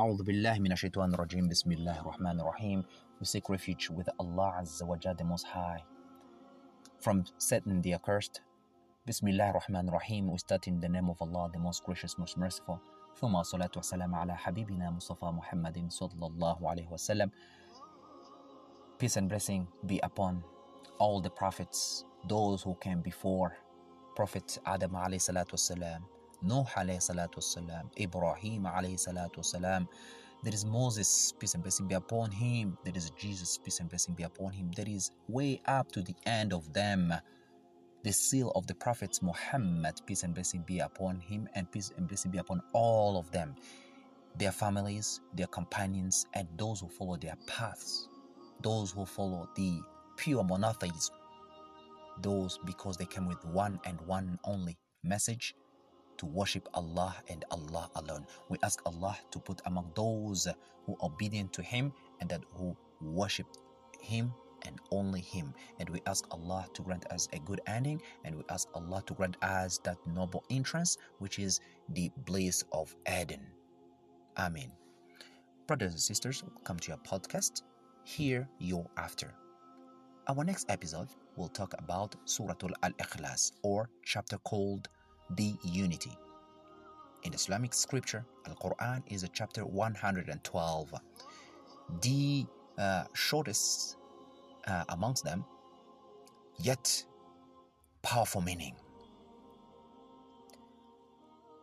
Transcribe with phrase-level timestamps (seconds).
[0.00, 2.84] أعوذ بالله من الشيطان الرجيم بسم الله الرحمن الرحيم
[3.20, 5.84] We seek refuge with Allah Azza wa Jalla the Most High
[7.00, 8.40] from Satan the accursed
[9.06, 12.80] Bismillah ar-Rahman ar-Rahim We start in the name of Allah the most gracious most merciful
[13.20, 17.30] ثم الصلاة والسلام على حبيبنا مصطفى محمد صلى الله عليه وسلم
[18.98, 20.42] Peace and blessing be upon
[20.98, 23.56] all the prophets those who came before
[24.14, 26.02] Prophet Adam alayhi salatu wasalam
[26.43, 29.87] Nuh wasalam, Ibrahim alayhi salatu wasalam.
[30.43, 32.75] There is Moses, peace and blessing be upon him.
[32.83, 34.71] There is Jesus, peace and blessing be upon him.
[34.75, 37.13] There is way up to the end of them.
[38.03, 42.07] The seal of the prophets Muhammad, peace and blessing be upon him, and peace and
[42.07, 43.55] blessing be upon all of them,
[44.39, 48.09] their families, their companions, and those who follow their paths,
[48.63, 49.79] those who follow the
[50.17, 51.13] pure monotheism,
[52.23, 55.53] those because they came with one and one only message
[56.21, 58.27] to worship Allah and Allah alone.
[58.47, 60.47] We ask Allah to put among those
[60.85, 63.47] who are obedient to Him and that who worship
[63.99, 64.31] Him
[64.67, 65.51] and only Him.
[65.79, 69.15] And we ask Allah to grant us a good ending and we ask Allah to
[69.15, 73.41] grant us that noble entrance which is the bliss of Eden.
[74.37, 74.71] Amen.
[75.65, 77.63] Brothers and sisters, welcome to your podcast.
[78.03, 79.33] Here you after.
[80.27, 84.87] Our next episode will talk about Suratul Al Ikhlas or chapter called
[85.35, 86.17] the unity.
[87.23, 90.93] In Islamic scripture, Al Quran is a chapter 112,
[92.01, 92.45] the
[92.77, 93.97] uh, shortest
[94.67, 95.45] uh, amongst them,
[96.59, 97.03] yet
[98.01, 98.75] powerful meaning.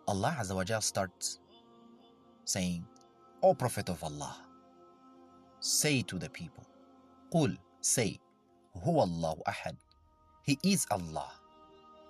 [0.07, 1.41] Allah Azza wa starts
[2.45, 2.85] saying,
[3.43, 4.37] O Prophet of Allah,
[5.61, 6.67] say to the people,
[7.33, 8.19] Qul, say,
[8.85, 9.77] Huwa Allahu Ahad.
[10.45, 11.31] He is Allah,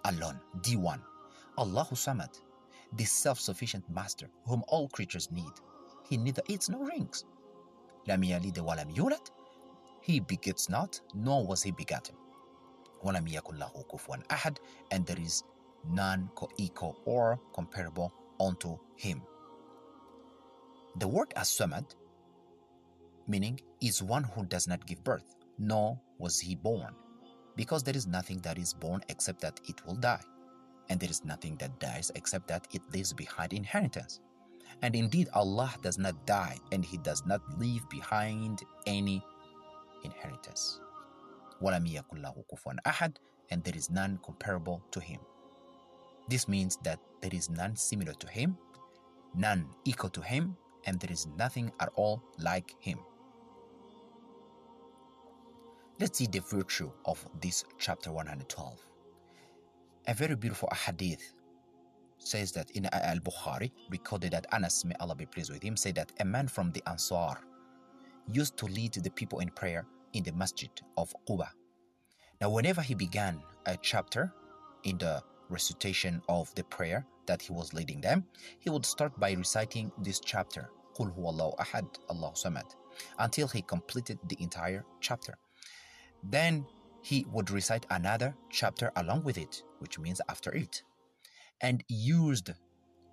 [0.05, 1.03] alone, the one.
[1.59, 2.41] Allahu Samad,
[2.97, 5.53] the self sufficient master whom all creatures need.
[6.09, 7.25] He neither eats nor drinks.
[8.06, 9.31] Yalid wa lam yulad.
[10.00, 12.15] He begets not, nor was he begotten.
[13.05, 14.59] Walam yakun lahu kufuwan ahad,
[14.93, 15.43] and there is
[15.91, 19.21] none co-equal or comparable unto him.
[20.99, 21.94] The word as-samad,
[23.27, 26.94] meaning is one who does not give birth, nor was he born,
[27.56, 30.22] because there is nothing that is born except that it will die
[30.88, 34.21] and there is nothing that dies except that it leaves behind inheritance.
[34.82, 39.25] And indeed, Allah does not die and He does not leave behind any
[40.04, 40.81] inheritance.
[43.50, 45.21] and there is none comparable to Him.
[46.28, 48.56] This means that there is none similar to Him,
[49.34, 52.99] none equal to Him, and there is nothing at all like Him.
[55.99, 58.88] Let's see the virtue of this chapter 112.
[60.08, 61.34] A very beautiful hadith
[62.16, 65.76] says that in uh, Al Bukhari, recorded that Anas, may Allah be pleased with him,
[65.76, 67.36] said that a man from the Ansar
[68.26, 71.48] used to lead the people in prayer in the masjid of Quba.
[72.41, 74.32] Now, whenever he began a chapter
[74.84, 78.25] in the recitation of the prayer that he was leading them,
[78.60, 82.75] he would start by reciting this chapter, Qul Allahu Ahad, Allahu Samad,
[83.19, 85.36] until he completed the entire chapter.
[86.22, 86.64] Then
[87.03, 90.82] he would recite another chapter along with it, which means after it,
[91.60, 92.50] and used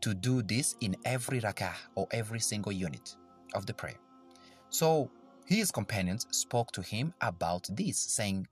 [0.02, 3.16] to do this in every rakah or every single unit
[3.54, 4.00] of the prayer.
[4.70, 5.10] So
[5.46, 8.48] his companions spoke to him about this, saying,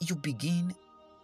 [0.00, 0.74] You begin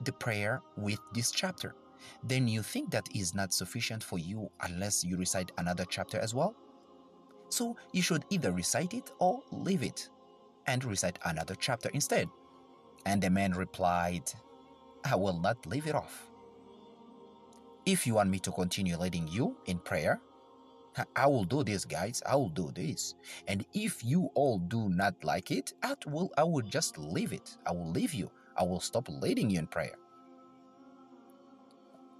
[0.04, 1.74] the prayer with this chapter.
[2.22, 6.34] Then you think that is not sufficient for you unless you recite another chapter as
[6.34, 6.54] well?
[7.48, 10.08] So you should either recite it or leave it
[10.66, 12.28] and recite another chapter instead.
[13.06, 14.30] And the man replied,
[15.04, 16.30] I will not leave it off.
[17.86, 20.20] If you want me to continue leading you in prayer,
[21.16, 22.22] I will do this, guys.
[22.26, 23.14] I will do this.
[23.46, 27.56] And if you all do not like it, I will, I will just leave it.
[27.66, 28.30] I will leave you.
[28.56, 29.94] I will stop leading you in prayer.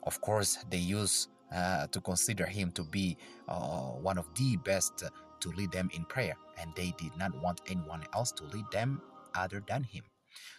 [0.05, 3.16] Of course, they used uh, to consider him to be
[3.49, 5.03] uh, one of the best
[5.41, 9.03] to lead them in prayer, and they did not want anyone else to lead them
[9.34, 10.04] other than him.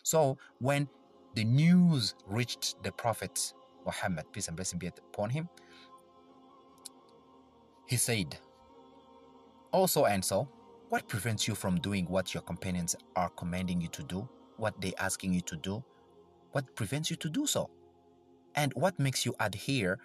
[0.04, 0.88] So when
[1.36, 3.54] the news reached the Prophet
[3.86, 5.50] Muhammad, peace and blessing be upon him,
[7.88, 8.38] he said,
[9.72, 10.48] Also and so,
[10.90, 14.28] what prevents you from doing what your companions are commanding you to do,
[14.58, 15.84] what they're asking you to do?
[16.52, 17.70] What prevents you to do so?
[18.56, 20.00] And what makes you adhere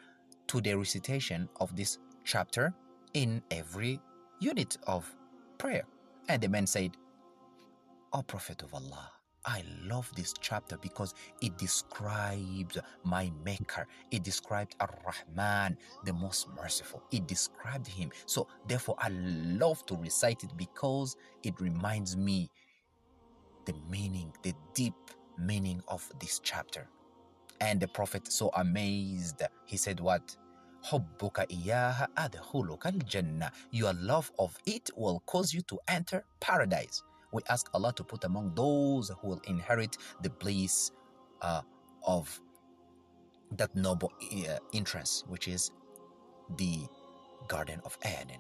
[0.49, 2.75] to the recitation of this chapter
[3.15, 4.01] in every
[4.41, 5.11] unit of
[5.59, 5.85] prayer?
[6.29, 6.97] And the man said,
[8.13, 9.11] O Prophet of Allah,
[9.46, 13.88] I love this chapter because it describes my Maker.
[14.12, 17.04] It described Ar Rahman, the most merciful.
[17.12, 18.12] It described Him.
[18.26, 22.50] So, therefore, I love to recite it because it reminds me
[23.66, 24.96] the meaning, the deep
[25.38, 26.88] meaning of this chapter.
[27.62, 30.38] And the Prophet, so amazed, he said, What?
[30.84, 33.52] حبك إياها أدخلك الجنة.
[33.72, 37.04] Your love of it will cause you to enter paradise.
[37.35, 40.93] we ask Allah to put among those who will inherit the bliss
[41.43, 41.63] uh,
[42.07, 42.41] of
[43.57, 45.73] that noble uh, entrance, which is
[46.57, 46.87] the
[47.49, 48.39] Garden of Eden.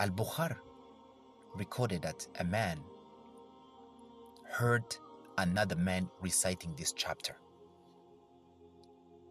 [0.00, 0.56] Al Bukhari
[1.54, 2.80] recorded that a man
[4.50, 4.82] heard
[5.38, 7.36] another man reciting this chapter,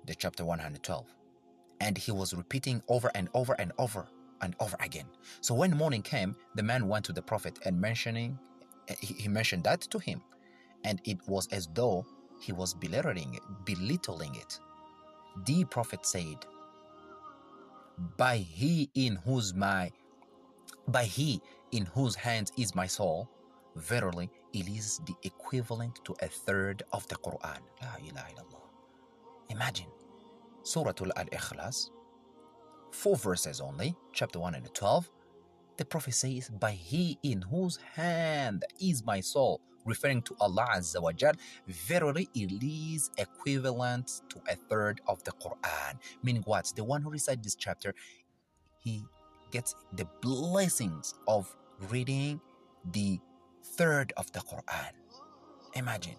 [0.08, 1.06] the chapter 112,
[1.82, 4.08] and he was repeating over and over and over
[4.42, 5.06] and over again.
[5.42, 8.40] So when morning came, the man went to the prophet and mentioning
[9.02, 10.22] he mentioned that to him,
[10.84, 12.06] and it was as though
[12.42, 14.60] he was belittling it, belittling it.
[15.46, 16.46] The prophet said,
[18.18, 19.92] "By he in whose my
[20.88, 21.42] by he
[21.72, 23.30] in whose hands is my soul,
[23.76, 27.62] verily it is the equivalent to a third of the Quran.
[27.82, 28.64] La ilaha illallah.
[29.50, 29.90] Imagine
[30.64, 31.92] Surah Al Ikhlas,
[32.92, 35.10] four verses only, chapter 1 and 12.
[35.78, 41.02] The Prophet says, By he in whose hand is my soul, referring to Allah Azza
[41.02, 41.34] wa Jal,
[41.68, 45.98] verily it is equivalent to a third of the Quran.
[46.24, 46.72] Meaning what?
[46.76, 47.94] The one who recites this chapter,
[48.78, 49.06] he
[49.52, 51.56] gets the blessings of
[51.90, 52.42] reading
[52.92, 53.20] the
[53.64, 54.92] third of the Quran.
[55.76, 56.16] Imagine.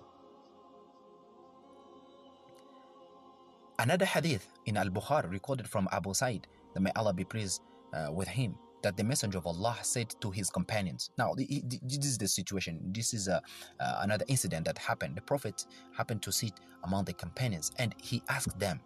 [3.79, 7.63] Another hadith in Al Bukhari recorded from Abu Sa'id, that may Allah be pleased
[7.93, 11.11] uh, with him, that the Messenger of Allah said to his companions.
[11.19, 12.81] Now, this is the situation.
[12.93, 13.43] This is a,
[13.81, 15.17] uh, another incident that happened.
[15.17, 18.81] The Prophet happened to sit among the companions and he asked them,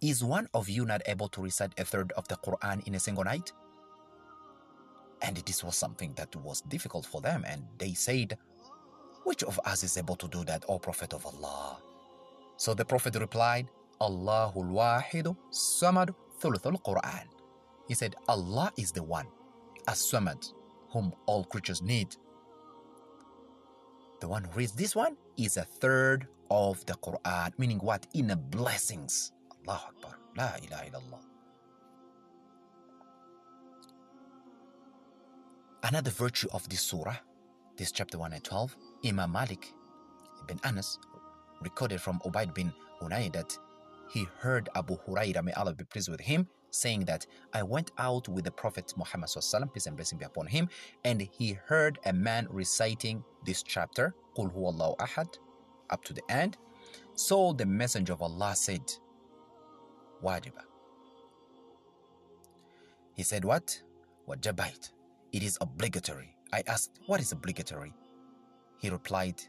[0.00, 3.00] Is one of you not able to recite a third of the Quran in a
[3.00, 3.52] single night?
[5.22, 7.44] And this was something that was difficult for them.
[7.46, 8.36] And they said,
[9.24, 11.78] Which of us is able to do that, O Prophet of Allah?
[12.58, 13.68] So the Prophet replied,
[14.04, 17.26] Allahul Wahidu Samad Thuluthul Quran.
[17.88, 19.26] He said, Allah is the one,
[19.88, 20.52] as Samad,
[20.90, 22.16] whom all creatures need.
[24.20, 28.06] The one who reads this one is a third of the Quran, meaning what?
[28.14, 29.32] Inner blessings.
[29.66, 30.18] Allah Akbar.
[30.36, 31.22] La ilaha illallah.
[35.84, 37.16] Another virtue of this surah,
[37.76, 39.72] this chapter 1 and 12, Imam Malik
[40.42, 40.98] ibn Anas
[41.60, 42.72] recorded from Ubaid bin
[43.02, 43.56] Unay that
[44.08, 48.28] he heard Abu Huraira, may Allah be pleased with him, saying that I went out
[48.28, 49.30] with the Prophet Muhammad,
[49.72, 50.68] peace and blessing be upon him,
[51.04, 55.38] and he heard a man reciting this chapter, Qul Allahu Ahad,
[55.90, 56.56] up to the end.
[57.14, 58.82] So the Messenger of Allah said,
[60.22, 60.62] Wajiba.
[63.14, 63.80] He said, What?
[64.28, 64.90] Wajabait.
[65.32, 66.36] It is obligatory.
[66.52, 67.92] I asked, What is obligatory?
[68.78, 69.42] He replied,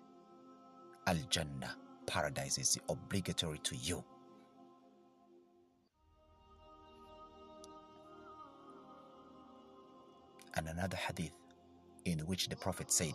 [1.08, 1.76] Al Jannah,
[2.06, 4.04] paradise is obligatory to you.
[10.56, 11.34] And another hadith
[12.06, 13.14] in which the Prophet said,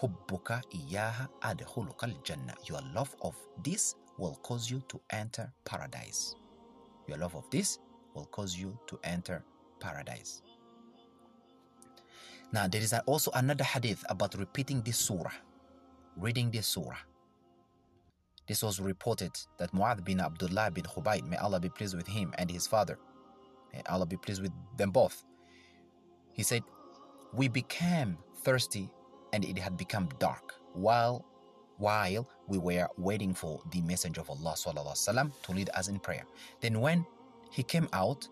[0.00, 2.54] Hubbuka iyaha adkhuluka jannah.
[2.64, 3.34] Your love of
[3.64, 6.34] this will cause you to enter paradise.
[7.08, 7.78] Your love of this
[8.14, 9.44] will cause you to enter
[9.80, 10.42] paradise.
[12.52, 15.32] Now, there is also another hadith about repeating this surah,
[16.16, 16.96] reading this surah.
[18.46, 22.32] This was reported that Mu'adh bin Abdullah bin Khubayb, may Allah be pleased with him
[22.38, 22.98] and his father,
[23.72, 25.24] may Allah be pleased with them both.
[26.35, 26.63] He said,
[27.33, 28.89] We became thirsty
[29.33, 31.25] and it had become dark while
[31.77, 36.23] while we were waiting for the Messenger of Allah وسلم, to lead us in prayer.
[36.61, 37.05] Then when
[37.51, 38.27] he came out,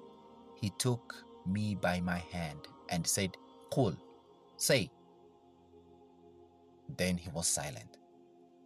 [0.55, 1.15] he took
[1.47, 3.35] me by my hand and said,
[3.71, 3.97] Qul,
[4.57, 4.91] Say.
[6.97, 7.97] Then he was silent.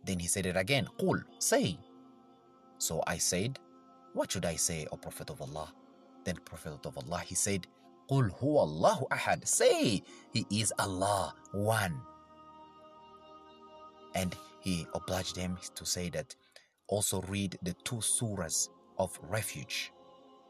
[0.05, 1.77] Then he said it again, Qul, say.
[2.77, 3.59] So I said,
[4.13, 5.71] What should I say, O Prophet of Allah?
[6.25, 7.67] Then Prophet of Allah, he said,
[9.44, 12.00] Say, He is Allah, one.
[14.14, 16.34] And he obliged them to say that
[16.88, 19.92] also read the two surahs of refuge,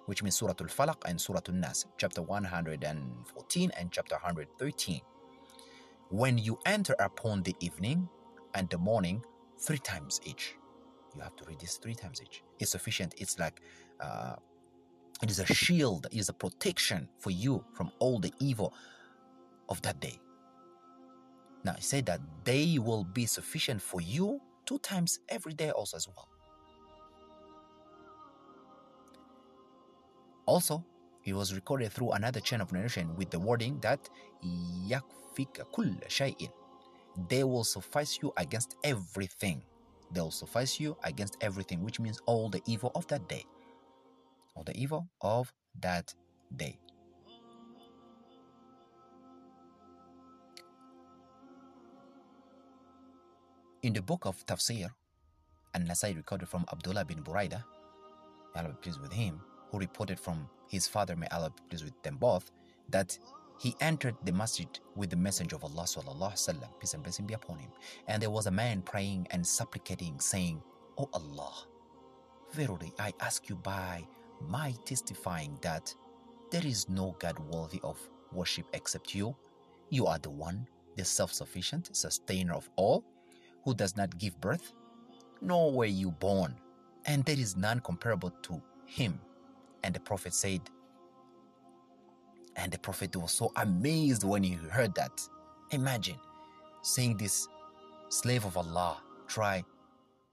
[0.07, 5.01] which means Surah Al-Falaq and Surah Al-Nas, chapter 114 and chapter 113
[6.11, 8.09] when you enter upon the evening
[8.55, 9.23] and the morning
[9.59, 10.55] three times each.
[11.15, 12.43] You have to read this three times each.
[12.59, 13.15] It's sufficient.
[13.19, 13.61] It's like
[14.01, 14.37] uh,
[15.23, 18.73] it is a shield, it is a protection for you from all the evil
[19.69, 20.21] of that day.
[21.65, 25.97] Now, he said that they will be sufficient for you two times every day, also
[25.97, 26.29] as well.
[30.47, 30.85] Also,
[31.25, 34.09] it was recorded through another chain of narration with the wording that
[34.89, 35.61] yakfik
[36.09, 36.51] shay'in.
[37.29, 39.63] They will suffice you against everything.
[40.13, 43.45] They will suffice you against everything, which means all the evil of that day.
[44.59, 46.13] All the evil of that
[46.57, 46.81] day.
[53.85, 54.91] In the book of Tafsir,
[55.75, 57.63] An-Nasai recorded from Abdullah bin Buraida,
[58.57, 62.03] Allah be pleased with him, who reported from his father, may Allah be pleased with
[62.03, 62.51] them both,
[62.89, 63.17] that
[63.61, 67.59] he entered the masjid with the messenger of Allah sallallahu peace and blessing be upon
[67.59, 67.71] him.
[68.09, 70.61] And there was a man praying and supplicating, saying,
[70.99, 71.55] O Allah,
[72.53, 74.05] verily I ask you by
[74.41, 75.95] my testifying that
[76.51, 77.99] there is no God worthy of
[78.33, 79.37] worship except you.
[79.91, 80.67] You are the one,
[80.97, 83.05] the self-sufficient, sustainer of all,
[83.65, 84.73] who does not give birth,
[85.41, 86.55] nor were you born,
[87.07, 89.21] and there is none comparable to him.
[89.83, 90.61] And the Prophet said,
[92.57, 95.21] and the Prophet was so amazed when he heard that.
[95.71, 96.19] Imagine
[96.83, 97.47] seeing this
[98.09, 99.63] slave of Allah try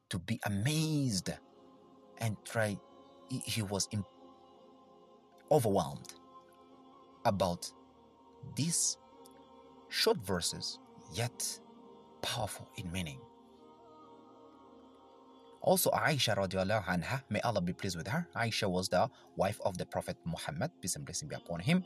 [0.09, 1.29] to be amazed
[2.17, 2.77] and try,
[3.29, 3.87] he, he was
[5.51, 6.13] overwhelmed
[7.25, 7.71] about
[8.55, 8.97] these
[9.89, 10.79] short verses,
[11.13, 11.59] yet
[12.21, 13.19] powerful in meaning.
[15.61, 19.77] Also, Aisha radiallahu anha, may Allah be pleased with her, Aisha was the wife of
[19.77, 21.83] the Prophet Muhammad, peace and blessing be upon him,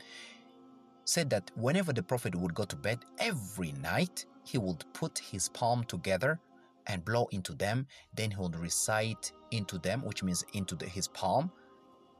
[1.04, 5.48] said that whenever the Prophet would go to bed every night, he would put his
[5.48, 6.38] palm together
[6.86, 7.86] and blow into them.
[8.14, 11.51] Then he would recite into them, which means into the, his palm,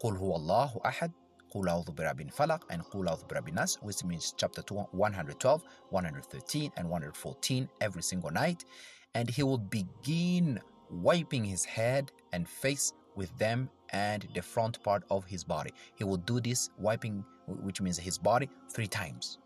[0.02, 1.14] قُلْ هُوَ اللَّهُ أَحَدٌ
[1.54, 6.90] قُلْ أَعُوذُ بِرَبِّ الْفَلَقِ and قُلْ أَعُوذُ بِرَبِّ النَّاسِ which means chapter 112, 113 and
[6.90, 8.66] 114 every single night.
[9.14, 10.60] And he would begin
[10.90, 15.72] wiping his head and face with them and the front part of his body.
[15.96, 19.40] He will do this wiping, which means his body, three times.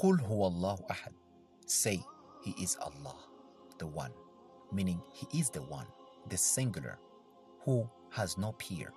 [0.00, 1.12] Qul huwallahu ahad.
[1.66, 2.00] Say,
[2.42, 3.16] He is Allah,
[3.78, 4.12] the One,
[4.72, 5.86] meaning He is the One,
[6.28, 6.98] the singular,
[7.64, 8.92] who has no peer,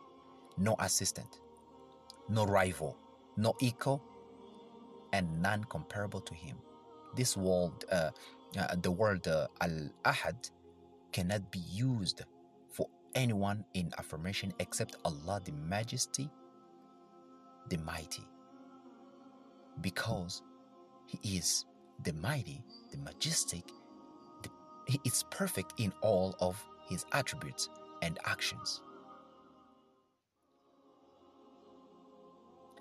[0.58, 1.39] no assistant,
[2.30, 2.98] no rival,
[3.38, 4.01] no equal,
[5.13, 6.58] and none comparable to Him.
[7.16, 8.12] This world, uh,
[8.58, 10.51] uh, the word uh, Al Ahad,
[11.12, 12.22] cannot be used
[12.70, 16.30] for anyone in affirmation except Allah, the Majesty,
[17.70, 18.24] the Mighty,
[19.82, 20.42] because
[21.08, 21.66] he is
[22.04, 23.64] the Mighty, the Majestic.
[24.44, 24.50] The,
[24.88, 27.70] he is perfect in all of His attributes
[28.04, 28.82] and actions.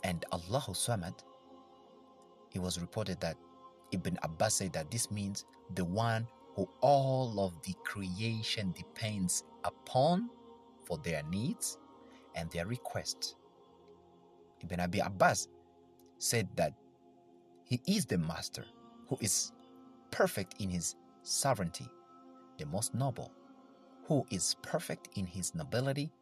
[0.07, 1.19] and Allahu Samad,
[2.55, 3.37] it was reported that
[3.91, 10.31] Ibn Abbas said that this means the one who all of the creation depends upon
[10.85, 11.79] for their needs
[12.37, 13.35] and their requests.
[14.63, 15.49] Ibn Abi Abbas
[16.19, 16.73] said that
[17.67, 18.65] he is the master
[19.09, 19.51] who is
[20.13, 21.89] perfect in his sovereignty,
[22.59, 23.33] the most noble,
[24.05, 26.13] who is perfect in his nobility,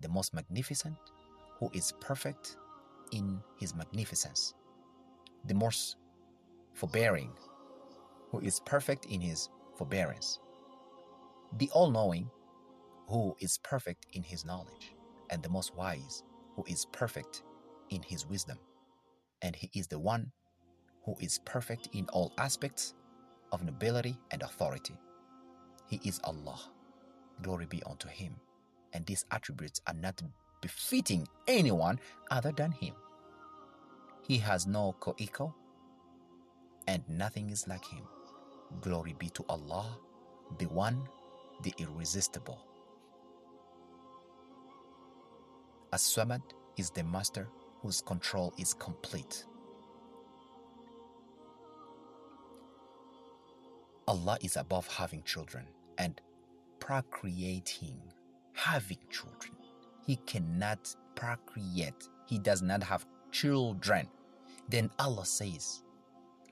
[0.00, 0.96] the most magnificent,
[1.60, 2.56] who is perfect
[3.12, 4.54] in his magnificence,
[5.46, 5.96] the most
[6.74, 7.30] forbearing,
[8.30, 10.40] who is perfect in his forbearance,
[11.58, 12.28] the all knowing,
[13.06, 14.96] who is perfect in his knowledge,
[15.30, 16.24] and the most wise,
[16.56, 17.44] who is perfect
[17.90, 18.58] in his wisdom.
[19.42, 20.32] And he is the one
[21.04, 22.94] who is perfect in all aspects
[23.52, 24.94] of nobility and authority.
[25.88, 26.60] He is Allah.
[27.42, 28.34] Glory be unto him.
[28.92, 30.20] And these attributes are not
[30.60, 31.98] befitting anyone
[32.30, 32.94] other than him.
[34.26, 35.54] He has no co equal,
[36.86, 38.04] and nothing is like him.
[38.80, 39.98] Glory be to Allah,
[40.58, 41.08] the One,
[41.62, 42.60] the Irresistible.
[45.92, 46.42] As Samad
[46.76, 47.48] is the Master
[47.82, 49.44] whose control is complete.
[54.09, 55.65] Allah is above having children
[55.97, 56.21] and
[56.79, 57.99] procreating,
[58.53, 59.53] having children.
[60.05, 62.09] He cannot procreate.
[62.27, 64.07] He does not have children.
[64.69, 65.83] Then Allah says,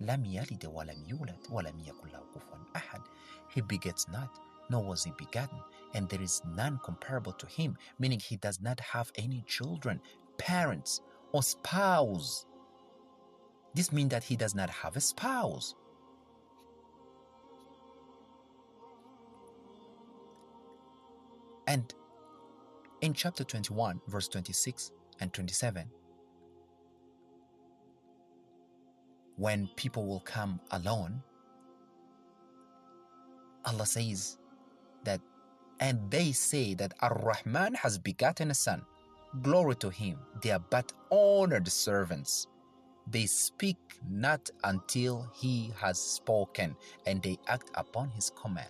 [0.02, 3.02] لم يلد ولم يولد ولم يكن له كفوا أحد.
[3.50, 4.40] He begets not,
[4.70, 5.60] nor was he begotten,
[5.94, 10.00] and there is none comparable to him, meaning he does not have any children,
[10.38, 11.02] parents,
[11.32, 12.46] or spouse.
[13.76, 15.76] This means that he does not have a spouse.
[21.69, 21.95] And
[23.03, 25.85] in chapter 21, verse 26 and 27,
[29.37, 31.23] when people will come alone,
[33.67, 34.39] Allah says
[35.05, 35.21] that,
[35.81, 38.83] and they say that Ar Rahman has begotten a son.
[39.43, 40.19] Glory to him.
[40.43, 42.47] They are but honored servants.
[43.07, 43.77] They speak
[44.11, 48.69] not until he has spoken, and they act upon his command.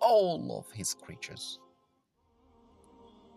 [0.00, 1.58] All of his creatures.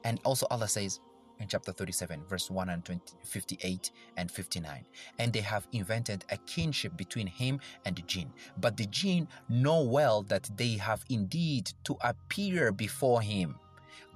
[0.05, 1.01] And also Allah says
[1.39, 4.85] in chapter 37, verse 158 and 59,
[5.19, 8.31] and they have invented a kinship between him and the jinn.
[8.57, 13.55] But the jinn know well that they have indeed to appear before him.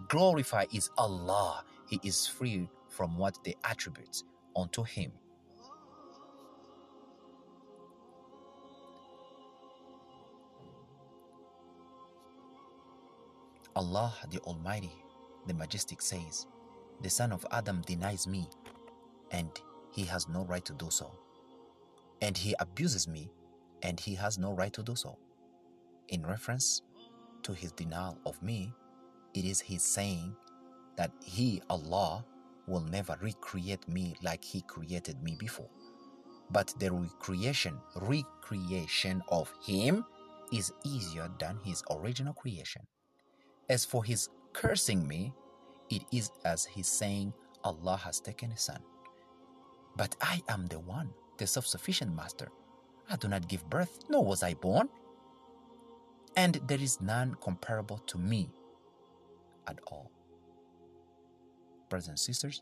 [0.08, 1.66] Glorify is Allah.
[1.90, 4.24] He is free from what they attribute
[4.56, 5.12] unto him.
[13.76, 14.92] Allah the Almighty,
[15.48, 16.48] the Majestic says,
[17.02, 18.48] The son of Adam denies me,
[19.32, 19.50] and
[19.92, 21.12] he has no right to do so.
[22.22, 23.32] And he abuses me,
[23.82, 25.18] and he has no right to do so.
[26.10, 26.82] In reference
[27.44, 28.74] to his denial of me,
[29.34, 30.36] it is his saying
[30.98, 32.26] that he, Allah,
[32.68, 35.70] will never recreate me like he created me before.
[36.52, 40.06] But the recreation, recreation of him
[40.52, 42.84] is easier than his original creation.
[43.70, 45.34] As for his cursing me,
[45.90, 48.82] it is as his saying, Allah has taken a son.
[49.98, 52.50] But I am the one, the self sufficient master.
[53.10, 54.88] I do not give birth, nor was I born.
[56.36, 58.50] And there is none comparable to me
[59.68, 60.12] at all.
[61.90, 62.62] Brothers and sisters,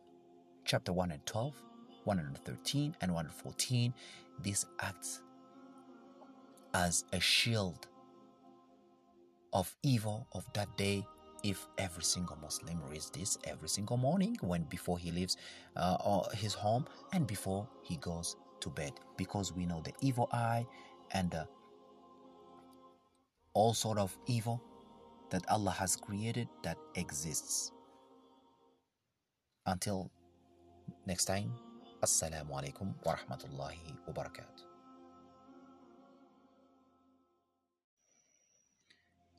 [0.63, 1.53] chapter 1 and 12,
[2.05, 3.93] 113 and 114,
[4.41, 5.21] this acts
[6.73, 7.87] as a shield
[9.53, 11.05] of evil of that day
[11.43, 15.37] if every single Muslim reads this every single morning when before he leaves
[15.75, 20.65] uh, his home and before he goes to bed because we know the evil eye
[21.11, 21.45] and uh,
[23.53, 24.61] all sort of evil
[25.29, 27.71] that Allah has created that exists.
[29.65, 30.09] Until
[31.05, 31.51] next time,
[32.01, 34.66] Assalamu alaikum wa rahmatullahi wa barakatuh.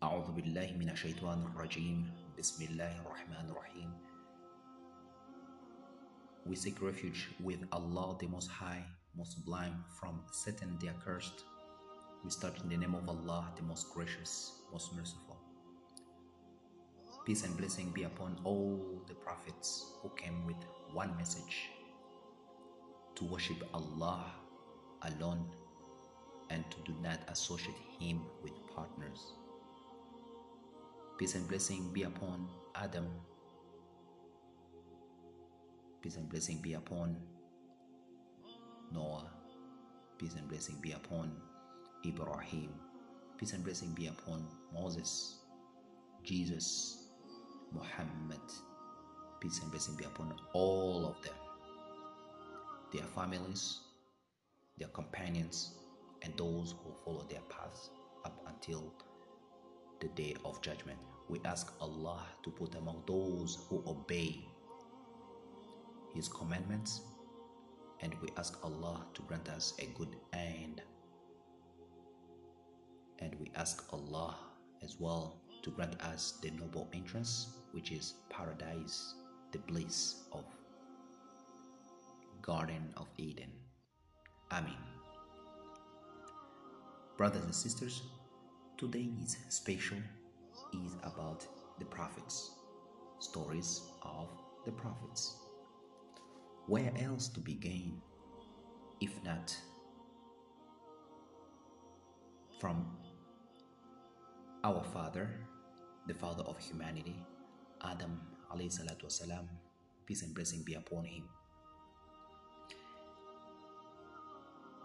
[0.03, 3.89] أعوذ بالله من الشيطان الرجيم بسم الله الرحمن الرحيم
[6.45, 8.83] We seek refuge with Allah the Most High,
[9.15, 11.45] Most Sublime, from Satan the Accursed.
[12.25, 15.39] We start in the name of Allah, the Most Gracious, Most Merciful.
[17.25, 20.59] Peace and blessing be upon all the prophets who came with
[20.91, 21.69] one message
[23.15, 24.25] to worship Allah
[25.03, 25.47] alone
[26.49, 29.31] and to do not associate Him with partners.
[31.18, 33.08] Peace and blessing be upon Adam.
[36.00, 37.16] Peace and blessing be upon
[38.92, 39.28] Noah.
[40.16, 41.32] Peace and blessing be upon
[42.06, 42.70] Ibrahim.
[43.36, 45.40] Peace and blessing be upon Moses,
[46.22, 47.08] Jesus,
[47.72, 48.38] Muhammad.
[49.40, 51.34] Peace and blessing be upon all of them,
[52.92, 53.80] their families,
[54.78, 55.74] their companions,
[56.22, 57.90] and those who follow their paths
[58.24, 58.94] up until
[60.00, 60.98] the day of judgment.
[61.28, 64.46] We ask Allah to put among those who obey
[66.14, 67.02] His commandments,
[68.00, 70.82] and we ask Allah to grant us a good end.
[73.18, 74.36] And we ask Allah
[74.82, 79.14] as well to grant us the noble entrance, which is paradise,
[79.52, 80.44] the bliss of
[82.42, 83.50] Garden of Eden.
[84.52, 84.72] Amen.
[87.18, 88.02] Brothers and sisters,
[88.78, 89.98] Today's special
[90.72, 91.44] is about
[91.80, 92.52] the prophets,
[93.18, 94.28] stories of
[94.64, 95.34] the prophets.
[96.68, 98.00] Where else to begin
[99.00, 99.52] if not
[102.60, 102.86] from
[104.62, 105.28] our father,
[106.06, 107.16] the father of humanity,
[107.82, 108.20] Adam
[110.06, 111.24] peace and blessing be upon him.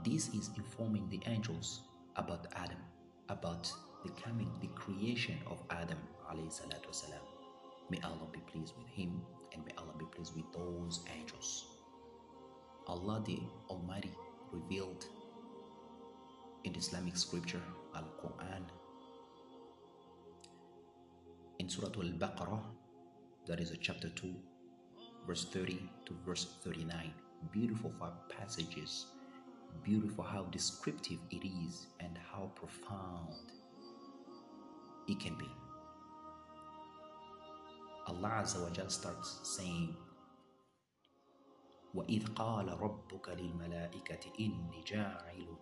[0.03, 1.81] This is informing the angels
[2.15, 2.79] about Adam
[3.28, 3.70] about
[4.04, 5.98] the coming, the creation of Adam
[6.86, 7.24] والسلام.
[7.90, 11.66] May Allah be pleased with him and may Allah be pleased with those angels.
[12.86, 14.12] Allah the Almighty
[14.52, 15.06] revealed
[16.64, 17.62] in Islamic scripture,
[17.94, 18.64] Al Quran,
[21.58, 22.62] in Surah Al Baqarah,
[23.46, 24.34] that is a chapter 2,
[25.26, 27.12] verse 30 to verse 39.
[27.52, 27.92] Beautiful
[28.28, 29.06] passages
[29.84, 33.52] beautiful how descriptive it is and how profound
[35.08, 35.50] it can be.
[38.06, 39.94] Allah Azza wa Jal starts saying,
[41.94, 45.56] وإذ قال ربك للملائكة إني جاعل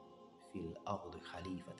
[0.53, 1.77] في الأرض خليفة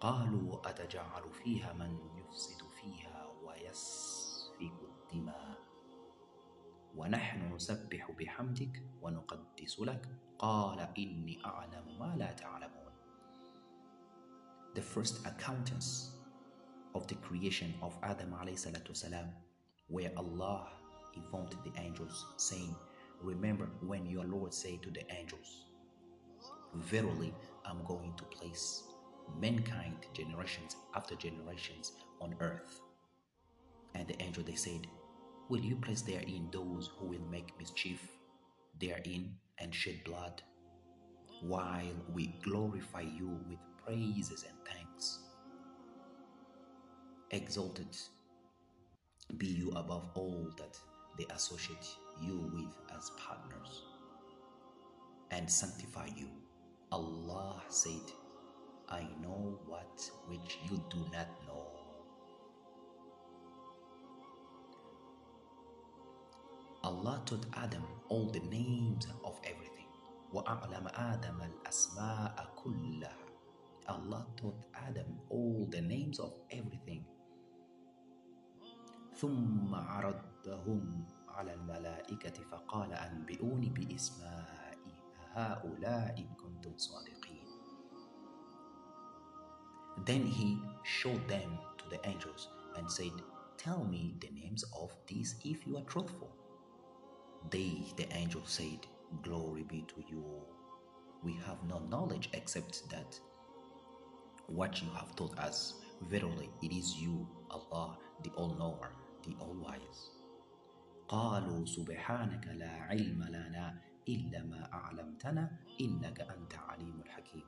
[0.00, 5.58] قالوا أتجعل فيها من يفسد فيها ويسفك الدماء
[6.96, 12.82] ونحن نسبح بحمدك ونقدس لك قال إني أعلم ما لا تعلمون
[14.74, 16.12] The first accountants
[16.94, 18.34] of the creation of Adam
[18.92, 19.28] salam,
[19.88, 20.68] where Allah
[21.14, 22.74] informed the angels, saying,
[23.20, 25.66] Remember when your Lord said to the angels,
[26.74, 27.34] Verily,
[27.66, 28.84] I'm going to place
[29.40, 32.80] mankind generations after generations on earth.
[33.94, 34.86] And the angel they said,
[35.49, 38.01] Will you place therein those who will make mischief
[38.79, 40.41] therein and shed blood,
[41.41, 45.19] while we glorify you with praises and thanks?
[47.31, 47.95] Exalted
[49.37, 50.77] be you above all that
[51.17, 51.87] they associate
[52.21, 53.83] you with as partners
[55.31, 56.29] and sanctify you.
[56.91, 58.11] Allah said,
[58.89, 61.66] I know what which you do not know.
[66.86, 69.86] Allah taught Adam all the names of everything.
[70.34, 73.22] وَأَعْلَمَ آدَمَ الْأَسْمَاءَ كُلَّهَا
[73.88, 77.04] Allah taught Adam all the names of everything.
[79.14, 84.78] ثم عرضهم على الملائكة فقال أنبئوني بإسماء
[85.34, 87.46] هؤلاء إن كنتم صادقين
[90.04, 93.12] Then he showed them to the angels and said,
[93.58, 96.34] Tell me the names of these if you are truthful.
[97.50, 98.86] They, the angels, said,
[99.22, 100.24] Glory be to you.
[101.22, 103.18] We have no knowledge except that
[104.46, 105.74] what you have taught us.
[106.10, 108.92] Verily, it is you, Allah, the All-Knower,
[109.24, 110.10] the All-Wise.
[111.08, 117.44] قالوا سبحانك لا علم لنا إلا ما أعلمتنا إنك أنت عليم الحكيم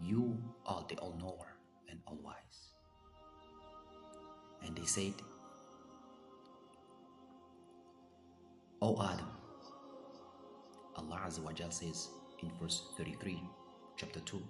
[0.00, 0.36] You
[0.66, 1.54] are the all-knower
[1.88, 2.74] and all-wise.
[4.64, 5.14] And they said,
[8.80, 9.30] O Adam,
[10.96, 12.08] Allah Azza wa Jal says
[12.42, 13.42] in verse 33,
[13.96, 14.42] chapter 2,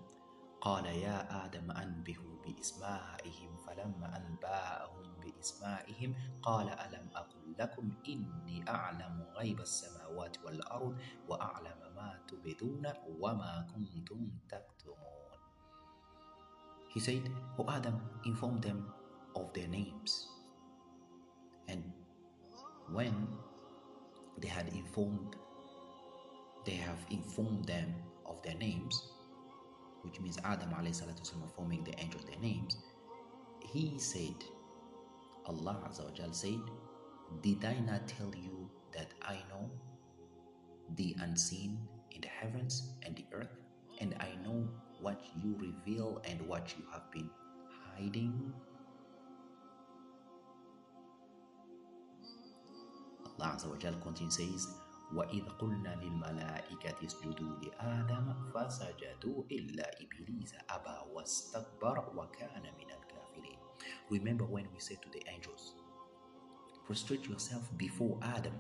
[0.63, 9.61] قال يا آدم أنبه بإسمائهم فلما أنباهم بإسمائهم قال ألم أقل لكم إني أعلم غيب
[9.61, 10.97] السماوات والأرض
[11.29, 12.87] وأعلم ما تبدون
[13.19, 15.23] وما كنتم تكتمون
[16.95, 17.25] He said,
[17.59, 18.93] O Adam, inform them
[19.35, 20.29] of their names.
[21.67, 21.83] And
[22.93, 23.27] when
[24.39, 25.37] they had informed,
[26.65, 27.95] they have informed them
[28.27, 29.03] of their names,
[30.03, 32.77] which means Adam والسلام, forming the angels their names,
[33.61, 34.45] he said,
[35.47, 36.61] Allah Azza said,
[37.43, 39.71] Did I not tell you that I know
[40.97, 41.79] the unseen
[42.11, 43.57] in the heavens and the earth,
[44.01, 44.69] and I know
[45.01, 47.31] what you reveal and what you have been
[47.97, 48.53] hiding?
[53.37, 54.69] Allah Azza wa continues says,
[55.15, 63.59] وإذ قلنا للملائكة اسجدوا لآدم فسجدوا إلا إبليس أبى واستكبر وكان من الكافرين
[64.11, 65.75] Remember when we said to the angels
[66.87, 68.55] Prostrate yourself before Adam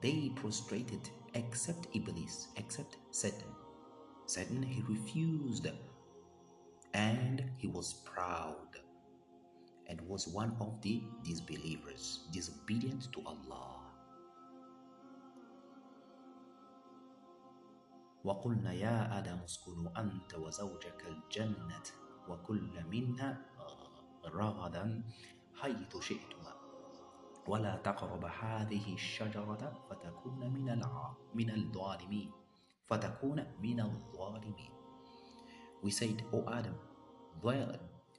[0.00, 3.52] They prostrated except Iblis, except Satan
[4.26, 5.68] Satan he refused
[6.94, 8.68] and he was proud
[9.89, 13.81] And was one of the disbelievers disobedient to Allah.
[18.23, 21.85] وقلنا يا آدم اسكنوا أنت وزوجك الجنة
[22.29, 23.41] وكل منها
[24.25, 25.03] رغدا
[25.55, 26.53] حيث شئتما.
[27.47, 30.83] ولا تقرب هذه الشجرة فتكون من.
[31.33, 32.31] من الظالمين.
[32.85, 34.71] فتكون من الظالمين.
[35.81, 36.75] We said, O Adam,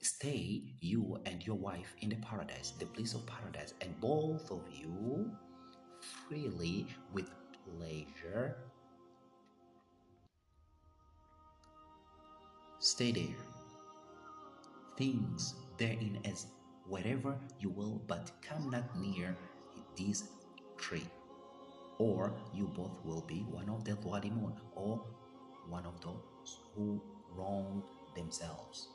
[0.02, 4.62] stay you and your wife in the paradise, the place of paradise, and both of
[4.72, 5.30] you
[6.28, 7.30] freely with
[7.76, 8.56] pleasure
[12.82, 13.44] Stay there.
[14.96, 16.46] Things therein as
[16.88, 19.36] wherever you will, but come not near
[19.98, 20.24] this
[20.78, 21.06] tree.
[21.98, 25.04] Or you both will be one of the Dhalimun, or
[25.68, 27.02] one of those who
[27.36, 27.82] wrong
[28.16, 28.88] themselves.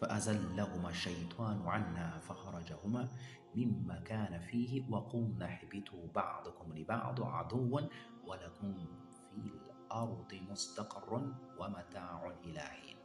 [0.00, 3.08] فأزلهما الشيطان عنا فخرجهما
[3.54, 7.80] مما كان فيه وقلنا اهبطوا بعضكم لبعض عدوا
[8.26, 8.86] ولكم
[9.34, 12.96] في الأرض مستقر ومتاع إلى حين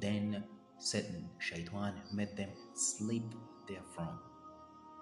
[0.00, 0.44] Then
[0.78, 3.24] Satan, Shaitan, made them sleep
[3.66, 4.18] therefrom,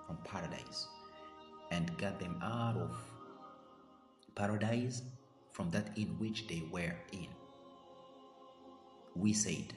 [0.07, 0.87] from paradise,
[1.73, 2.97] and got them out of
[4.37, 5.03] paradise
[5.53, 7.29] from that in which they were in.
[9.17, 9.75] We said,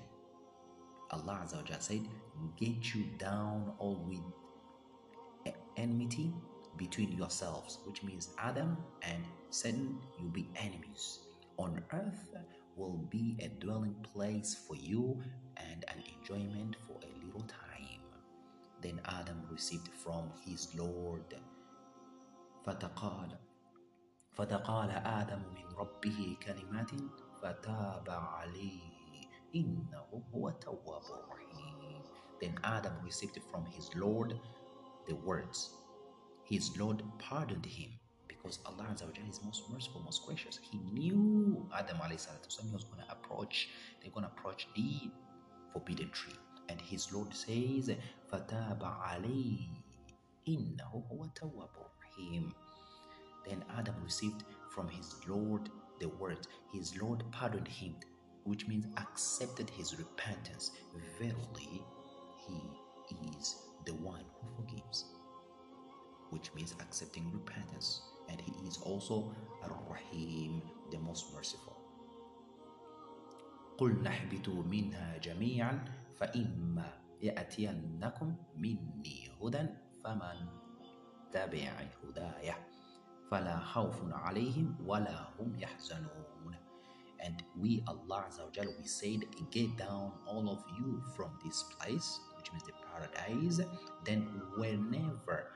[1.10, 2.08] Allah Azza wa said,
[2.56, 4.20] get you down all with
[5.76, 6.32] enmity
[6.76, 11.20] between yourselves, which means Adam and Satan, you'll be enemies.
[11.58, 12.34] On earth
[12.76, 15.20] will be a dwelling place for you
[15.56, 18.00] and an enjoyment for a little time.
[18.80, 21.34] Then Adam received from his Lord
[22.64, 23.38] فتقال
[24.32, 26.90] فتقال آدم من ربه كلمات
[27.42, 28.87] فتاب عليه
[29.54, 32.02] إنه هو التواب الرحيم
[32.40, 34.38] Then Adam received from his Lord
[35.06, 35.70] the words.
[36.44, 37.90] His Lord pardoned him
[38.28, 38.94] because Allah
[39.28, 40.58] is most merciful, most gracious.
[40.70, 43.68] He knew Adam والسلام, was going to approach,
[44.02, 45.10] they're going to approach the
[45.72, 46.34] forbidden tree.
[46.68, 47.90] And his Lord says,
[48.30, 49.68] فَتَابَ عَلَيْهِ
[50.48, 52.52] إِنَّهُ هُوَ التَّوَّابُ الرَّحِيمُ
[53.46, 56.46] Then Adam received from his Lord the word.
[56.72, 57.96] His Lord pardoned him,
[58.48, 60.70] which means accepted his repentance.
[61.18, 61.82] Verily,
[62.46, 62.60] he
[63.38, 63.56] is
[63.86, 65.04] the one who forgives,
[66.30, 68.02] which means accepting repentance.
[68.28, 71.76] And he is also Ar-Rahim, the most merciful.
[73.78, 75.84] قل نحبتوا منها جميعا
[76.20, 79.66] فإما يأتينكم مني هدى
[80.04, 80.46] فمن
[81.32, 81.72] تبع
[82.04, 82.56] هدايا
[83.30, 86.27] فلا خوف عليهم ولا هم يحزنون
[87.23, 92.51] and we Allah Azawajal, we said get down all of you from this place which
[92.51, 93.61] means the paradise.
[94.05, 94.21] Then
[94.57, 95.51] whenever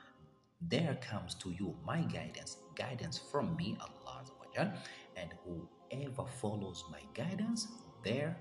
[0.62, 4.76] there comes to you my guidance guidance from me Allah Azawajal,
[5.16, 7.68] and whoever follows my guidance
[8.04, 8.38] there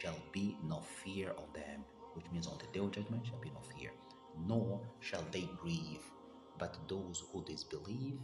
[0.00, 3.50] shall be no fear on them which means on the day of judgment shall be
[3.50, 3.90] no fear
[4.46, 6.02] nor shall they grieve.
[6.58, 8.18] But those who disbelieve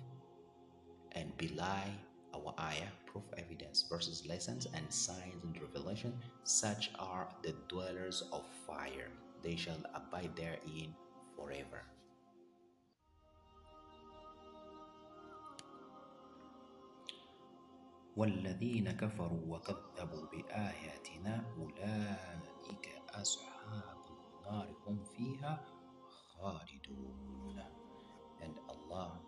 [1.12, 1.94] and belie
[2.33, 8.43] our ayah, proof, evidence, verses, lessons, and signs and revelation, such are the dwellers of
[8.65, 9.09] fire.
[9.43, 10.93] They shall abide therein
[11.35, 11.83] forever.
[18.17, 25.65] والذين كفروا وكذبوا بآياتنا أولئك أصحاب النار هم فيها
[26.09, 27.61] خالدون
[28.41, 29.19] and Allah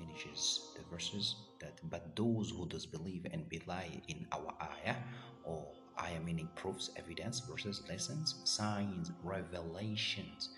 [0.00, 4.96] finishes the verses that but those who disbelieve and belie in our ayah
[5.44, 5.66] or
[6.02, 10.50] ayah meaning proofs evidence verses lessons signs revelations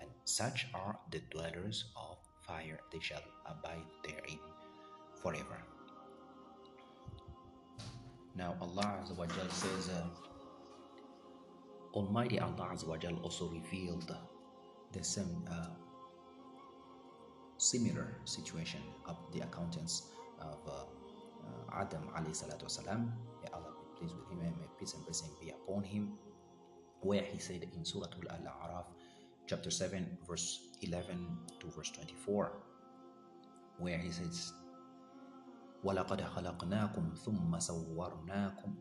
[0.00, 4.38] and such are the dwellers of fire they shall abide therein
[5.22, 5.58] forever.
[8.34, 9.02] Now allah
[9.50, 10.06] says uh,
[11.94, 14.14] almighty allah Azza also revealed
[14.92, 15.66] the same uh,
[17.57, 20.71] similar situation of the accountants of uh,
[21.45, 23.11] uh, Adam alayhi salatu wasalam.
[23.41, 26.17] May Allah be pleased with him and may peace and blessing be upon him.
[27.01, 28.85] Where he said in Surah Al-A'raf,
[29.47, 31.17] chapter 7, verse 11
[31.59, 32.51] to verse 24,
[33.79, 34.53] where he says,
[35.83, 38.75] ولقد خلقناكم ثم صورناكم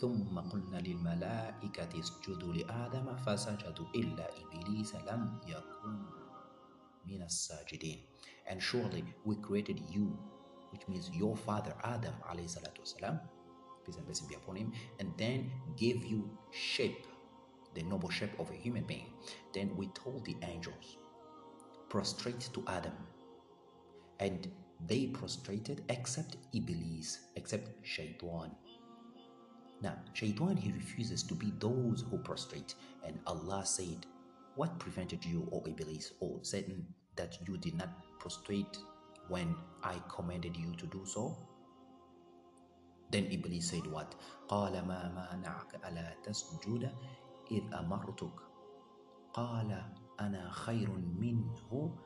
[0.00, 6.17] ثم قلنا للملائكة اسجدوا لآدم فسجدوا إلا إبليس لم يكن
[7.07, 7.99] min as-sajidin.
[8.47, 10.17] And surely we created you,
[10.71, 13.19] which means your father Adam alayhi salatu wasalam,
[13.85, 17.05] peace and blessing be upon him, and then gave you shape,
[17.75, 19.13] the noble shape of a human being.
[19.53, 20.97] Then we told the angels,
[21.89, 22.93] prostrate to Adam.
[24.19, 24.51] And
[24.87, 28.51] they prostrated except Iblis, except Shaitan.
[29.81, 34.05] Now, Shaitan he refuses to be those who prostrate, and Allah said,
[34.58, 38.78] What prevented you, O Iblis, O Satan, that you did not prostrate
[39.28, 41.36] when I commanded you to do so?
[43.10, 44.14] Then Iblis said what?
[44.48, 46.92] قال ما مانعك ألا تسجد
[47.50, 48.38] إذ أمرتك
[49.32, 49.70] قال
[50.20, 51.96] أنا خير منه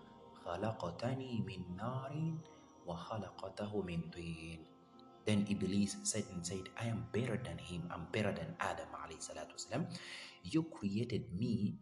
[0.45, 2.13] خلقتني من نار
[2.87, 4.65] وخلقته من طين
[5.29, 7.85] Then Iblis said and said, I am better than him.
[7.93, 9.85] I'm better than Adam والسلام.
[10.43, 11.77] You created me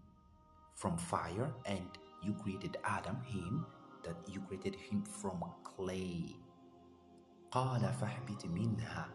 [0.80, 1.88] from fire and
[2.22, 3.66] you created Adam, him,
[4.04, 6.36] that you created him from clay
[7.50, 9.08] قال فاهبط منها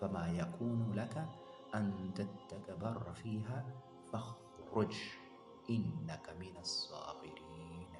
[0.00, 1.26] فما يكون لك
[1.74, 3.64] أن تتكبر فيها
[4.12, 4.94] فاخرج
[5.70, 7.90] إنك من الصاغرين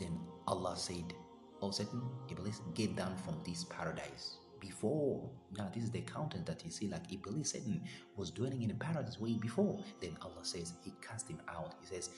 [0.00, 1.12] Then Allah said,
[1.60, 4.40] Oh Satan, Iblis, get down from this paradise.
[4.65, 7.81] Before, now this is the accountant that you see, like Iblis, Satan
[8.15, 9.79] was dwelling in the paradise way before.
[10.01, 11.75] Then Allah says, He cast him out.
[11.81, 12.09] He says,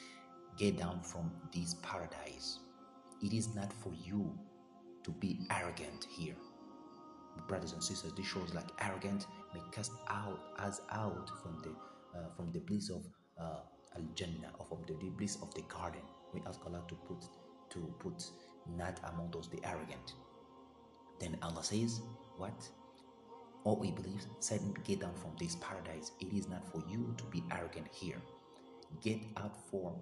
[0.58, 2.60] Get down from this paradise.
[3.22, 4.34] It is not for you
[5.04, 6.36] to be arrogant here.
[7.50, 11.70] Brothers and sisters, this shows like arrogant may cast out us out from the
[12.18, 13.06] uh, from the bliss of
[13.40, 13.60] uh,
[13.96, 16.02] Al Jannah or from the bliss of the garden.
[16.34, 17.26] We ask Allah to put
[17.72, 18.24] to put
[18.78, 20.14] not among those the arrogant.
[21.20, 22.02] Then Allah says,
[22.37, 22.69] What?
[23.65, 26.13] All we believe, Satan, get down from this paradise.
[26.21, 28.21] It is not for you to be arrogant here.
[29.01, 29.95] Get out for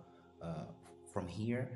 [0.43, 0.65] uh,
[1.13, 1.69] from here.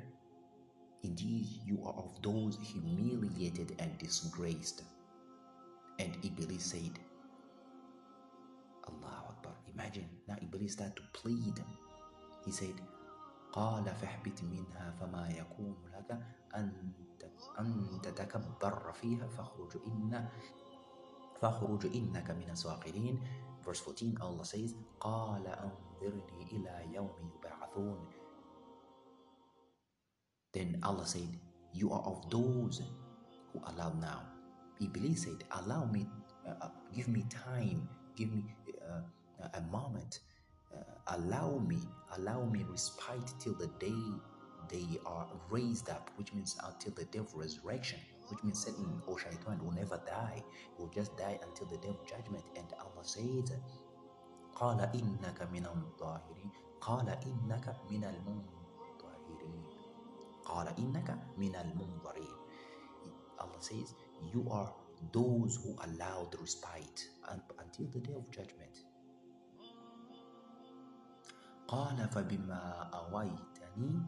[1.03, 4.81] Indeed, you are of those humiliated and disgraced.
[5.99, 6.97] And Iblis said,
[8.87, 9.53] Allah Akbar.
[9.73, 11.53] Imagine now Iblis started to plead.
[12.43, 12.73] He said,
[13.53, 16.19] قال فاهبط منها فما يكون لك
[16.55, 16.91] أن
[17.60, 20.28] أن تتكبر فيها فاخرج إن
[21.40, 23.20] فاخرج إنك من الصاغرين
[23.60, 28.00] Verse 14 Allah says قال أنظرني إلى يوم يبعثون
[30.52, 31.28] Then Allah said
[31.72, 32.82] you are of those
[33.52, 34.26] who allow now
[34.80, 36.08] Iblis said allow me
[36.48, 38.42] uh, uh, give me time give me
[38.80, 39.04] uh,
[39.54, 40.20] a moment
[40.74, 41.78] uh, allow me
[42.16, 44.02] allow me respite till the day
[44.69, 49.19] they are raised up which means until the day of resurrection which means Satan or
[49.19, 50.43] Shaitan will never die
[50.77, 53.51] he will just die until the day of judgment and Allah says
[54.55, 59.63] قال إنك من الظاهرين قال إنك من المنظرين
[60.45, 62.35] قال إنك من المنظرين
[63.39, 63.93] Allah says
[64.33, 64.71] you are
[65.11, 67.09] those who allow the respite
[67.59, 68.85] until the day of judgment
[71.67, 74.01] قال فبما أغويتني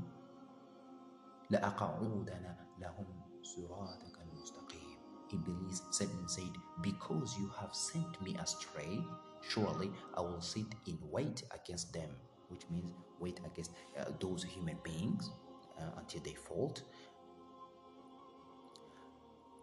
[1.52, 3.06] لأقعودن لهم
[3.42, 4.88] صراطك المستقيم
[5.34, 9.00] Iblis said and said, Because you have sent me astray,
[9.42, 12.10] surely I will sit in wait against them,
[12.48, 15.30] which means wait against uh, those human beings
[15.78, 16.84] uh, until they fault.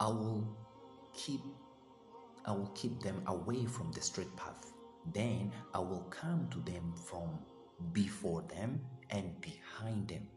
[0.01, 0.47] I will
[1.15, 1.41] keep
[2.47, 4.73] I will keep them away from the straight path.
[5.15, 7.39] Then I will come to them from
[7.93, 10.29] before them and behind them,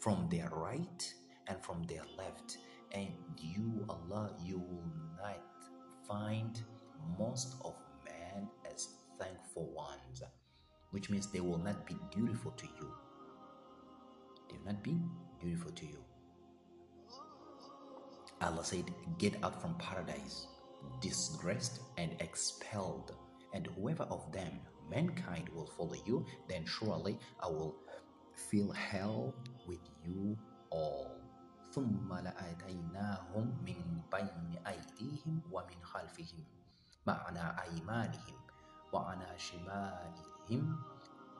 [0.00, 1.14] from their right
[1.46, 2.58] and from their left.
[2.92, 5.42] And you, Allah, you will not
[6.08, 6.60] find
[7.18, 10.22] most of men as thankful ones,
[10.90, 12.92] which means they will not be dutiful to you.
[14.48, 14.98] They will not be
[15.40, 15.98] dutiful to you.
[18.40, 20.46] Allah said, Get out from paradise,
[21.00, 23.14] disgraced and expelled,
[23.52, 24.60] and whoever of them
[24.90, 27.76] mankind will follow you, then surely I will
[28.34, 29.34] fill hell
[29.70, 30.34] with you
[30.74, 31.20] all.
[31.70, 36.44] ثم لآتيناهم من بين أيديهم ومن خلفهم
[37.06, 38.38] معنى أيمانهم
[38.92, 40.82] وعلى شمالهم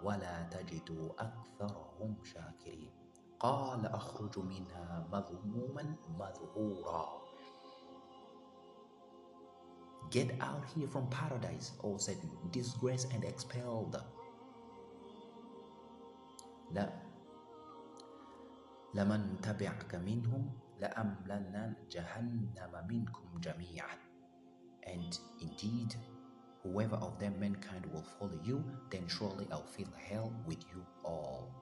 [0.02, 2.92] ولا تجد أكثرهم شاكرين
[3.40, 7.20] قال أخرج منها مذموما مذعورا
[10.10, 13.96] Get out here from paradise, O Satan, disgraced and expelled.
[16.72, 17.09] لا
[18.94, 23.96] لمن تبعك منهم لأملن جهنم منكم جميعا
[24.86, 25.94] And indeed,
[26.62, 31.52] whoever of them mankind will follow you, then surely I'll fill hell with you all.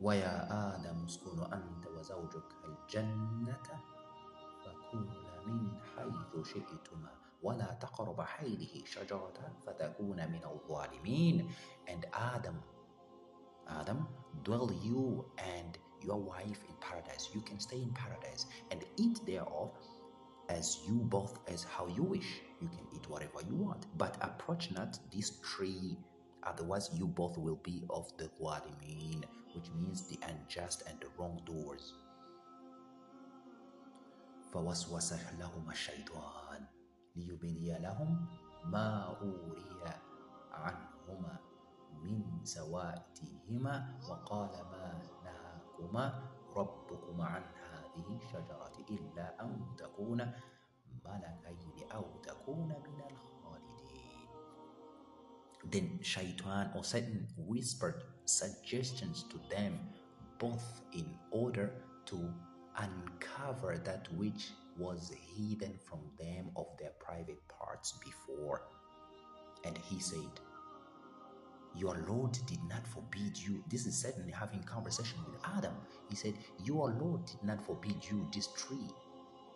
[0.00, 3.62] ويا آدم اسكن أنت وزوجك الجنة
[4.64, 11.50] فكولا من حيث شئتما ولا تقرب هذه شجرة فتكون من الظالمين
[11.86, 12.56] and Adam
[13.79, 14.07] Adam
[14.43, 19.71] dwell you and your wife in paradise you can stay in paradise and eat thereof
[20.49, 24.71] as you both as how you wish you can eat whatever you want but approach
[24.71, 25.97] not this tree
[26.43, 31.93] otherwise you both will be of the zalimin which means the unjust and the wrongdoers
[34.51, 36.65] فوسوس لهما الشيطان
[37.15, 38.25] ليبدي لهم
[38.65, 39.93] ما أوري
[40.51, 41.37] عنهما
[42.04, 43.74] min zawatihima
[44.08, 44.84] wa qala ma
[45.24, 46.04] nahakuma
[46.56, 50.28] rabbukuma an hadhihi shajarati illa an takuna
[51.04, 53.16] malakaini aw takuna min al
[55.72, 59.80] then shaitan or satan whispered suggestions to them
[60.38, 61.72] both in order
[62.04, 62.18] to
[62.76, 68.62] uncover that which was hidden from them of their private parts before.
[69.64, 70.40] And he said
[71.76, 73.62] your Lord did not forbid you.
[73.68, 75.74] This is certainly having conversation with Adam.
[76.08, 78.90] He said, Your Lord did not forbid you this tree,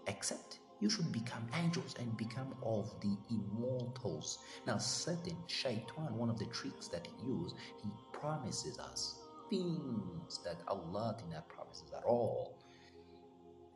[0.06, 4.38] except you should become angels and become of the immortals.
[4.66, 10.60] Now, certain shaitan, one of the tricks that he used, he promises us things that
[10.68, 12.58] Allah did not promise us at all.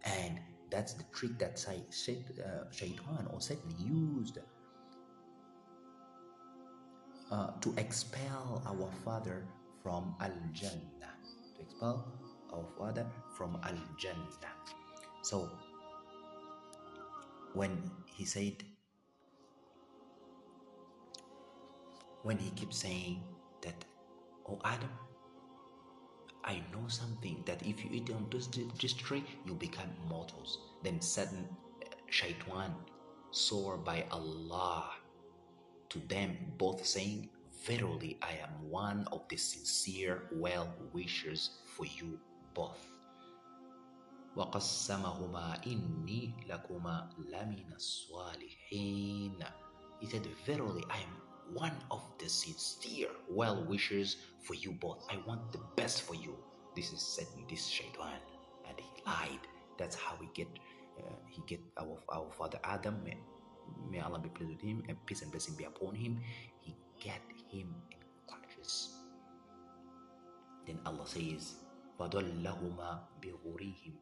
[0.04, 0.38] And
[0.70, 4.38] that's the trick that uh, shaitan or Satan used
[7.32, 9.48] uh, to expel our father
[9.82, 11.16] from Al Jannah.
[11.56, 12.06] To expel
[12.52, 13.06] our father
[13.36, 14.52] from Al Jannah.
[15.22, 15.48] So,
[17.54, 18.62] when he said,
[22.22, 23.22] when he keeps saying
[23.62, 23.84] that,
[24.46, 24.90] Oh Adam,
[26.44, 28.48] I know something that if you eat on this,
[28.80, 30.58] this tree, you become mortals.
[30.82, 31.48] Then Satan,
[32.10, 32.74] shaitan,
[33.30, 34.90] swore by Allah
[35.91, 37.29] to them both saying,
[37.65, 42.19] Verily, I am one of the sincere well wishers for you
[42.53, 42.79] both.
[44.37, 49.43] وقسمهما إني لكما لمن الصالحين
[49.99, 51.21] He said, Verily, I am
[51.53, 55.03] one of the sincere well wishers for you both.
[55.09, 56.37] I want the best for you.
[56.75, 58.21] This is said in this shaitan,
[58.67, 59.39] and he lied.
[59.79, 60.47] That's how we get
[60.99, 63.01] uh, he get our our father Adam.
[63.90, 66.20] May, Allah be pleased with him, and peace and blessing be upon him.
[66.60, 68.96] He get him in conscious.
[70.66, 71.58] Then Allah says,
[71.98, 72.90] فَضَلَّهُمَا
[73.22, 73.94] بِغُرِيهِمْ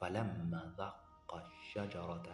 [0.00, 2.28] فَلَمَّا ذَقَّ الشَّجَرَةَ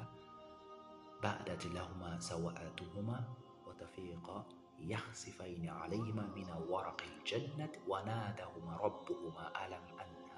[1.22, 3.18] بَعْدَتْ لَهُمَا سَوَآتُهُمَا
[3.66, 4.38] وتفيقا
[4.80, 9.84] يخسفين عليهما من ورق الجنة ونادهما ربهما ألم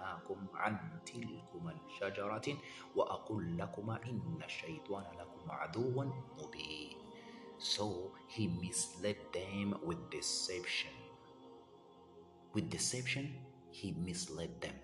[0.01, 2.57] أنهاكم عن تلكما الشجرة
[2.95, 6.03] وأقول لكما إن الشيطان لكم عدو
[6.41, 6.97] مبين
[7.59, 10.91] So he misled them with deception.
[12.53, 13.33] With deception,
[13.71, 14.75] he misled them.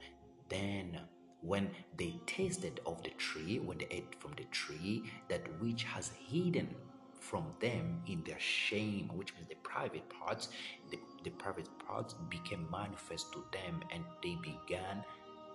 [0.49, 0.99] Then
[1.41, 6.11] when they tasted of the tree, when they ate from the tree, that which has
[6.27, 6.75] hidden
[7.20, 10.48] from them in their shame, which means the private parts,
[10.90, 15.04] the, the private parts became manifest to them and they began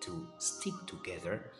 [0.02, 1.52] to stick together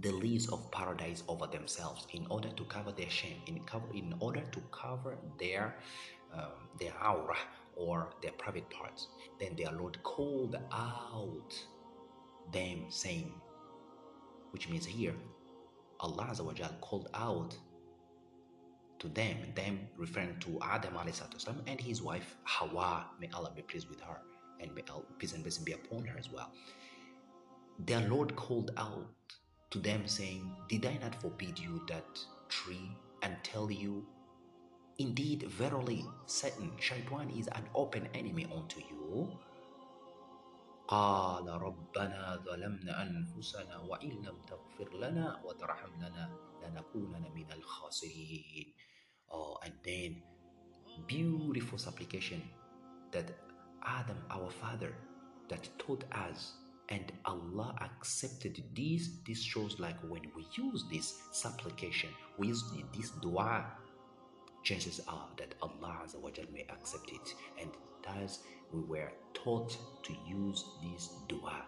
[0.00, 4.14] the leaves of paradise over themselves in order to cover their shame, in, cover, in
[4.20, 5.76] order to cover their
[6.32, 7.36] um, their aura
[7.76, 9.08] or their private parts.
[9.38, 11.52] Then their Lord called out
[12.52, 13.32] them, saying,
[14.50, 15.14] which means here,
[16.00, 16.34] Allah
[16.80, 17.56] called out
[19.01, 23.05] to them, them referring to Adam والسلام, and his wife Hawa.
[23.19, 24.19] May Allah be pleased with her,
[24.59, 26.51] and may Allah, peace and blessing be upon her as well.
[27.79, 29.07] Their Lord called out
[29.71, 32.19] to them, saying, Did I not forbid you that
[32.49, 34.05] tree and tell you,
[34.99, 39.37] Indeed, verily, Satan, Shaitan is an open enemy unto you?
[40.87, 46.29] قال ربنا ظلمنا أنفسنا وإن لم تغفر لنا وترحمنا
[46.63, 48.73] لنكونن من الخاسرين
[49.32, 50.22] Oh, and then
[51.06, 52.42] beautiful supplication
[53.12, 53.30] that
[53.84, 54.94] Adam, our father,
[55.48, 56.52] that taught us,
[56.88, 59.10] and Allah accepted this.
[59.26, 62.64] This shows like when we use this supplication, we use
[62.94, 63.66] this dua,
[64.62, 66.06] chances are that Allah
[66.52, 67.34] may accept it.
[67.60, 67.70] And
[68.04, 68.40] thus
[68.72, 71.64] we were taught to use this dua.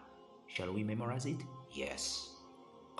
[0.47, 1.37] Shall we memorize it?
[1.73, 2.34] Yes.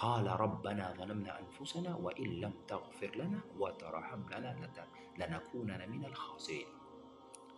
[0.00, 4.70] قال ربنا ظلمنا أنفسنا وإن لم تغفر لنا وترحمنا
[5.18, 6.66] لنكونن من الخاسرين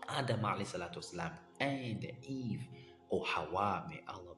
[0.09, 2.67] Adam والسلام, and Eve
[3.09, 4.35] or Hawa may Allah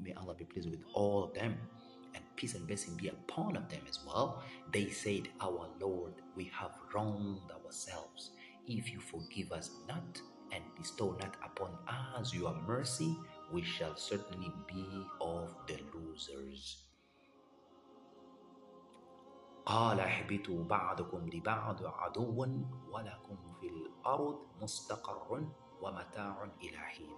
[0.00, 1.56] may Allah be pleased with all of them
[2.14, 4.42] and peace and blessing be upon of them as well
[4.72, 8.30] they said our Lord we have wronged ourselves
[8.68, 10.20] if you forgive us not
[10.52, 13.16] and bestow not upon us your mercy
[13.52, 14.86] we shall certainly be
[15.20, 16.84] of the losers
[19.69, 22.45] قال اهبطوا بعضكم لبعض عدو
[22.91, 25.45] ولكم في الأرض مستقر
[25.81, 27.17] ومتاع إلى حين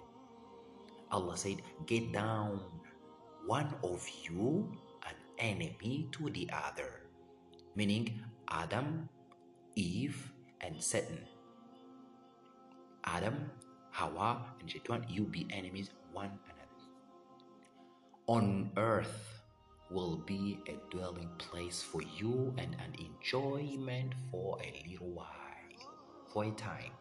[1.11, 2.59] Allah said get down
[3.47, 4.67] one of you
[5.07, 7.07] an enemy to the other
[7.75, 9.07] meaning Adam
[9.75, 11.23] Eve and Satan
[13.03, 13.47] Adam
[13.91, 16.83] Hawa and Shaitan you be enemies one another
[18.27, 19.40] on earth
[19.90, 25.26] will be a dwelling place for you and an enjoyment for a little while,
[26.32, 26.92] for a time.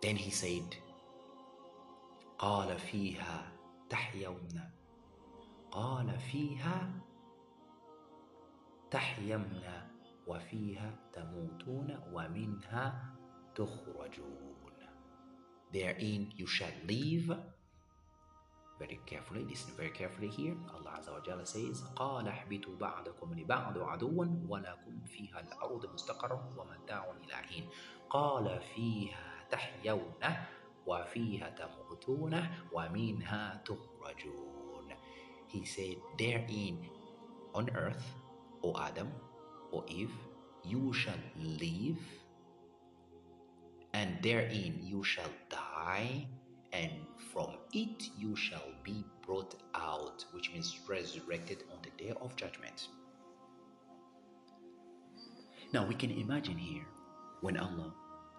[0.00, 0.76] Then he said,
[2.38, 3.52] قال فيها
[3.88, 4.60] تحيون
[5.70, 6.90] قال فيها
[8.90, 9.62] تحيون
[10.26, 13.14] وفيها تموتون ومنها
[13.54, 14.54] تخرجون
[15.72, 17.36] Therein you shall live
[18.78, 20.54] very carefully, listen very carefully here.
[20.74, 27.12] Allah Azza wa Jalla says, قال احبطوا بعضكم لبعض عدوا ولكم فيها الأرض مستقر ومتاع
[27.24, 27.68] إلى حين
[28.10, 30.22] قال فيها تحيون
[30.86, 34.94] وفيها تموتون ومنها تخرجون
[35.48, 36.90] He said, therein
[37.54, 38.02] on earth,
[38.64, 39.12] O Adam,
[39.72, 40.10] O Eve,
[40.64, 42.02] you shall live,
[43.92, 46.26] and therein you shall die,
[46.73, 46.91] and
[47.31, 52.87] from it you shall be brought out, which means resurrected on the day of judgment.
[55.73, 56.85] Now we can imagine here
[57.41, 57.93] when Allah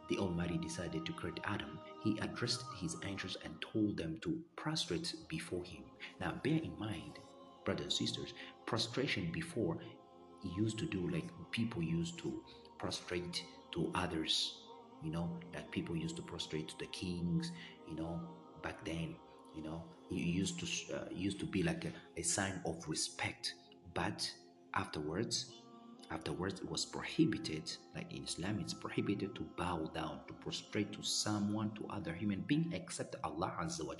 [0.08, 5.14] the Almighty decided to create Adam, he addressed his angels and told them to prostrate
[5.28, 5.84] before him.
[6.20, 7.20] Now bear in mind,
[7.64, 8.34] brothers and sisters,
[8.66, 9.78] prostration before
[10.42, 12.42] he used to do like people used to
[12.78, 14.59] prostrate to others
[15.02, 17.52] you know like people used to prostrate to the kings
[17.88, 18.20] you know
[18.62, 19.16] back then
[19.54, 19.82] you know.
[20.10, 23.54] It used to uh, used to be like a, a sign of respect.
[23.94, 24.30] But
[24.74, 25.52] afterwards
[26.12, 31.02] afterwards it was prohibited like in islam it's prohibited to bow down to prostrate to
[31.02, 33.94] someone to other human being except allah azza wa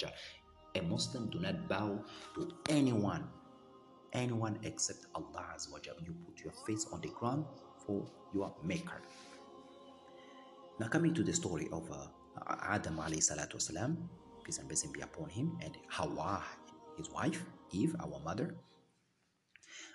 [0.76, 2.00] a muslim do not bow
[2.34, 3.24] to anyone
[4.12, 7.44] anyone except allah azza wa you put your face on the ground
[7.84, 9.02] for your maker
[10.80, 12.06] now coming to the story of uh,
[12.62, 13.96] Adam alayhi salatu wasalam,
[14.42, 16.42] peace and blessing be upon him, and Hawa,
[16.96, 18.56] his wife, Eve, our mother.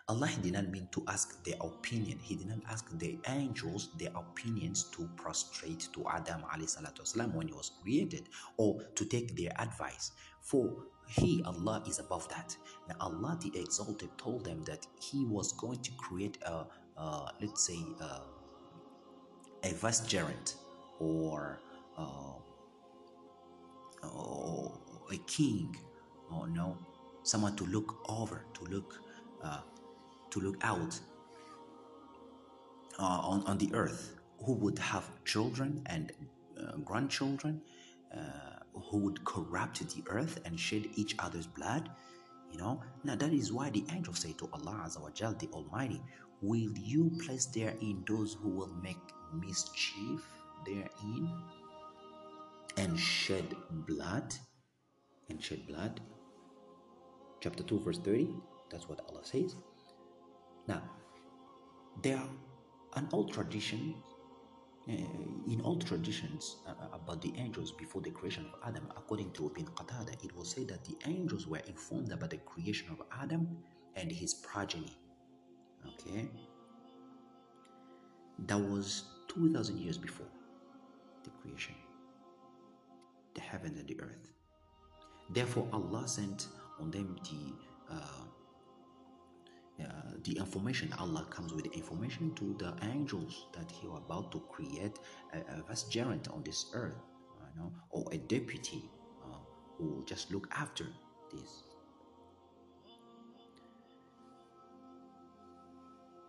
[0.07, 2.19] Allah did not mean to ask their opinion.
[2.21, 7.53] He did not ask the angels their opinions to prostrate to Adam والسلام, when he
[7.53, 10.11] was created or to take their advice.
[10.41, 10.71] For
[11.07, 12.55] he, Allah, is above that.
[12.87, 16.65] Now, Allah the Exalted told them that He was going to create a,
[16.97, 18.19] uh, let's say, uh,
[19.63, 20.55] a vicegerent
[20.99, 21.59] or
[25.11, 25.75] a king
[26.31, 26.77] or no
[27.23, 29.01] someone to look over to look
[29.43, 29.61] uh,
[30.29, 30.99] to look out
[32.99, 36.11] uh, on, on the earth who would have children and
[36.59, 37.61] uh, grandchildren
[38.73, 41.89] who would corrupt the earth and shed each other's blood
[42.51, 42.81] you know?
[43.03, 46.01] Now that is why the angel say to allah Azza the almighty
[46.41, 48.97] will you place therein those who will make
[49.33, 50.21] mischief
[50.65, 51.29] therein
[52.77, 53.55] and shed
[53.87, 54.33] blood
[55.29, 56.01] and shed blood.
[57.41, 58.29] Chapter 2 verse 30
[58.69, 59.55] that's what allah says.
[60.67, 60.81] Now
[62.01, 62.29] there are
[62.95, 63.95] an old tradition
[64.87, 64.91] uh,
[65.47, 69.65] in all traditions uh, about the angels before the creation of Adam, according to Ibn
[69.73, 73.57] Qatada, it was said that the angels were informed about the creation of Adam
[73.95, 74.95] and his progeny.
[75.87, 76.29] Okay,
[78.45, 80.27] that was 2,000 years before
[81.45, 81.75] creation,
[83.33, 84.31] the heaven and the earth.
[85.29, 86.47] Therefore, Allah sent
[86.79, 88.25] on them the uh,
[89.83, 89.85] uh,
[90.23, 90.93] the information.
[90.97, 94.99] Allah comes with the information to the angels that He was about to create
[95.33, 97.01] a, a vicegerent on this earth,
[97.53, 98.89] you know, or a deputy
[99.23, 99.37] uh,
[99.77, 100.85] who just look after
[101.31, 101.63] this.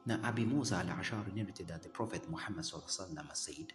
[0.07, 3.73] Now, Abi Musa al-Ashari narrated that the Prophet Muhammad said,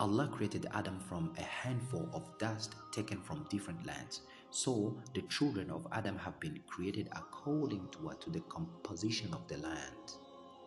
[0.00, 4.22] Allah created Adam from a handful of dust taken from different lands.
[4.50, 9.58] So the children of Adam have been created according to to the composition of the
[9.58, 10.12] land.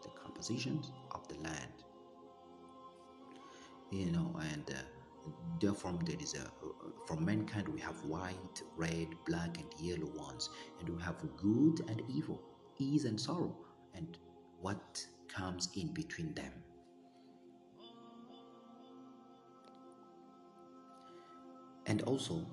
[0.01, 1.73] The composition of the land.
[3.91, 6.49] You know, and uh, therefore there is a
[7.05, 10.49] from mankind we have white, red, black, and yellow ones,
[10.79, 12.41] and we have good and evil,
[12.79, 13.53] ease and sorrow,
[13.93, 14.17] and
[14.61, 16.51] what comes in between them.
[21.86, 22.46] and also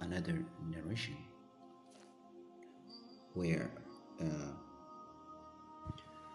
[0.00, 1.16] another narration
[3.34, 3.70] where
[4.20, 4.52] uh,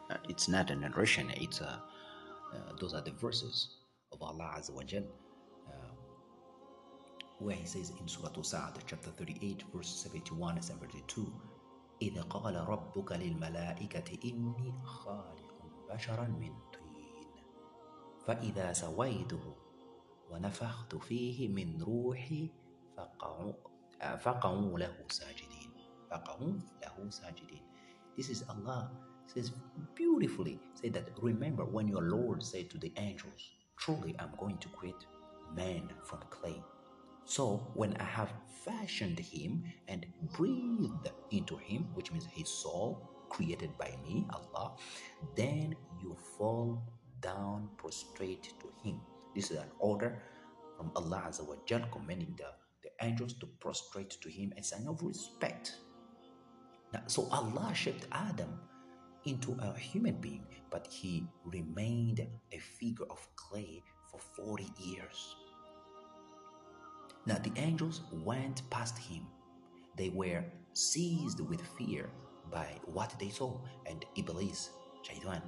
[0.09, 1.81] uh, it's not a narration it's a
[2.53, 3.77] uh, those are the verses
[4.11, 5.03] of Allah Azza wa Jal
[5.67, 5.93] uh,
[7.39, 11.31] where he says in Surah Sa'ad chapter 38 verse 71 and 72
[12.01, 17.31] إذ قال ربك للملائكة إني خالق بشرا من طين
[18.27, 19.55] فإذا سويته
[20.31, 22.49] ونفخت فيه من روحي
[22.97, 23.53] فقعوا
[24.19, 25.69] فقعوا له ساجدين
[26.09, 26.53] فقعوا
[26.83, 27.61] له ساجدين
[28.15, 28.91] This is Allah
[29.25, 29.51] says
[29.95, 34.69] beautifully say that remember when your Lord said to the angels truly I'm going to
[34.69, 35.03] create
[35.55, 36.61] man from clay
[37.25, 38.31] so when I have
[38.65, 40.05] fashioned him and
[40.37, 44.75] breathed into him which means his soul created by me Allah
[45.35, 46.83] then you fall
[47.21, 48.99] down prostrate to him
[49.34, 50.22] this is an order
[50.76, 52.50] from Allah Azza wa Jal commending the,
[52.82, 55.74] the angels to prostrate to him as a sign of respect.
[56.92, 58.60] Now, so Allah shaped Adam
[59.24, 65.36] into a human being, but he remained a figure of clay for 40 years.
[67.26, 69.26] Now the angels went past him.
[69.96, 72.08] They were seized with fear
[72.50, 74.70] by what they saw, and Iblis,
[75.02, 75.42] Shaitan,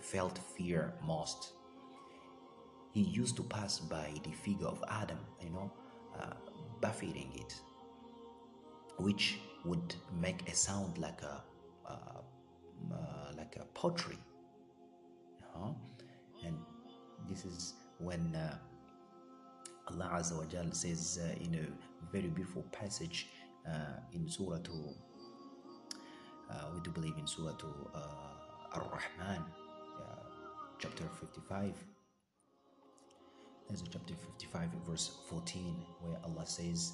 [0.00, 1.52] felt fear most.
[2.92, 5.72] He used to pass by the figure of Adam, you know,
[6.20, 6.34] uh,
[6.80, 7.54] buffeting it,
[8.98, 11.42] which would make a sound like a
[11.86, 12.20] uh,
[12.92, 14.18] uh, like a pottery.
[15.40, 15.76] You
[16.44, 16.56] And
[17.28, 18.58] this is when uh,
[19.88, 23.28] Allah Azza wa Jal says uh, in a very beautiful passage
[23.66, 24.58] uh, in Surah
[26.50, 27.54] uh, we do believe in Surah
[27.94, 27.98] uh,
[28.74, 29.44] Ar-Rahman
[30.78, 31.91] chapter 55
[33.71, 36.93] there's a chapter 55 verse 14 where Allah says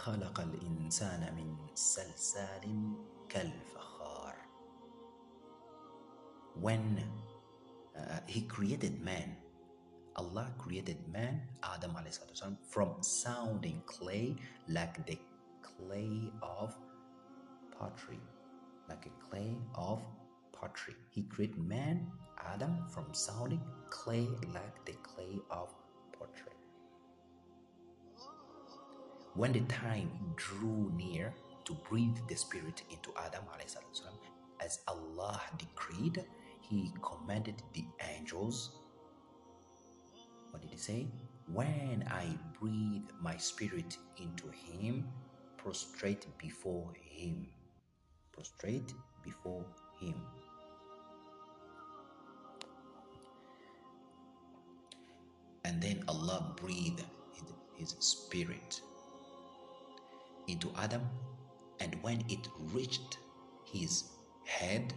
[0.00, 2.64] خلق الإنسان من سلسال
[3.28, 4.34] كالفخار
[6.60, 7.04] when
[7.96, 9.36] uh, he created man
[10.16, 14.36] Allah created man Adam السلام, from sounding clay
[14.68, 15.18] like the
[15.62, 16.74] clay of
[17.78, 18.20] pottery
[18.88, 20.02] like a clay of
[20.65, 22.05] pottery he created man
[22.53, 25.73] Adam from sounding clay like the clay of
[26.17, 26.57] pottery
[29.35, 31.33] when the time drew near
[31.65, 33.43] to breathe the spirit into Adam
[34.65, 36.23] as Allah decreed,
[36.61, 37.85] He commanded the
[38.17, 38.79] angels.
[40.51, 41.07] What did He say?
[41.53, 45.05] When I breathe my spirit into him,
[45.57, 47.47] prostrate before him.
[48.31, 48.93] Prostrate
[49.23, 49.65] before
[49.99, 50.15] him.
[55.75, 57.03] And then Allah breathed
[57.75, 58.79] his spirit
[60.47, 61.01] into Adam,
[61.81, 63.17] and when it reached
[63.65, 64.05] his
[64.45, 64.93] head,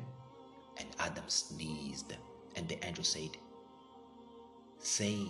[0.76, 2.14] and Adam sneezed,
[2.54, 3.30] and the angel said,
[4.78, 5.26] Say,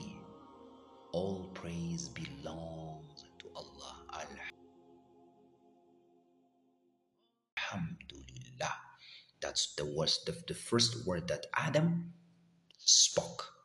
[1.13, 4.05] all praise belongs to Allah.
[7.57, 8.75] Alhamdulillah.
[9.41, 12.13] That's the worst, the, the first word that Adam
[12.77, 13.58] spoke.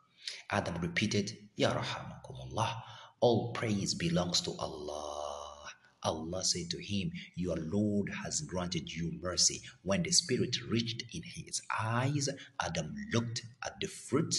[0.54, 2.80] Adam repeated, Ya Rahamakumullah.
[3.18, 5.68] All praise belongs to Allah.
[6.04, 9.62] Allah said to him, Your Lord has granted you mercy.
[9.82, 12.28] When the Spirit reached in his eyes,
[12.64, 14.32] Adam looked at the fruit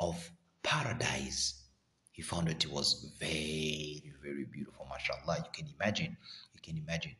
[0.00, 0.28] of
[0.64, 1.62] paradise.
[2.10, 4.88] He found that it was very, very beautiful.
[4.90, 6.16] MashaAllah, you can imagine.
[6.54, 7.14] You can imagine.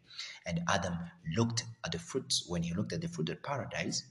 [0.44, 0.98] And Adam
[1.36, 2.46] looked at the fruits.
[2.48, 4.02] When he looked at the fruit of paradise,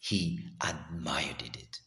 [0.00, 1.80] he admired it.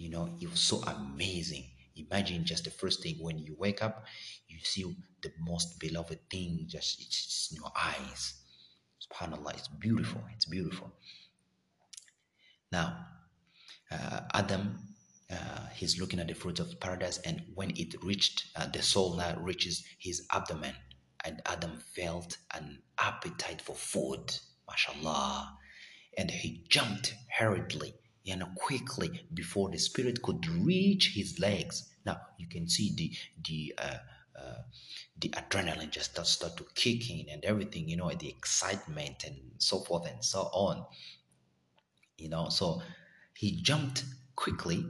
[0.00, 1.64] You know, it was so amazing.
[1.94, 4.06] Imagine just the first thing when you wake up,
[4.48, 4.82] you see
[5.22, 8.40] the most beloved thing just it's in your eyes.
[9.04, 10.22] SubhanAllah, it's beautiful.
[10.34, 10.90] It's beautiful.
[12.72, 13.04] Now,
[13.90, 14.78] uh, Adam,
[15.30, 19.18] uh, he's looking at the fruit of paradise, and when it reached, uh, the soul
[19.18, 20.76] now reaches his abdomen,
[21.26, 24.34] and Adam felt an appetite for food,
[24.66, 25.58] mashallah,
[26.16, 31.88] and he jumped hurriedly you know, quickly before the spirit could reach his legs.
[32.04, 33.12] Now you can see the
[33.46, 33.98] the uh,
[34.38, 34.62] uh,
[35.18, 39.36] the adrenaline just start, start to kick in and everything, you know, the excitement and
[39.58, 40.86] so forth and so on.
[42.16, 42.82] You know, so
[43.34, 44.04] he jumped
[44.36, 44.84] quickly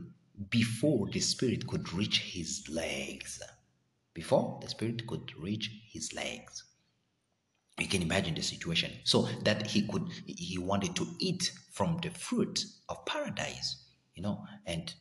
[0.50, 3.42] before the spirit could reach his legs.
[4.14, 6.64] Before the spirit could reach his legs
[7.79, 12.09] you can imagine the situation so that he could he wanted to eat from the
[12.09, 13.83] fruit of paradise
[14.15, 14.93] you know and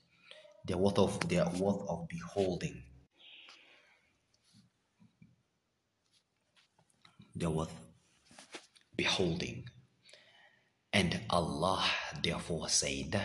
[0.67, 2.83] the worth of their worth of beholding
[7.37, 7.73] the worth
[8.97, 9.65] beholding
[10.93, 11.85] and allah
[12.23, 13.21] therefore said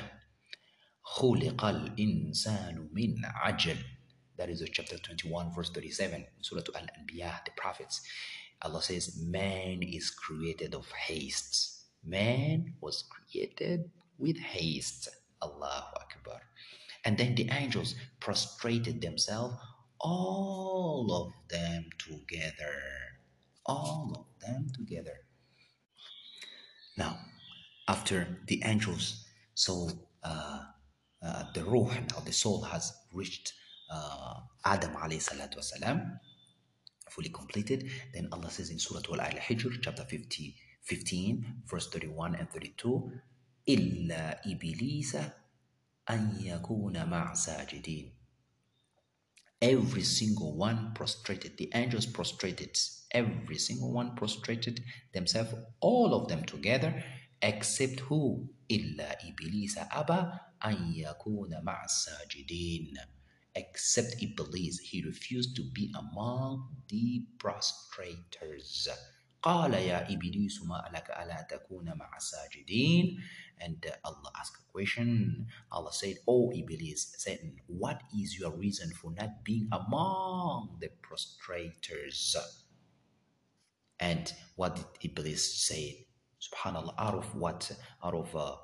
[1.17, 3.77] خلق الإنسان من عجل
[4.37, 8.01] that is chapter 21 verse 37 surah al-anbiya the prophets
[8.62, 11.84] Allah says, Man is created of haste.
[12.04, 15.08] Man was created with haste.
[15.42, 16.40] Allahu Akbar.
[17.04, 19.54] And then the angels prostrated themselves,
[20.00, 22.80] all of them together.
[23.66, 25.16] All of them together.
[26.96, 27.18] Now,
[27.88, 29.24] after the angels,
[29.54, 29.90] so
[30.22, 30.60] uh,
[31.22, 33.52] uh, the ruh, now the soul has reached
[33.90, 34.34] uh,
[34.64, 36.18] Adam alayhi salatu wasalam,
[37.13, 37.89] fully completed.
[38.13, 43.11] Then Allah says in Surah Al-Hijr, chapter 50, 15, verse 31 and 32,
[43.67, 45.31] إِلَّا إِبْلِيسَ
[46.09, 48.11] أَن يَكُونَ مَعْ سَاجِدِينَ
[49.61, 51.57] Every single one prostrated.
[51.57, 52.79] The angels prostrated.
[53.11, 54.81] Every single one prostrated
[55.13, 57.03] themselves, all of them together,
[57.41, 58.47] except who?
[58.71, 60.31] إلا إبليس أبى
[60.65, 62.93] أن يكون مع الساجدين.
[63.54, 64.78] except Iblis.
[64.78, 68.88] He refused to be among the prostrators.
[69.44, 73.20] قال يا إبليس ما لك ألا تكون مع الساجدين
[73.60, 75.46] and uh, Allah asked a question.
[75.70, 82.36] Allah said oh Iblis Satan what is your reason for not being among the prostrators?
[84.00, 86.06] And what did Iblis say?
[86.40, 87.70] Subhanallah out of what?
[88.02, 88.56] Out of uh,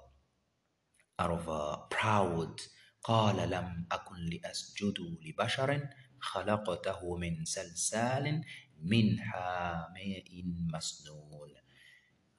[1.19, 2.61] out of uh, proud
[3.04, 5.90] قال لم أكن لأسجد لبشر
[6.20, 8.44] خلقته من سلسال
[8.84, 11.52] min hama'in masnun.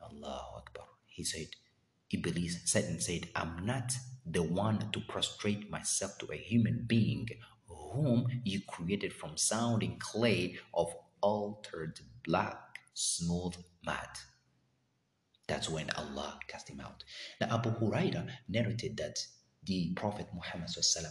[0.00, 0.86] Allahu Akbar.
[1.06, 1.48] He said,
[2.10, 3.92] Iblis said and said, I'm not
[4.24, 7.28] the one to prostrate myself to a human being
[7.66, 14.12] whom you created from sounding clay of altered black, smooth mud.
[15.48, 17.04] That's when Allah cast him out.
[17.40, 19.18] Now Abu Huraira narrated that
[19.63, 21.05] the Prophet Muhammad said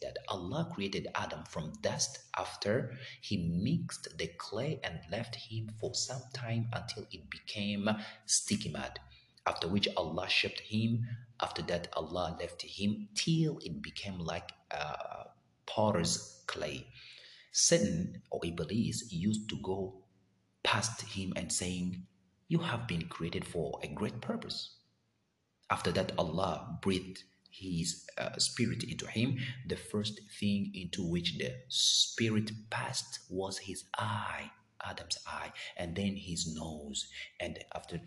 [0.00, 5.92] that Allah created Adam from dust after he mixed the clay and left him for
[5.94, 7.88] some time until it became
[8.26, 9.00] sticky mud.
[9.44, 11.06] After which Allah shaped him.
[11.40, 15.24] After that, Allah left him till it became like uh,
[15.66, 16.86] potter's clay.
[17.50, 20.04] Satan or Iblis used to go
[20.62, 22.06] past him and saying,
[22.48, 24.76] You have been created for a great purpose.
[25.70, 27.24] After that, Allah breathed
[27.58, 33.84] his uh, spirit into him, the first thing into which the spirit passed was his
[33.96, 34.50] eye,
[34.84, 37.08] Adam's eye, and then his nose.
[37.40, 38.00] And after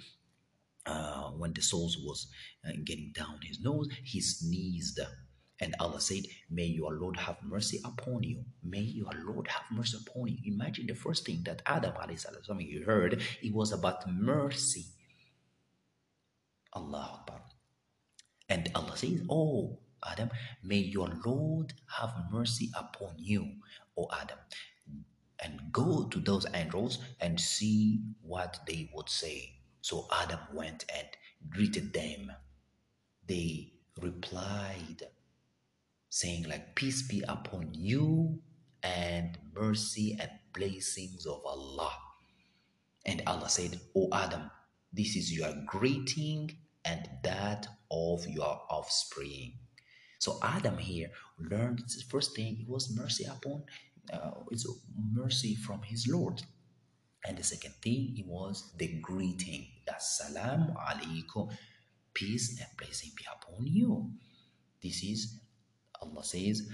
[0.86, 2.28] uh, when the soul was
[2.68, 5.00] uh, getting down his nose, he sneezed.
[5.62, 8.46] And Allah said, May your Lord have mercy upon you.
[8.64, 10.54] May your Lord have mercy upon you.
[10.54, 11.94] Imagine the first thing that Adam
[12.60, 14.86] you heard, it was about mercy.
[16.74, 17.42] Allah Akbar.
[18.50, 20.30] And Allah says, Oh, Adam,
[20.64, 23.48] may your Lord have mercy upon you,
[23.98, 24.38] O Adam.
[25.42, 29.54] And go to those angels and see what they would say.
[29.82, 31.08] So Adam went and
[31.50, 32.32] greeted them.
[33.28, 35.04] They replied,
[36.10, 38.40] saying, like, peace be upon you
[38.84, 41.94] and mercy and blessings of Allah.
[43.06, 44.50] And Allah said, O Adam,
[44.92, 46.52] this is your greeting
[46.84, 49.54] and that of your offspring.
[50.20, 53.64] So Adam here learned the first thing it was mercy upon
[54.12, 54.68] uh, it's
[55.14, 56.42] mercy from his Lord.
[57.26, 59.68] And the second thing it was the greeting.
[59.90, 61.52] Assalamu alaikum.
[62.14, 64.12] Peace and blessing be upon you.
[64.82, 65.40] This is
[66.02, 66.70] Allah says,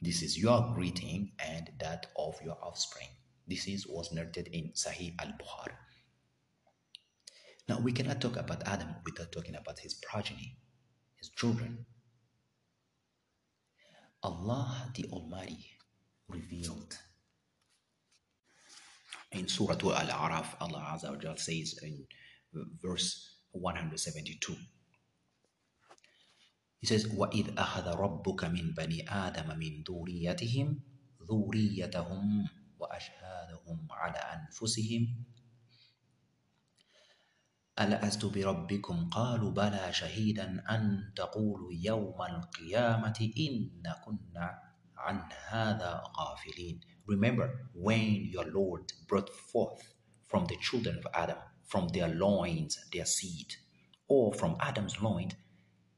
[0.00, 3.08] this is your greeting and that of your offspring.
[3.46, 5.74] This is was narrated in Sahih al-Bukhari.
[7.67, 10.57] Now, we cannot talk about Adam without talking about his progeny,
[11.17, 11.85] his children.
[14.21, 15.65] Allah the Almighty
[16.27, 16.97] revealed
[19.33, 22.05] in Surah Al-Araf, Allah Azza wa says in
[22.81, 24.55] verse 172,
[26.79, 30.79] He says, وَإِذْ أَخَذَ رَبُّكَ مِنْ بَنِي آدَمَ مِنْ ذُرِّيَّتِهِمْ
[31.23, 32.23] ذُرِّيَّتَهُمْ
[32.79, 35.03] وَأَشْهَادَهُمْ عَلَى أَنفُسِهِمْ
[37.79, 44.59] ألست بربكم قالوا بلى شهيدا أن تقولوا يوم القيامة إن كنا
[44.97, 49.81] عن هذا غافلين Remember when your Lord brought forth
[50.27, 53.55] from the children of Adam, from their loins, their seed,
[54.07, 55.33] or from Adam's loins,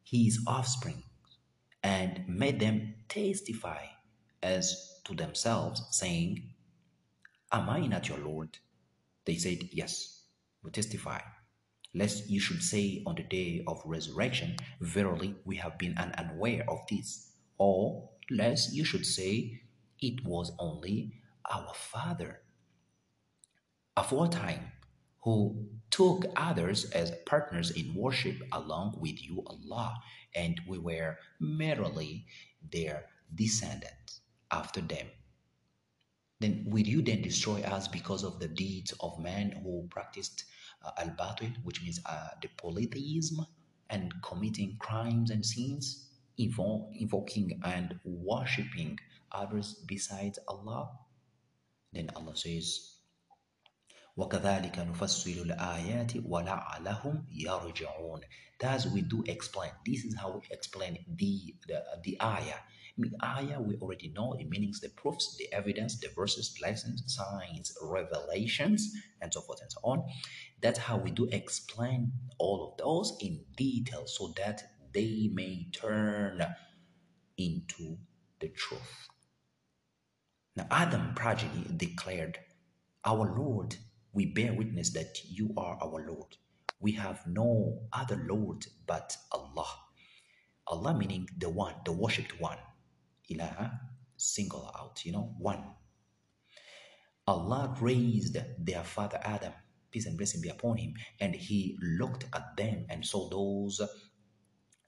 [0.04, 1.04] his offspring,
[1.84, 3.86] and made them testify
[4.42, 6.54] as to themselves, saying,
[7.52, 8.58] Am I not your Lord?
[9.26, 10.24] They said, Yes,
[10.64, 11.20] we testify
[11.95, 16.81] lest you should say on the day of resurrection, Verily we have been unaware of
[16.91, 19.63] this, or lest you should say,
[20.01, 21.15] It was only
[21.51, 22.43] our Father.
[23.97, 24.73] Aforetime,
[25.23, 29.97] who took others as partners in worship along with you, Allah,
[30.35, 32.25] and we were merely
[32.73, 34.21] their descendants
[34.51, 35.07] after them.
[36.41, 40.45] Then will you then destroy us because of the deeds of men who practiced
[40.84, 43.46] uh, al-batil, which means uh, the polytheism
[43.90, 46.10] and committing crimes and sins,
[46.40, 49.00] invo- invoking and worshipping
[49.32, 50.90] others besides Allah.
[51.94, 52.92] Then Allah says,
[54.18, 58.22] وَكَذَلِكَ نُفَصِّلُ الْآيَاتِ وَلَعَلَهُمْ يَرْجِعُونَ
[58.60, 59.72] Thus we do explain.
[59.86, 62.60] This is how we explain the, the, the ayah
[62.98, 67.04] I mean, ayah, we already know the meanings, the proofs, the evidence, the verses, lessons,
[67.08, 70.08] signs, revelations, and so forth and so on.
[70.61, 76.45] That's how we do explain all of those in detail so that they may turn
[77.39, 77.97] into
[78.41, 79.09] the truth.
[80.57, 82.39] Now, Adam progeny declared,
[83.05, 83.77] Our Lord,
[84.13, 86.37] we bear witness that you are our Lord.
[86.81, 89.69] We have no other Lord but Allah.
[90.67, 92.59] Allah meaning the one, the worshipped one.
[93.29, 93.81] Ilaha,
[94.17, 95.65] single out, you know, one.
[97.27, 99.53] Allah raised their father Adam,
[99.91, 103.81] peace and blessing be upon him, and he looked at them and saw those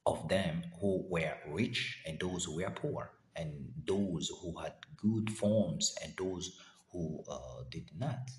[0.06, 3.52] of them who were rich and those who were poor, and
[3.86, 6.58] those who had good forms and those
[6.92, 8.30] who uh, did not.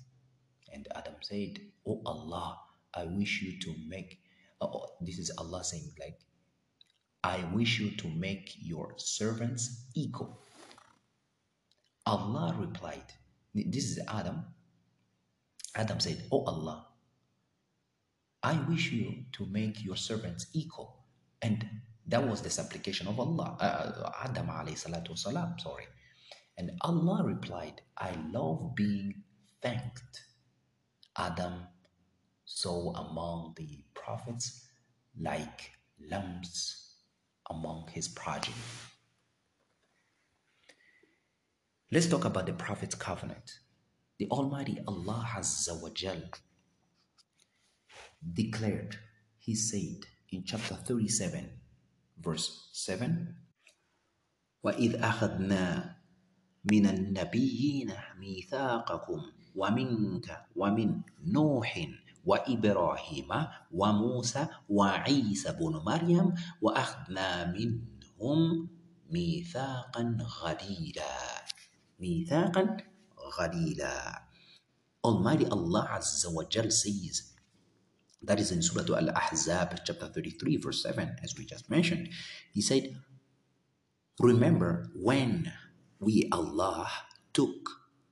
[0.72, 2.58] And Adam said, Oh Allah,
[2.94, 4.20] I wish you to make,
[4.60, 6.18] oh, this is Allah saying, like,
[7.22, 10.40] I wish you to make your servants equal.
[12.06, 13.14] Allah replied,
[13.54, 14.44] This is Adam.
[15.74, 16.86] Adam said, Oh Allah,
[18.42, 21.04] I wish you to make your servants equal.
[21.42, 21.66] And
[22.06, 25.86] that was the supplication of Allah, uh, Adam alayhi salatu wasalam, sorry.
[26.56, 29.22] And Allah replied, I love being
[29.62, 30.24] thanked.
[31.16, 31.66] Adam
[32.44, 34.68] saw among the prophets
[35.18, 35.70] like
[36.10, 36.96] lambs
[37.50, 38.54] among his progeny.
[41.90, 43.58] Let's talk about the Prophet's covenant.
[44.17, 46.21] The Almighty Allah Azza wa Jal
[48.21, 48.97] declared,
[49.39, 51.49] He said in chapter 37,
[52.17, 53.35] verse 7,
[54.63, 55.95] وَإِذْ أَخَذْنَا
[56.71, 59.21] مِنَ النَّبِيِّينَ مِيثَاقَكُمْ
[59.55, 61.71] وَمِنْكَ وَمِنْ نُوحٍ
[62.25, 63.29] وإبراهيم
[63.71, 68.69] وموسى وعيسى بن مريم وأخذنا منهم
[69.11, 71.15] ميثاقا غليلا
[71.99, 72.77] ميثاقا
[73.33, 74.21] غليلا
[75.05, 77.31] Almighty Allah Azza wa Jal says
[78.21, 82.09] that is in Surah Al-Ahzab chapter 33 verse 7 as we just mentioned
[82.51, 82.97] he said
[84.19, 85.53] remember when
[85.99, 86.89] we Allah
[87.33, 87.69] took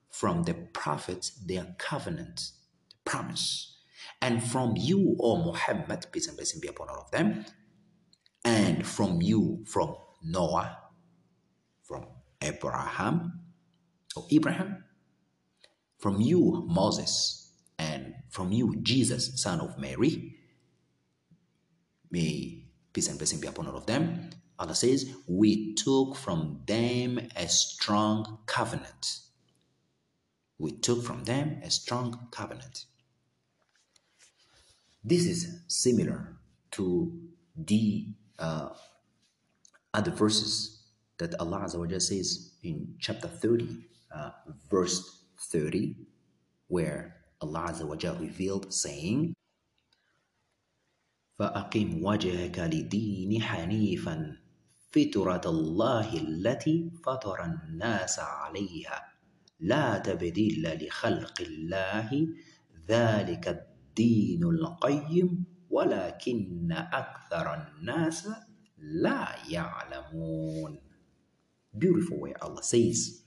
[0.09, 2.51] from the prophets their covenant
[2.89, 3.77] the promise
[4.21, 7.45] and from you, O Muhammad, peace and blessing be upon all of them,
[8.43, 10.77] and from you, from Noah,
[11.83, 12.07] from
[12.41, 13.41] Abraham,
[14.15, 14.83] or Abraham,
[16.02, 20.34] from you, Moses, and from you, Jesus, son of Mary,
[22.10, 24.30] may peace and blessing be upon all of them.
[24.58, 29.20] Allah says, We took from them a strong covenant.
[30.58, 32.86] We took from them a strong covenant.
[35.04, 36.36] This is similar
[36.72, 37.16] to
[37.56, 38.08] the
[38.40, 38.70] uh,
[39.94, 40.82] other verses
[41.18, 41.68] that Allah
[42.00, 43.68] says in chapter 30,
[44.12, 44.30] uh,
[44.68, 45.96] verse 30,
[46.68, 49.34] where Allah Azza revealed saying,
[51.38, 54.36] فأقم وجهك لدين حنيفا
[54.90, 59.12] فطرة الله التي فطر الناس عليها
[59.60, 62.28] لا تبديل لخلق الله
[62.88, 68.28] ذلك الدين القيم ولكن أكثر الناس
[68.78, 70.78] لا يعلمون
[71.74, 73.21] Beautiful way Allah says.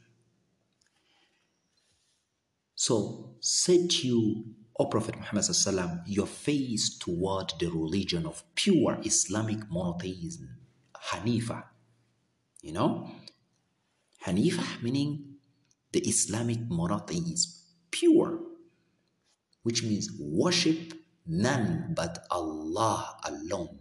[2.76, 4.44] So set you,
[4.78, 5.46] O Prophet Muhammad
[6.06, 10.50] your face toward the religion of pure Islamic monotheism,
[11.12, 11.64] Hanifa.
[12.62, 13.10] You know?
[14.26, 15.36] Hanifa meaning
[15.92, 17.52] the Islamic monotheism,
[17.92, 18.40] pure
[19.66, 20.94] which means worship
[21.26, 23.80] none but Allah alone.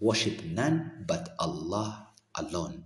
[0.00, 2.84] Worship none but Allah alone.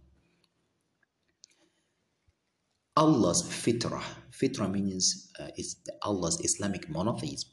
[3.01, 7.49] Allah's fitrah, fitrah means uh, it's Allah's Islamic monotheism,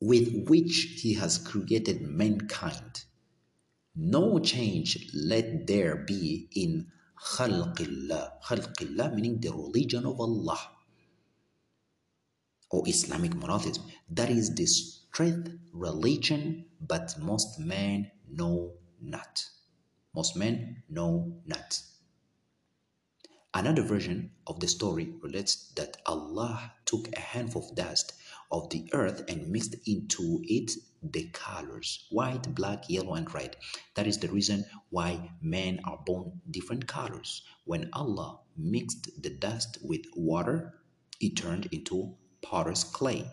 [0.00, 3.04] with which He has created mankind.
[3.94, 6.88] No change let there be in
[7.24, 8.42] khalqillah.
[8.42, 10.58] Khalqillah meaning the religion of Allah
[12.68, 13.84] or Islamic monotheism.
[14.10, 19.44] That is the strength religion, but most men know not.
[20.16, 21.80] Most men know not.
[23.54, 28.14] Another version of the story relates that Allah took a handful of dust
[28.50, 30.72] of the earth and mixed into it
[31.02, 33.56] the colors white, black, yellow, and red.
[33.94, 37.42] That is the reason why men are born different colors.
[37.64, 40.74] When Allah mixed the dust with water,
[41.20, 43.30] it turned into potter's clay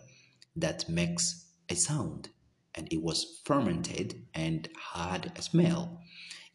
[0.56, 2.30] that makes a sound,
[2.76, 6.02] and it was fermented and had a smell.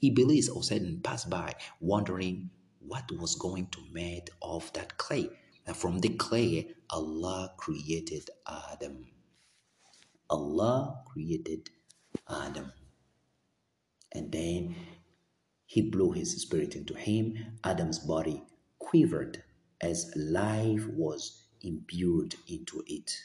[0.03, 2.51] Iblis or Satan passed by, wondering
[2.87, 5.29] what was going to made of that clay.
[5.67, 9.07] And from the clay, Allah created Adam.
[10.29, 11.71] Allah created
[12.29, 12.73] Adam.
[14.13, 14.77] And then
[15.67, 17.59] he blew his spirit into him.
[17.65, 18.43] Adam's body
[18.79, 19.43] quivered
[19.81, 23.17] as life was imbued into it.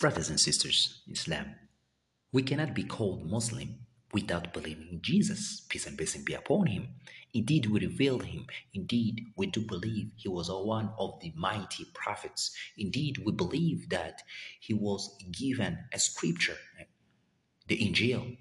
[0.00, 1.46] Brothers and sisters Islam,
[2.30, 3.74] we cannot be called Muslim
[4.12, 6.88] without believing in Jesus, peace and blessing be upon him.
[7.34, 8.46] Indeed, we revealed him.
[8.72, 12.56] Indeed, we do believe he was one of the mighty prophets.
[12.76, 14.22] Indeed, we believe that
[14.60, 16.56] he was given a scripture,
[17.66, 18.38] the Injil.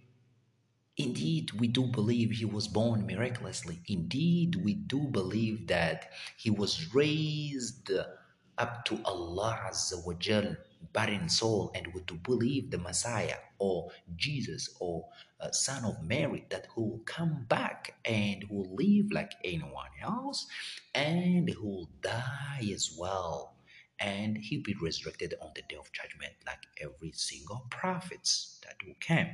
[0.96, 3.82] Indeed, we do believe he was born miraculously.
[3.88, 7.92] Indeed, we do believe that he was raised
[8.58, 10.58] up to Allah Azza
[10.94, 15.08] barren soul and would to believe the Messiah or Jesus or
[15.40, 19.90] uh, Son of Mary that who will come back and who will live like anyone
[20.02, 20.48] else
[20.96, 23.56] and who will die as well.
[24.00, 28.96] And he'll be resurrected on the day of judgment like every single prophets that will
[29.00, 29.28] come.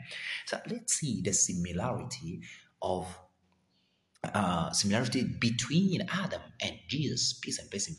[0.45, 2.41] So let's see the similarity
[2.81, 3.07] of
[4.23, 7.93] uh, similarity between adam and jesus peace and blessing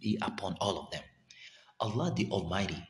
[0.00, 1.02] be upon all of them.
[1.78, 2.89] Allah the almighty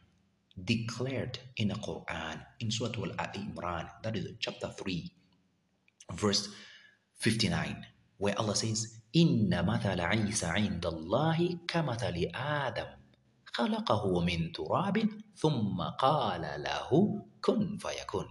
[0.63, 5.11] declared in the Quran in Surah Al Imran, that is chapter 3,
[6.13, 6.49] verse
[7.19, 7.85] 59,
[8.17, 12.87] where Allah says, إن مثل عيسى عند الله كمثل آدم
[13.45, 16.89] خلقه من تراب ثم قال له
[17.41, 18.25] كن فيكون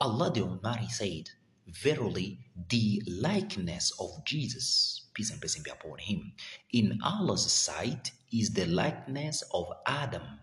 [0.00, 1.30] Allah the Almighty said,
[1.68, 2.38] Verily,
[2.68, 6.32] the likeness of Jesus, peace and blessing be upon him,
[6.72, 10.40] in Allah's sight is the likeness of Adam,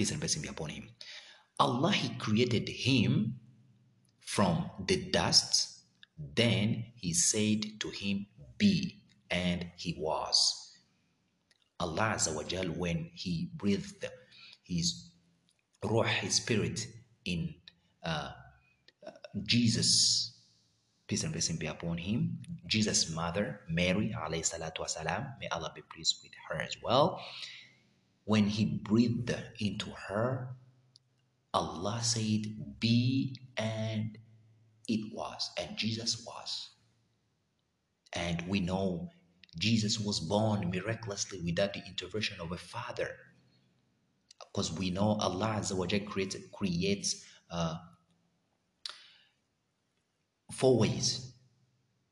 [0.00, 0.88] peace and blessing be upon him.
[1.58, 3.34] Allah, He created him
[4.20, 5.82] from the dust.
[6.16, 8.24] Then He said to him,
[8.56, 10.72] Be, and he was.
[11.78, 14.06] Allah Azawajal, when He breathed
[14.62, 15.10] His
[15.84, 16.86] Ruh, His Spirit
[17.26, 17.54] in
[18.02, 18.30] uh,
[19.44, 20.32] Jesus,
[21.08, 25.82] peace and blessing be upon him, Jesus' mother, Mary, alayhi salatu wasalam, may Allah be
[25.92, 27.20] pleased with her as well.
[28.30, 30.54] When he breathed into her,
[31.52, 34.16] Allah said, Be, and
[34.86, 36.70] it was, and Jesus was.
[38.12, 39.10] And we know
[39.58, 43.16] Jesus was born miraculously without the intervention of a father.
[44.38, 47.78] Because we know Allah Azza creates, creates uh,
[50.52, 51.29] four ways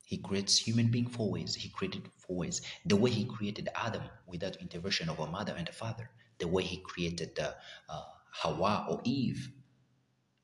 [0.09, 1.55] he creates human being four ways.
[1.55, 2.63] He created four ways.
[2.87, 6.09] The way he created Adam without intervention of a mother and a father.
[6.39, 7.53] The way he created uh,
[7.91, 9.53] uh, Hawa or Eve,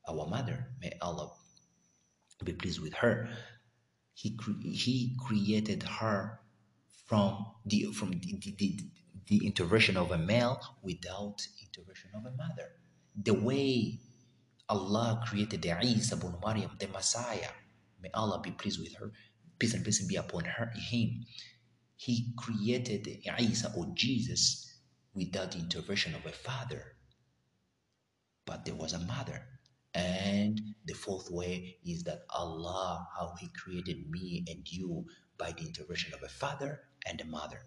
[0.07, 0.67] our mother.
[0.79, 1.31] May Allah
[2.43, 3.27] be pleased with her.
[4.13, 6.41] He cre- he created her
[7.07, 8.79] from the from the, the, the,
[9.25, 12.69] the intervention of a male without intervention of a mother.
[13.19, 13.97] The way
[14.69, 17.49] Allah created the Isa ibn Maryam, the Messiah.
[17.99, 19.11] May Allah be pleased with her
[19.59, 21.25] peace and blessing be upon her, him.
[21.95, 23.07] He created
[23.39, 24.79] Isa or Jesus
[25.13, 26.95] without the intervention of a father,
[28.45, 29.47] but there was a mother.
[29.93, 35.05] And the fourth way is that Allah, how He created me and you
[35.37, 37.61] by the intervention of a father and a mother.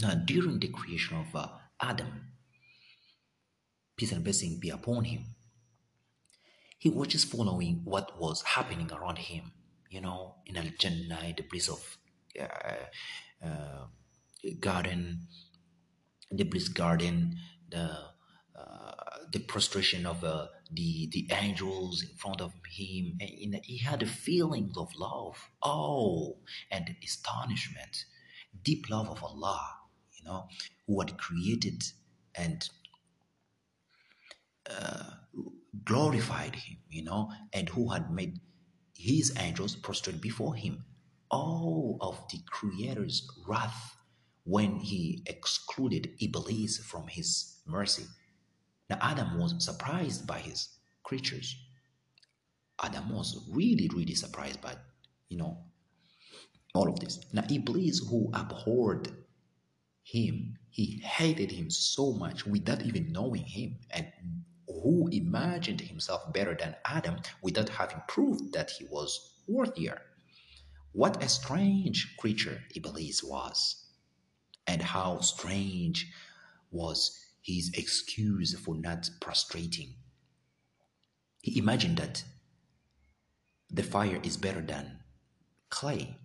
[0.00, 1.48] Now, during the creation of uh,
[1.80, 2.28] Adam,
[3.96, 5.34] peace and blessing be upon him,
[6.78, 9.52] he was just following what was happening around him,
[9.90, 11.98] you know, in Al Jannah, the bliss of
[12.40, 12.46] uh,
[13.44, 13.86] uh,
[14.60, 15.26] garden,
[16.30, 17.36] the bliss garden,
[17.68, 17.90] the
[18.58, 18.92] uh,
[19.32, 24.06] the prostration of uh, the the angels in front of him, and he had a
[24.06, 26.38] feeling of love, oh,
[26.70, 28.04] and astonishment,
[28.62, 29.60] deep love of Allah,
[30.12, 30.48] you know,
[30.86, 31.82] who had created
[32.34, 32.68] and
[35.84, 38.40] glorified him, you know, and who had made
[38.96, 40.84] his angels prostrate before him.
[41.30, 43.96] All of the Creator's wrath
[44.44, 48.04] when he excluded Iblis from his mercy.
[48.88, 50.68] Now, Adam was surprised by his
[51.02, 51.54] creatures.
[52.82, 54.74] Adam was really, really surprised by,
[55.28, 55.58] you know,
[56.74, 57.20] all of this.
[57.32, 59.08] Now, Iblis, who abhorred
[60.02, 64.06] him, he hated him so much without even knowing him and
[64.82, 70.02] who imagined himself better than Adam without having proved that he was worthier.
[70.92, 73.86] What a strange creature Iblis was,
[74.66, 76.10] and how strange
[76.70, 79.94] was his excuse for not prostrating.
[81.42, 82.24] He imagined that
[83.70, 85.00] the fire is better than
[85.70, 86.16] clay,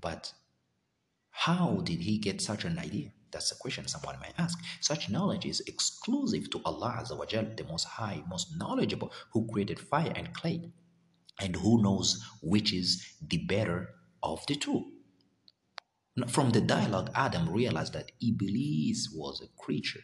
[0.00, 0.32] but
[1.30, 3.12] how did he get such an idea?
[3.32, 4.58] That's a question someone may ask.
[4.80, 10.12] Such knowledge is exclusive to Allah Azza the Most High, most knowledgeable, who created fire
[10.14, 10.70] and clay,
[11.40, 13.88] and who knows which is the better
[14.22, 14.84] of the two.
[16.28, 20.02] From the dialogue, Adam realized that Iblis was a creature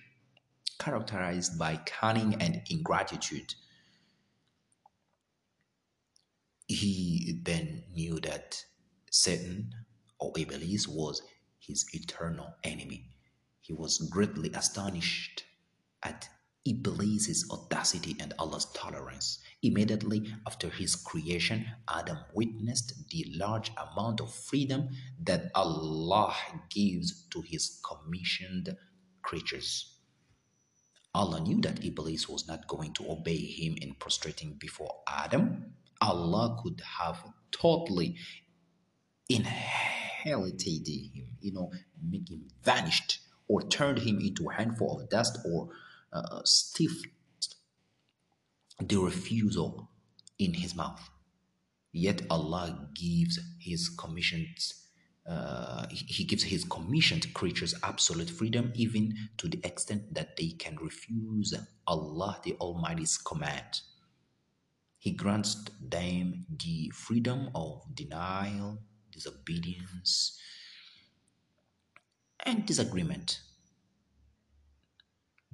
[0.79, 3.55] characterized by cunning and ingratitude.
[6.66, 8.64] He then knew that
[9.11, 9.74] Satan
[10.18, 11.22] or Iblis was
[11.59, 13.11] his eternal enemy.
[13.68, 15.44] He was greatly astonished
[16.02, 16.26] at
[16.64, 19.40] Iblis's audacity and Allah's tolerance.
[19.62, 24.88] Immediately after his creation, Adam witnessed the large amount of freedom
[25.22, 26.34] that Allah
[26.70, 28.74] gives to his commissioned
[29.20, 29.98] creatures.
[31.14, 35.74] Allah knew that Iblis was not going to obey him in prostrating before Adam.
[36.00, 38.16] Allah could have totally
[39.28, 41.70] inherited him, you know,
[42.02, 45.68] make him vanished or turned him into a handful of dust or
[46.12, 46.92] uh, stiff
[48.80, 49.90] the refusal
[50.38, 51.11] in his mouth.
[51.92, 54.88] Yet Allah gives his commissions
[55.28, 60.76] uh, he gives his commissioned creatures absolute freedom, even to the extent that they can
[60.80, 61.53] refuse
[61.86, 63.82] Allah the Almighty's command.
[64.96, 68.78] He grants them the freedom of denial,
[69.12, 70.40] disobedience,
[72.49, 73.40] and disagreement.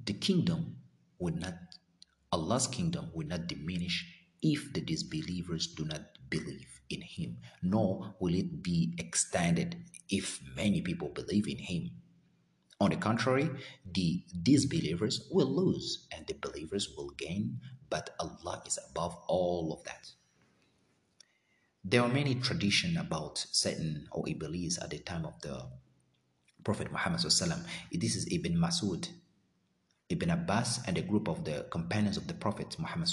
[0.05, 0.77] The kingdom
[1.19, 1.55] would not,
[2.31, 4.07] Allah's kingdom would not diminish
[4.41, 9.77] if the disbelievers do not believe in Him, nor will it be extended
[10.09, 11.91] if many people believe in Him.
[12.81, 13.51] On the contrary,
[13.93, 17.59] the disbelievers will lose and the believers will gain,
[17.91, 20.13] but Allah is above all of that.
[21.83, 25.71] There are many traditions about Satan or Iblis at the time of the
[26.65, 27.21] Prophet Muhammad.
[27.21, 29.09] This is Ibn Masud
[30.11, 33.09] Ibn Abbas and a group of the companions of the Prophet Muhammad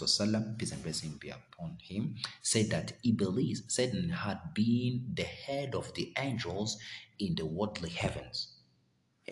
[0.58, 5.94] peace and blessing be upon him, said that Iblis, Satan, had been the head of
[5.94, 6.78] the angels
[7.18, 8.58] in the worldly heavens.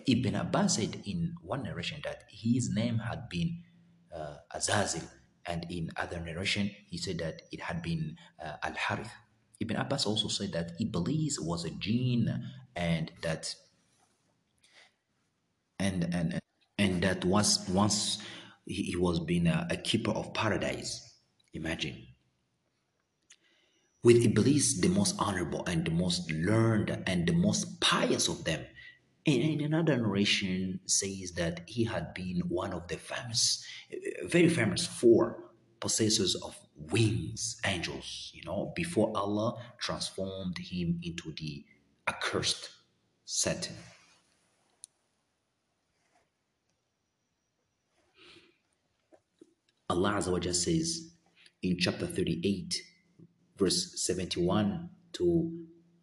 [0.06, 3.62] Ibn Abbas said in one narration that his name had been
[4.14, 5.06] uh, Azazil,
[5.44, 9.12] and in other narration he said that it had been uh, Al Harith.
[9.60, 12.42] Ibn Abbas also said that Iblis was a jinn
[12.74, 13.54] and that
[15.80, 16.38] and and
[16.78, 18.18] and that was once
[18.66, 21.14] he, was being a, a keeper of paradise.
[21.52, 22.06] Imagine.
[24.02, 28.64] With Iblis, the most honorable and the most learned and the most pious of them.
[29.26, 33.62] And another narration says that he had been one of the famous,
[34.24, 35.50] very famous four
[35.80, 41.64] possessors of wings, angels, you know, before Allah transformed him into the
[42.08, 42.70] accursed
[43.26, 43.76] Satan.
[49.89, 51.11] Allah Azza wa says
[51.61, 52.81] in chapter 38,
[53.57, 55.51] verse 71 to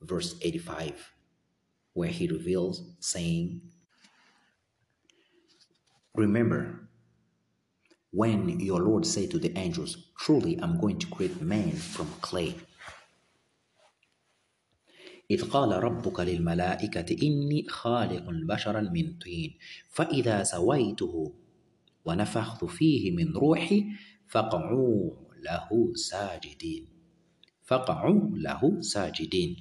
[0.01, 1.13] verse 85,
[1.95, 3.61] where He reveals, saying,
[6.15, 6.89] Remember,
[8.11, 12.55] when your Lord said to the angels, Truly I'm going to create man from clay.
[15.31, 19.59] إذ قال ربك للملائكة إني خالق بشرا من طين
[19.89, 21.35] فإذا سويته
[22.07, 23.85] ونفخت فيه من روحي
[24.29, 25.11] فقعوا
[25.43, 26.87] له ساجدين
[27.65, 29.57] فقعوا له ساجدين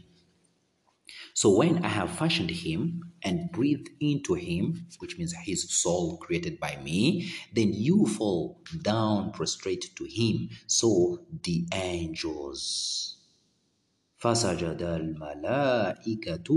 [1.34, 6.60] So when I have fashioned him and breathed into him, which means his soul created
[6.60, 10.50] by me, then you fall down prostrate to him.
[10.68, 13.18] So the angels.
[14.18, 16.50] فسجد الملائكة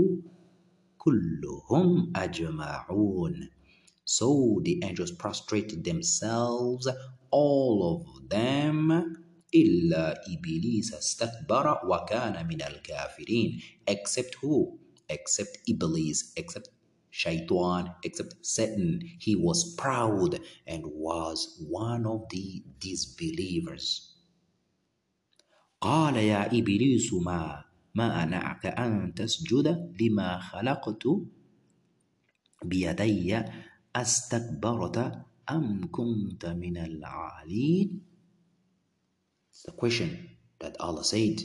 [0.97, 3.49] كلهم أجمعون
[4.09, 6.87] so the angels prostrated themselves,
[7.31, 9.15] all of them,
[9.55, 14.77] إلا إبليس استكبر وكان من الكافرين except who?
[15.09, 16.69] Except Iblis, except
[17.11, 18.99] Shaitan, except Satan.
[19.19, 24.11] He was proud and was one of the disbelievers.
[25.81, 27.63] قال يا إبليس ما
[27.95, 31.03] ما منعك أن تسجد لما خلقت
[32.63, 33.43] بيدي
[33.94, 36.76] Astakbarata am kunta min
[39.50, 40.30] It's the question
[40.60, 41.40] that Allah said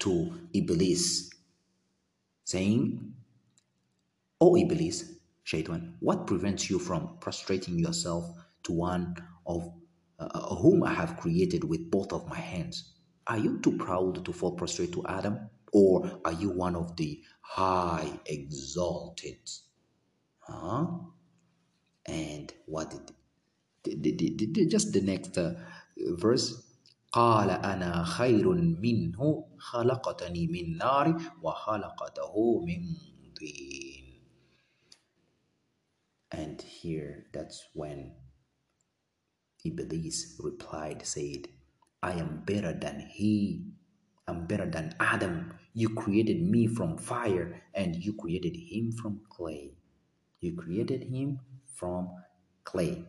[0.00, 1.30] to Iblis,
[2.44, 3.14] saying,
[4.40, 5.04] O Iblis,
[5.44, 8.24] Shaitan, what prevents you from prostrating yourself
[8.64, 9.14] to one
[9.46, 9.72] of
[10.18, 12.94] uh, whom I have created with both of my hands?
[13.28, 15.48] Are you too proud to fall prostrate to Adam?
[15.72, 19.48] Or are you one of the high exalted?
[20.47, 20.87] Huh?
[22.05, 25.53] And what did, did, did, did just the next uh,
[25.97, 26.63] verse
[27.13, 28.49] قال أنا خير
[28.81, 32.95] منه خلقتني من نار وخلقته من
[33.39, 34.03] طين
[36.31, 38.11] and here that's when
[39.63, 41.47] Iblis replied said
[42.01, 43.67] I am better than he
[44.27, 49.76] I'm better than Adam you created me from fire and you created him from clay
[50.39, 51.39] you created him
[51.75, 52.09] from
[52.63, 53.05] clay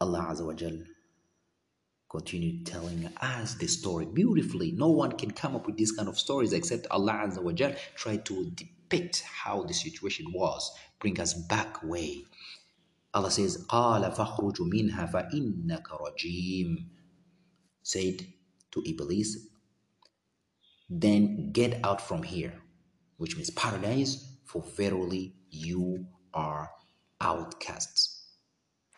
[0.00, 0.78] Allah Azza wa Jal
[2.10, 4.70] continued telling us the story beautifully.
[4.72, 7.74] No one can come up with these kind of stories except Allah Azza wa Jal
[7.94, 10.70] try to depict how the situation was,
[11.00, 12.24] bring us back way.
[13.14, 16.84] Allah says, قَالَ فَخْرُجُ مِنْهَا فَإِنَّكَ رَجِيمٌ
[17.82, 18.26] Said
[18.72, 19.38] to Iblis,
[20.90, 22.54] then get out from here,
[23.19, 26.71] which means paradise, for verily you are
[27.21, 28.23] outcasts.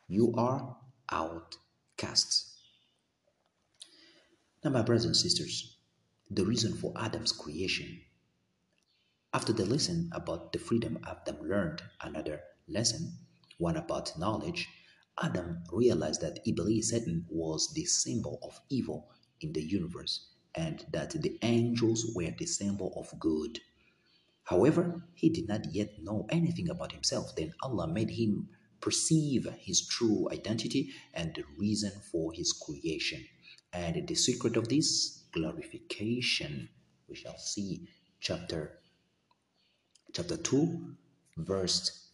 [0.07, 0.77] You are
[1.11, 2.55] outcasts.
[4.63, 5.77] Now, my brothers and sisters,
[6.29, 7.99] the reason for Adam's creation.
[9.33, 13.17] After the lesson about the freedom Adam learned another lesson,
[13.57, 14.67] one about knowledge,
[15.21, 21.09] Adam realized that Iblis Satan was the symbol of evil in the universe and that
[21.11, 23.59] the angels were the symbol of good.
[24.43, 27.35] However, he did not yet know anything about himself.
[27.35, 28.49] Then Allah made him
[28.81, 33.23] perceive his true identity and the reason for his creation.
[33.71, 36.69] And the secret of this glorification,
[37.07, 37.87] we shall see
[38.19, 38.79] chapter
[40.13, 40.95] chapter 2,
[41.37, 42.09] verse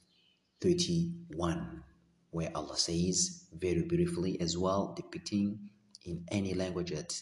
[0.61, 1.83] 31,
[2.29, 5.69] where Allah says very beautifully as well, depicting
[6.05, 7.19] in any language that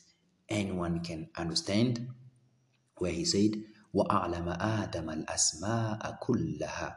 [0.49, 2.09] anyone can understand,
[2.97, 3.51] where he said,
[3.94, 6.96] وَأَعْلَمَ آدَمَ الْأَسْمَاءَ كُلَّهَا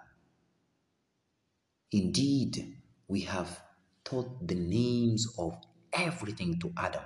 [1.92, 3.62] Indeed, we have
[4.04, 5.56] taught the names of
[5.92, 7.04] everything to Adam.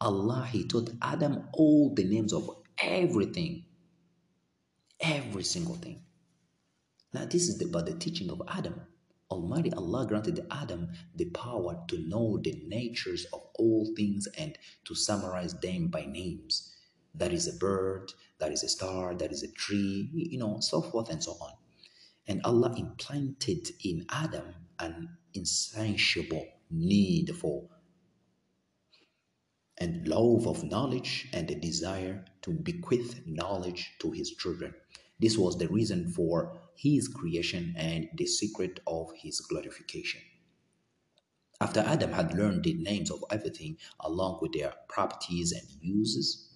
[0.00, 3.64] Allah, He taught Adam all the names of everything.
[5.00, 6.02] Every single thing.
[7.12, 8.80] Now, this is about the teaching of Adam.
[9.30, 14.94] Almighty Allah granted Adam the power to know the natures of all things and to
[14.94, 16.74] summarize them by names.
[17.15, 20.81] That is a bird, that is a star, that is a tree, you know, so
[20.81, 21.53] forth and so on.
[22.27, 27.67] And Allah implanted in Adam an insatiable need for
[29.79, 34.73] and love of knowledge and a desire to bequeath knowledge to his children.
[35.19, 40.21] This was the reason for his creation and the secret of his glorification.
[41.61, 46.48] After Adam had learned the names of everything along with their properties and uses,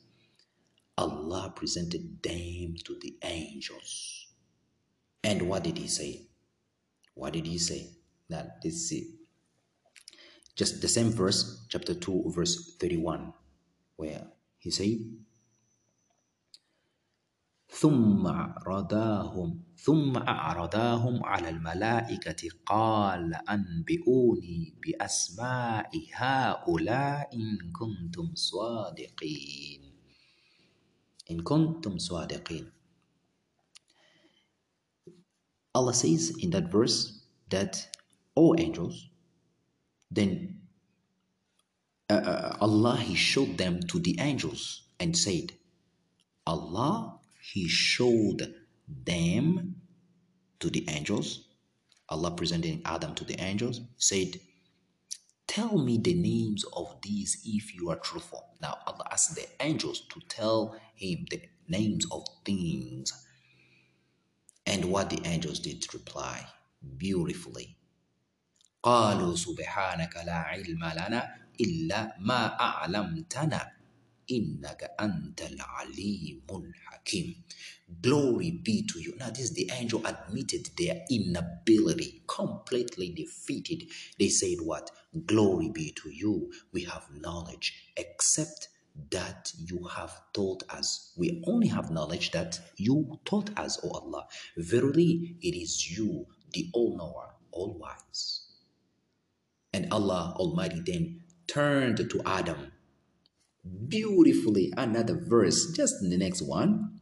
[0.96, 4.26] Allah presented them to the angels.
[5.22, 6.26] And what did he say?
[7.14, 7.90] What did he say?
[8.28, 9.14] That let's see.
[10.56, 13.32] Just the same verse, chapter 2, verse 31,
[13.96, 14.26] where
[14.58, 14.98] he said,
[17.68, 29.81] ثم أعرضاهم ثم أعرضاهم على الملائكة قال أنبئوني بأسماء هؤلاء إن كنتم صادقين
[31.30, 32.70] إن كنتم صادقين
[35.74, 37.20] Allah says in that verse
[37.50, 37.86] that
[38.34, 39.08] all angels,
[40.10, 40.60] then
[42.10, 45.52] uh, uh, Allah He showed them to the angels and said,
[46.46, 47.20] Allah
[47.52, 48.54] He showed
[48.88, 49.76] them
[50.58, 51.44] to the angels.
[52.08, 54.40] Allah presenting Adam to the angels said,
[55.46, 58.44] Tell me the names of these if you are truthful.
[58.60, 63.12] Now Allah asked the angels to tell him the names of things
[64.66, 66.46] and what the angels did reply
[66.96, 67.76] beautifully.
[68.82, 73.72] قالوا سبحانك لا علم لنا إلا ما أعلمتنا
[74.29, 77.35] Innaka antal alimul hakim.
[78.01, 79.15] Glory be to you.
[79.17, 83.89] Now, this the angel admitted their inability, completely defeated.
[84.19, 84.91] They said, What?
[85.25, 86.51] Glory be to you.
[86.71, 88.69] We have knowledge, except
[89.11, 91.13] that you have taught us.
[91.17, 94.27] We only have knowledge that you taught us, O Allah.
[94.57, 98.41] Verily, it is you, the All Knower, All Wise.
[99.73, 102.72] And Allah Almighty then turned to Adam
[103.64, 106.98] Beautifully, another verse, just in the next one,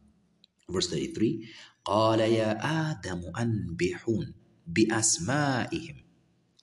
[0.67, 1.47] Verse 33
[1.87, 2.59] قال يا
[2.91, 4.33] آدم أنبحون
[4.67, 5.95] بأسمائهم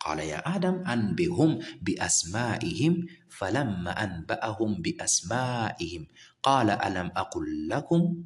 [0.01, 6.06] قال يا آدم أنبهم بأسمائهم فلما أنبأهم بأسمائهم
[6.42, 8.24] قال ألم أقل لكم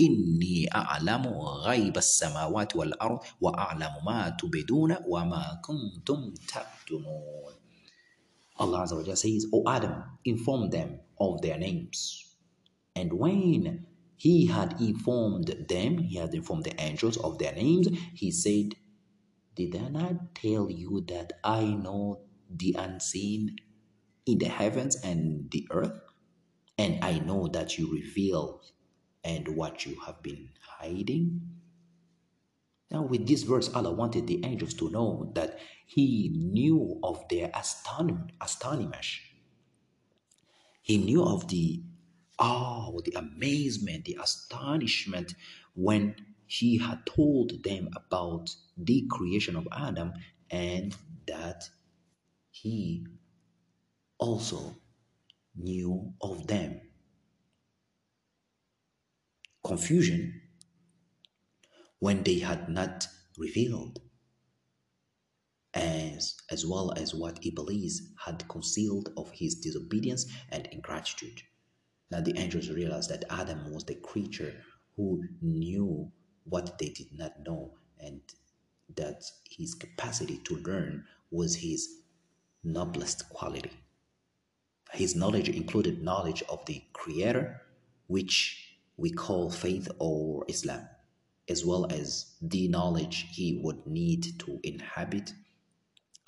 [0.00, 1.22] إني أعلم
[1.64, 7.52] غيب السماوات والأرض وأعلم ما تبدون وما كنتم تكتمون
[8.54, 12.35] Allah Azza wa says, O Adam, inform them of their names.
[12.95, 13.85] And when
[14.15, 18.75] he had informed them, he had informed the angels of their names, he said,
[19.55, 23.55] Did I not tell you that I know the unseen
[24.25, 26.01] in the heavens and the earth?
[26.77, 28.61] And I know that you reveal
[29.23, 31.41] and what you have been hiding?
[32.91, 37.51] Now, with this verse, Allah wanted the angels to know that He knew of their
[37.53, 39.28] astonishment.
[40.89, 41.83] He knew of the
[42.39, 45.35] awe, the amazement, the astonishment
[45.75, 46.15] when
[46.47, 50.13] He had told them about the creation of Adam
[50.49, 50.97] and
[51.27, 51.69] that
[52.49, 53.05] He
[54.17, 54.77] also
[55.55, 56.81] knew of them.
[59.63, 60.41] Confusion
[61.99, 63.05] when they had not
[63.37, 64.01] revealed,
[65.79, 71.41] as, as well as what Iblis had concealed of his disobedience and ingratitude.
[72.11, 74.53] Now the angels realized that Adam was the creature
[74.95, 76.11] who knew
[76.43, 78.21] what they did not know, and
[78.95, 82.01] that his capacity to learn was his
[82.63, 83.71] noblest quality.
[84.91, 87.61] His knowledge included knowledge of the Creator,
[88.07, 90.87] which we call faith or Islam
[91.49, 95.33] as well as the knowledge he would need to inhabit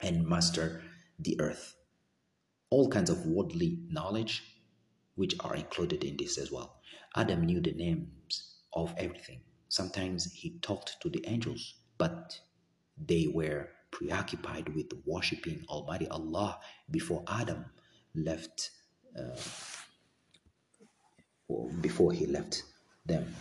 [0.02, 0.82] and master
[1.19, 1.76] the earth.
[2.69, 4.44] All kinds of worldly knowledge,
[5.15, 6.82] which are included in this as well.
[7.15, 9.41] Adam knew the names of everything.
[9.68, 12.40] Sometimes he talked to the angels, but
[12.98, 16.60] they were preoccupied with worshipping Almighty Allah
[16.90, 17.65] before Adam
[18.15, 18.72] left,
[19.18, 19.40] uh,
[21.82, 22.64] before he left
[23.06, 23.36] them.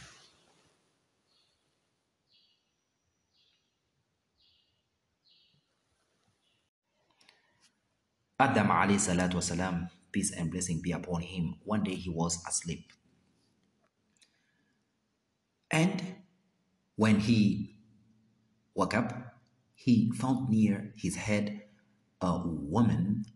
[8.40, 12.90] Adam salatu wasalam, peace and blessing be upon him, one day he was asleep.
[15.70, 16.02] And
[16.96, 17.76] when he
[18.74, 19.12] woke up,
[19.74, 21.64] he found near his head
[22.22, 23.26] a woman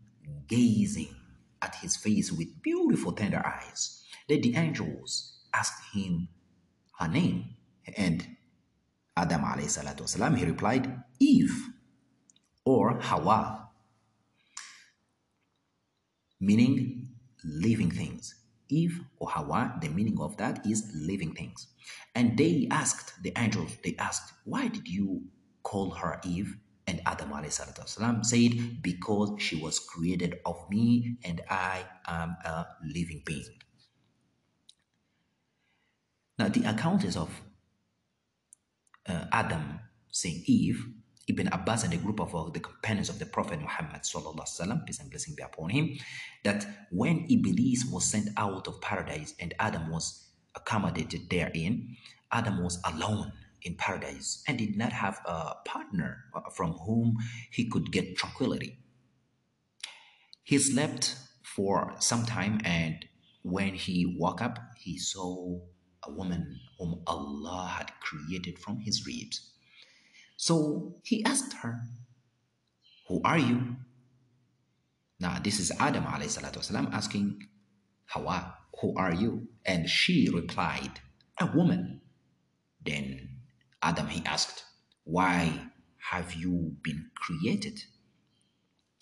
[0.48, 1.14] gazing
[1.60, 4.04] at his face with beautiful tender eyes.
[4.26, 6.28] Then the angels asked him
[6.98, 7.56] her name,
[7.96, 8.26] and
[9.14, 11.68] Adam alayhi salatu wasalam, he replied, Eve
[12.64, 13.63] or Hawa
[16.44, 17.08] meaning
[17.44, 18.34] living things.
[18.68, 21.68] Eve or Hawa, the meaning of that is living things.
[22.14, 25.22] And they asked, the angels, they asked, why did you
[25.62, 26.56] call her Eve?
[26.86, 33.22] And Adam salam said, because she was created of me and I am a living
[33.24, 33.58] being.
[36.38, 37.30] Now, the account is of
[39.06, 39.80] uh, Adam
[40.10, 40.84] saying Eve
[41.28, 45.00] Ibn Abbas and a group of uh, the companions of the Prophet Muhammad sallam, peace
[45.00, 45.96] and blessing be upon him,
[46.42, 51.96] that when Iblis was sent out of paradise and Adam was accommodated therein,
[52.30, 53.32] Adam was alone
[53.62, 57.16] in paradise and did not have a partner uh, from whom
[57.50, 58.78] he could get tranquility.
[60.42, 63.04] He slept for some time and
[63.42, 65.58] when he woke up, he saw
[66.02, 69.53] a woman whom Allah had created from his ribs.
[70.37, 71.81] So he asked her,
[73.07, 73.75] Who are you?
[75.19, 77.43] Now, this is Adam والسلام, asking
[78.05, 79.49] Hawa, Who are you?
[79.65, 81.01] And she replied,
[81.39, 82.01] A woman.
[82.85, 83.29] Then
[83.81, 84.63] Adam he asked,
[85.03, 85.71] Why
[86.11, 87.83] have you been created?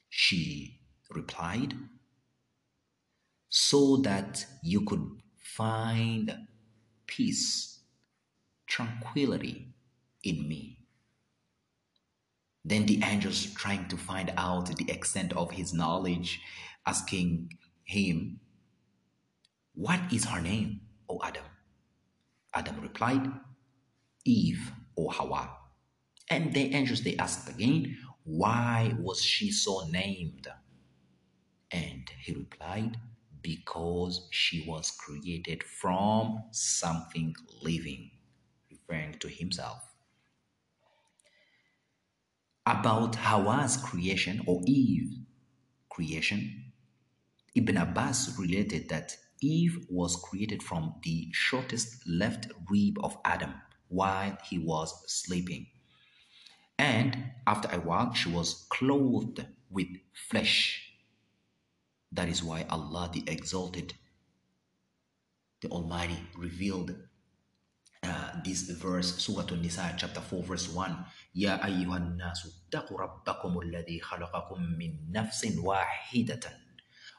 [0.09, 0.79] She
[1.11, 1.75] replied,
[3.49, 6.35] So that you could find
[7.05, 7.79] peace,
[8.65, 9.67] tranquility
[10.23, 10.79] in me.
[12.64, 16.40] Then the angels trying to find out the extent of his knowledge,
[16.86, 18.40] asking him,
[19.74, 21.44] What is her name, O Adam?
[22.54, 23.30] Adam replied,
[24.24, 25.50] Eve or Hawa.
[26.30, 30.48] And the angels they asked again, Why was she so named?
[31.72, 32.98] And he replied,
[33.42, 38.10] Because she was created from something living,
[38.70, 39.91] referring to himself
[42.66, 45.16] about Hawa's creation or Eve's
[45.90, 46.72] creation,
[47.54, 53.54] Ibn Abbas related that Eve was created from the shortest left rib of Adam
[53.88, 55.66] while he was sleeping.
[56.78, 59.88] And after a while, she was clothed with
[60.30, 60.94] flesh.
[62.12, 63.94] That is why Allah the Exalted,
[65.60, 66.94] the Almighty, revealed
[68.02, 71.04] uh, this verse, Surah An-Nisa, chapter 4, verse 1.
[71.34, 76.40] يا أيها الناس اتقوا ربكم الذي خلقكم من نفس واحدة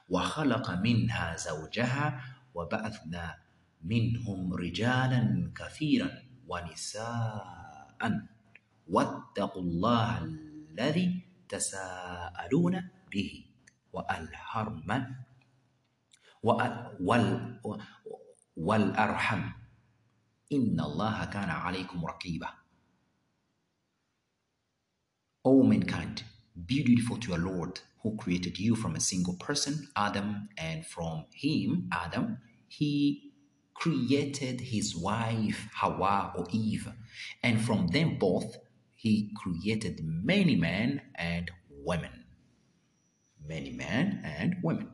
[0.09, 2.21] وخلق منها زوجها
[2.53, 3.35] وبعثنا
[3.81, 6.09] منهم رجالا كثيرا
[6.47, 8.01] ونساء.
[8.87, 13.45] واتقوا الله الذي تساءلون به
[13.93, 15.15] والحرم
[18.57, 19.43] والأرحم.
[20.53, 22.62] إن الله كان عليكم رقيبا.
[25.45, 26.23] O mankind,
[26.65, 31.25] be dutiful to your Lord who created you from a single person, Adam, and from
[31.33, 32.37] him, Adam,
[32.67, 33.31] he
[33.73, 36.89] created his wife, Hawa or Eve,
[37.41, 38.57] and from them both
[38.93, 42.25] he created many men and women.
[43.45, 44.91] Many men and women.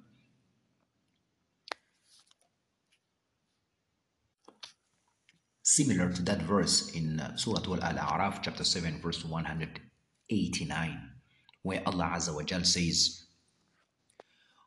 [5.62, 9.24] Similar to that verse in uh, Surah Al-A'raf, chapter 7, verse
[10.31, 11.13] 189,
[11.63, 13.21] where Allah Azza wa Jal says,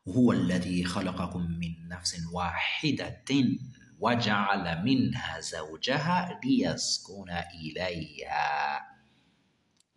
[0.08, 3.24] هو الذي خلقكم من نفس واحدة
[3.98, 8.80] وجعل منها زوجها ليسكن إليها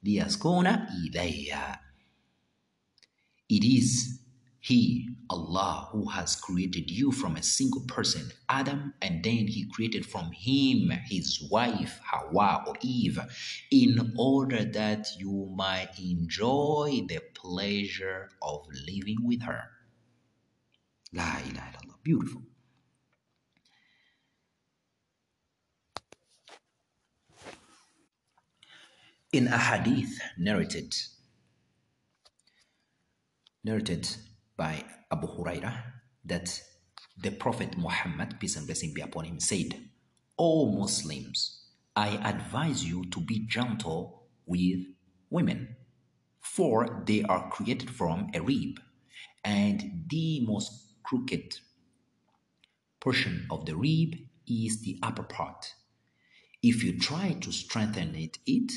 [0.03, 1.81] ليسكن إليها
[3.53, 4.21] It is
[4.66, 10.04] he, Allah, who has created you from a single person, Adam, and then He created
[10.04, 13.20] from him his wife, Hawa or Eve,
[13.70, 19.70] in order that you might enjoy the pleasure of living with her.
[21.12, 22.02] La ilaha illallah.
[22.02, 22.42] Beautiful.
[29.32, 30.92] In a hadith narrated
[33.62, 34.08] narrated
[34.56, 35.82] by Abu Huraira
[36.24, 36.60] that
[37.22, 39.90] the Prophet Muhammad, peace and blessing be upon him, said,
[40.38, 41.62] O Muslims,
[41.94, 44.80] I advise you to be gentle with
[45.30, 45.76] women,
[46.40, 48.80] for they are created from a rib,
[49.44, 51.58] and the most crooked
[53.00, 54.14] portion of the rib
[54.46, 55.72] is the upper part.
[56.62, 58.72] If you try to strengthen it, it,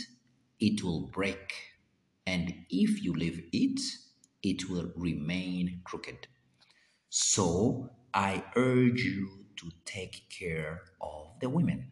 [0.59, 1.53] it will break,
[2.25, 3.81] and if you leave it,
[4.43, 6.27] it will remain crooked.
[7.09, 11.91] So I urge you to take care of the women.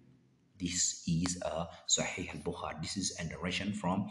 [0.60, 2.82] This is a Sahih al Bukhari.
[2.82, 4.10] This is a narration from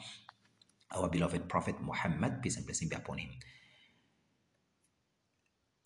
[0.94, 3.30] our beloved Prophet Muhammad, peace and blessing be upon him.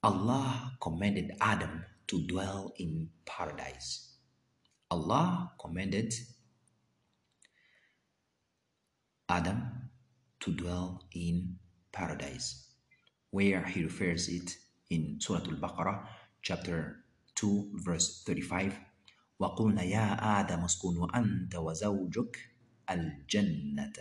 [0.03, 4.17] Allah commanded Adam to dwell in paradise.
[4.91, 6.13] Allah commanded
[9.29, 9.91] Adam
[10.41, 11.60] to dwell in
[11.92, 12.70] paradise,
[13.32, 14.58] where he refers it
[14.90, 16.06] in Surah Al-Baqarah,
[16.42, 17.04] chapter
[17.36, 18.74] 2, verse 35.
[19.40, 22.38] وقلنا يا آدم اسكن وأنت وزوجك
[22.90, 23.94] الجنة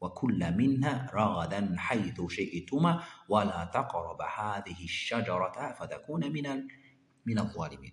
[0.00, 6.46] وكل منها رغدا حيث شئتما ولا تقرب هذه الشجرة فتكون من
[7.26, 7.92] من الظالمين.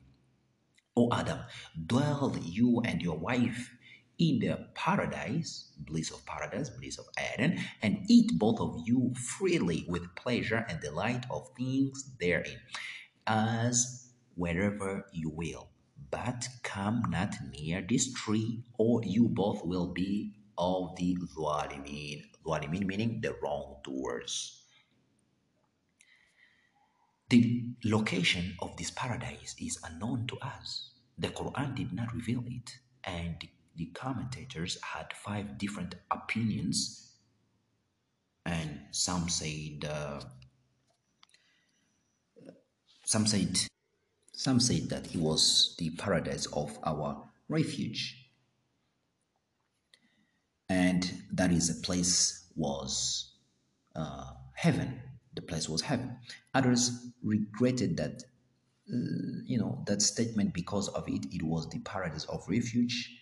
[0.97, 1.45] O Adam,
[1.85, 3.69] dwell you and your wife
[4.18, 9.84] in the paradise, bliss of paradise, bliss of Eden, and eat both of you freely
[9.89, 12.60] with pleasure and delight of things therein,
[13.26, 15.68] as wherever you will.
[16.10, 22.22] But come not near this tree, or you both will be of the Zwalimin.
[22.44, 24.62] Zwalimin meaning the wrongdoers.
[27.30, 30.90] The location of this paradise is unknown to us.
[31.16, 37.12] The Quran did not reveal it, and the commentators had five different opinions,
[38.44, 40.20] and some said uh,
[43.04, 43.58] some said
[44.32, 48.28] some said that it was the paradise of our refuge,
[50.68, 53.32] and that is a place was
[53.96, 55.00] uh, heaven.
[55.34, 56.18] The place was heaven.
[56.52, 58.22] Others regretted that
[58.92, 61.26] uh, you know that statement because of it.
[61.32, 63.21] It was the paradise of refuge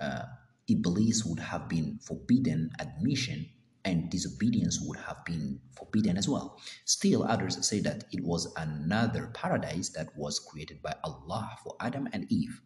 [0.00, 0.22] uh,
[0.68, 3.46] Iblis would have been forbidden admission
[3.84, 6.60] and disobedience would have been forbidden as well.
[6.84, 12.08] Still, others say that it was another paradise that was created by Allah for Adam
[12.12, 12.60] and Eve.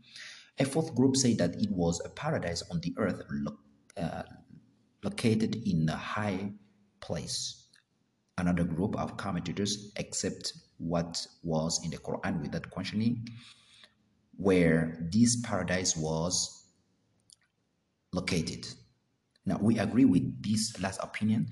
[0.59, 3.59] A fourth group say that it was a paradise on the earth lo-
[3.97, 4.23] uh,
[5.03, 6.53] located in a high
[7.01, 7.69] place.
[8.37, 13.29] Another group of commentators accept what was in the Quran without questioning,
[14.37, 16.64] where this paradise was
[18.15, 18.67] located.
[19.45, 21.49] Now, we agree with this last opinion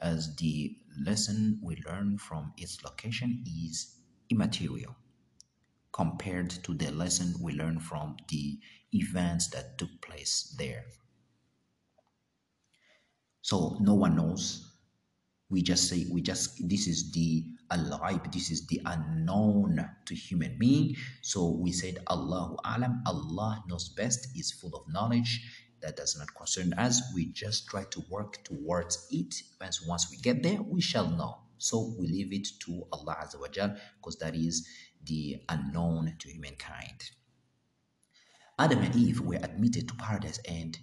[0.00, 3.96] as the lesson we learn from its location is
[4.30, 4.96] immaterial
[5.92, 8.58] compared to the lesson we learn from the
[8.92, 10.84] events that took place there.
[13.42, 14.72] So no one knows.
[15.48, 20.58] We just say we just this is the alive, this is the unknown to human
[20.58, 20.96] being.
[21.22, 25.40] So we said Allahu Alam, Allah knows best, is full of knowledge.
[25.82, 27.02] That does not concern us.
[27.14, 29.34] We just try to work towards it.
[29.60, 31.38] And once we get there, we shall know.
[31.58, 34.68] So we leave it to Allah Azza wa because that is
[35.04, 37.10] the unknown to humankind.
[38.58, 40.78] Adam and Eve were admitted to paradise and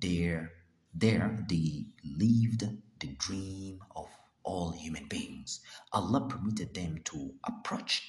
[0.00, 0.52] there
[0.94, 2.64] there they lived
[3.00, 4.08] the dream of
[4.44, 5.60] all human beings.
[5.92, 8.02] Allah permitted them to approach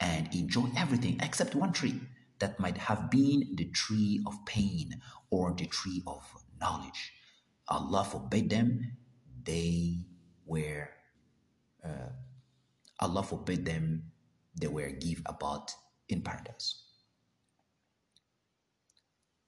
[0.00, 1.98] and enjoy everything except one tree
[2.38, 5.00] that might have been the tree of pain
[5.30, 6.22] or the tree of
[6.60, 7.12] knowledge.
[7.68, 8.96] Allah forbade them,
[9.44, 10.06] they
[10.46, 10.88] were,
[11.84, 12.10] uh,
[13.00, 14.12] Allah forbade them,
[14.58, 15.72] they were give about
[16.08, 16.82] in paradise.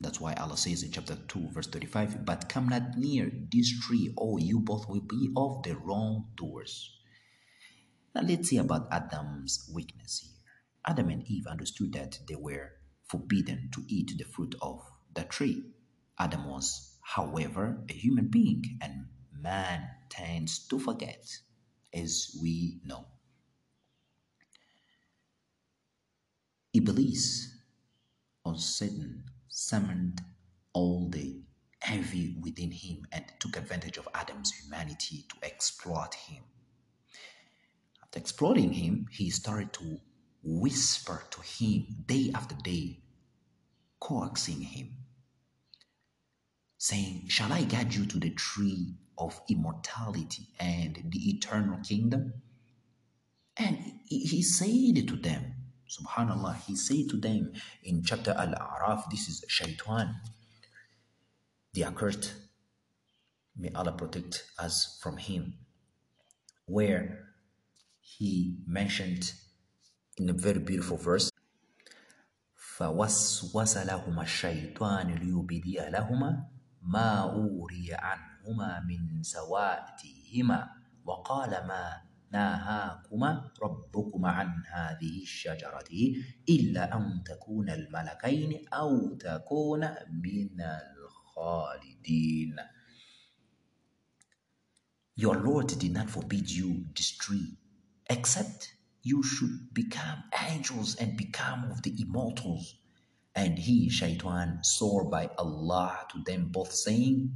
[0.00, 4.12] That's why Allah says in chapter 2, verse 35, But come not near this tree,
[4.16, 6.96] or you both will be of the wrongdoers.
[8.14, 10.36] Now let's see about Adam's weakness here.
[10.86, 12.72] Adam and Eve understood that they were
[13.10, 14.80] forbidden to eat the fruit of
[15.14, 15.64] the tree.
[16.18, 19.06] Adam was, however, a human being, and
[19.36, 21.26] man tends to forget,
[21.92, 23.06] as we know.
[26.72, 27.52] Iblis,
[28.44, 30.20] or Satan, summoned
[30.72, 31.42] all the
[31.88, 36.44] envy within him and took advantage of Adam's humanity to exploit him.
[38.04, 40.00] After exploiting him, he started to
[40.42, 43.00] whisper to him day after day,
[44.00, 44.96] coaxing him,
[46.78, 52.32] saying, Shall I guide you to the tree of immortality and the eternal kingdom?
[53.56, 55.54] And he said to them,
[55.88, 57.52] Subhanallah, he said to them
[57.82, 60.14] in chapter Al Araf, this is Shaitan,
[61.74, 62.32] the accursed.
[63.56, 65.54] May Allah protect us from him.
[66.66, 67.24] Where
[68.00, 69.32] he mentioned
[70.19, 71.31] in a very beautiful verse,
[72.55, 76.47] فوسوس لهما الشيطان ليبدي لهما
[76.81, 80.69] ما أوري عنهما من سواتهما
[81.05, 82.01] وقال ما
[82.31, 85.89] نهاكما ربكما عن هذه الشجرة
[86.49, 92.55] إلا أن تكون الملكين أو تكون من الخالدين
[95.17, 97.55] Your Lord did not forbid you this tree,
[98.09, 102.75] except you should become angels and become of the immortals.
[103.35, 107.35] And he, Shaitan, swore by Allah to them both, saying,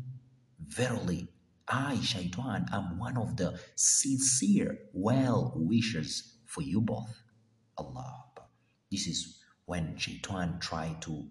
[0.65, 1.27] Verily,
[1.67, 7.21] I, Shaitan, am one of the sincere well wishers for you both.
[7.77, 8.25] Allah.
[8.91, 11.29] This is when Shaitan tried to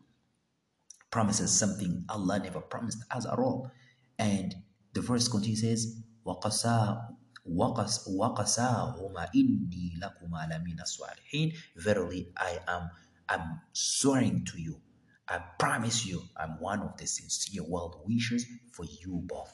[1.11, 3.71] promises something Allah never promised us at all.
[4.19, 4.55] And
[4.93, 7.12] the verse continues says, وَقَسَا وَقَسَ
[7.47, 12.91] وَقَسَاهُمَا إِنِّي لَكُمَا لَمِنَ الصَّالِحِينَ Verily, I am
[13.29, 14.81] I'm swearing to you.
[15.29, 19.53] I promise you, I'm one of the sincere well wishers for you both.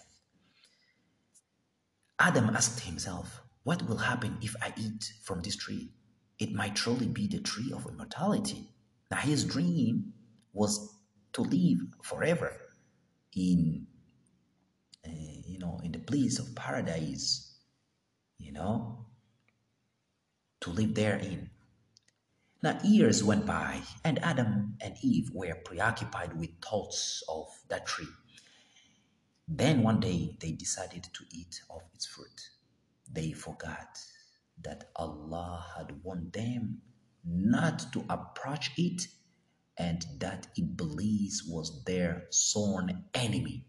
[2.19, 5.91] Adam asked himself, What will happen if I eat from this tree?
[6.39, 8.69] It might truly be the tree of immortality.
[9.11, 10.13] Now, his dream
[10.53, 10.95] was
[11.33, 12.57] to live forever
[13.35, 13.87] in,
[15.05, 15.11] uh,
[15.47, 17.48] you know, in the bliss of paradise,
[18.40, 19.06] you know,
[20.62, 21.50] to live therein.
[22.62, 28.08] Now, years went by, and Adam and Eve were preoccupied with thoughts of that tree.
[29.48, 32.50] Then one day they decided to eat of its fruit.
[33.12, 33.98] They forgot
[34.62, 36.82] that Allah had warned them
[37.24, 39.08] not to approach it
[39.78, 43.66] and that Iblis was their sworn enemy.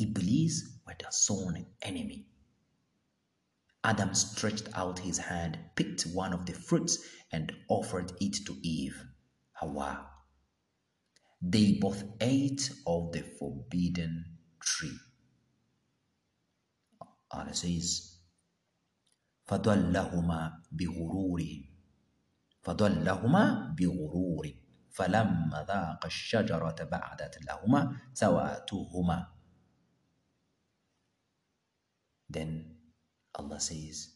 [0.00, 2.26] Iblis was their sworn enemy.
[3.85, 6.99] Adam stretched out his hand, picked one of the fruits,
[7.31, 9.03] and offered it to Eve,
[9.53, 10.07] Hawa.
[11.41, 14.97] They both ate of the forbidden tree.
[17.31, 18.17] Allah says,
[19.47, 21.41] فَضَلَّهُمَا بِغُرُورٍ
[22.63, 24.45] فَضَلَّهُمَا بِغُرُورٍ
[24.91, 27.81] فَلَمَّا ذَاقَ الشَّجَرَةَ بَعْدَتْ لَهُمَا
[28.13, 29.27] سَوَاتُهُمَا
[32.29, 32.74] Then
[33.36, 34.14] Allah says,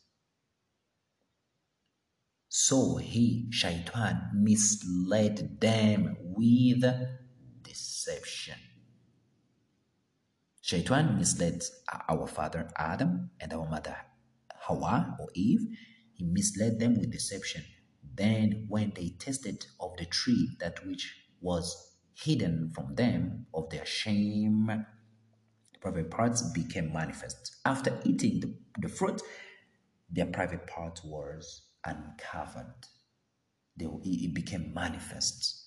[2.49, 6.85] So he, Shaitan, misled them with
[7.63, 8.57] deception.
[10.63, 11.63] Shaitan misled
[12.09, 13.97] our father Adam and our mother
[14.55, 15.61] Hawa or Eve.
[16.15, 17.65] He misled them with deception.
[18.15, 23.87] Then, when they tasted of the tree that which was hidden from them of their
[23.87, 24.87] shame,
[25.81, 27.57] private parts became manifest.
[27.65, 29.23] After eating the, the fruit,
[30.11, 32.75] their private part was uncovered.
[33.77, 35.63] They, it became manifest.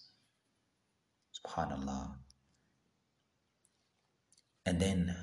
[1.33, 2.15] Subhanallah.
[4.65, 5.15] And then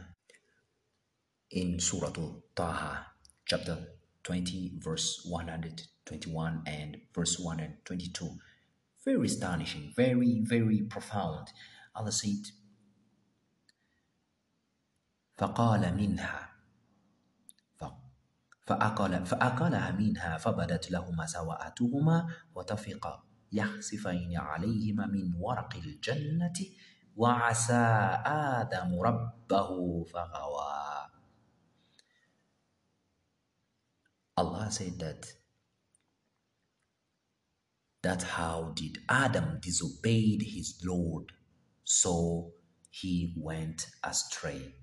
[1.51, 2.13] in Surah
[2.55, 3.07] Taha,
[3.47, 3.79] chapter
[4.25, 8.29] 20, verse 121 and verse 122,
[9.05, 11.49] very astonishing, very, very profound.
[11.95, 12.51] Allah said,
[15.41, 16.51] فقال منها.
[18.67, 26.59] فأكل فأكلها منها فبدت لهما سواءتهما وطفقا يخسفين عليهما من ورق الجنة
[27.17, 27.85] وعسى
[28.27, 29.71] آدم ربه
[30.05, 31.07] فغوى.
[34.37, 35.27] Allah said that
[38.03, 41.33] that's how did Adam disobeyed his Lord?
[41.85, 42.53] So
[42.91, 44.80] he went astray.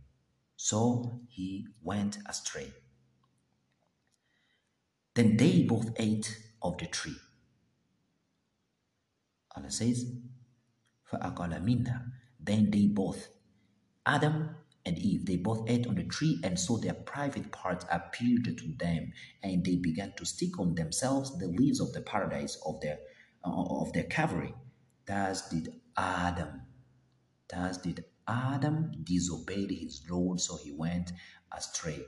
[0.56, 2.73] so he went astray
[5.14, 7.16] Then they both ate of the tree.
[9.56, 10.06] Allah says,
[11.12, 13.28] فَأَقَلَ مِنْهَا Then they both,
[14.06, 14.56] Adam
[14.86, 18.74] and Eve, they both ate on the tree and saw their private parts appeared to
[18.78, 19.12] them,
[19.43, 22.98] and they began to stick on themselves the leaves of the paradise of their
[23.44, 23.51] uh,
[23.82, 24.55] of their covering.
[25.06, 26.62] Thus did Adam.
[27.51, 31.12] Thus did Adam disobeyed his Lord, so he went
[31.56, 32.05] astray.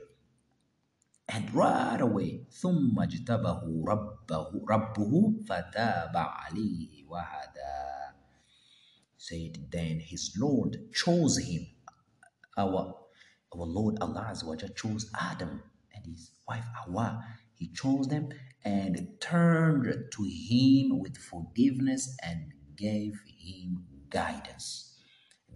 [1.27, 8.13] And right away, ثم اجتبه ربه, ربه فتاب عليه وهدى.
[9.17, 11.65] Said then his Lord chose him.
[12.57, 12.95] Our,
[13.53, 14.35] our Lord Allah
[14.75, 15.63] chose Adam
[15.95, 17.23] and his wife Hawa.
[17.55, 18.29] He chose them
[18.63, 24.88] and turned to him with forgiveness and gave him guidance.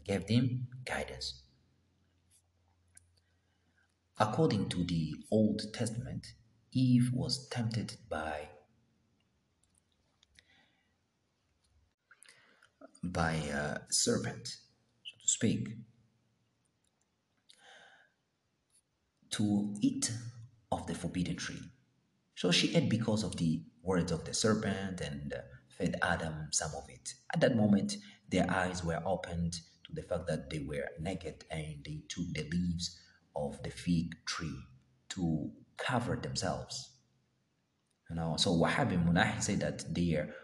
[0.05, 1.43] Gave them guidance.
[4.19, 6.35] According to the Old Testament,
[6.73, 8.49] Eve was tempted by
[13.03, 15.69] by a serpent, so to speak,
[19.31, 20.11] to eat
[20.73, 21.61] of the forbidden tree.
[22.35, 25.35] So she ate because of the words of the serpent and
[25.69, 27.15] fed Adam some of it.
[27.35, 27.97] At that moment,
[28.31, 29.61] their eyes were opened
[29.95, 32.99] the fact that they were naked and they took the leaves
[33.37, 34.59] of the fig tree
[35.11, 36.91] to cover themselves.
[38.11, 40.35] You know, so bin Munah said that their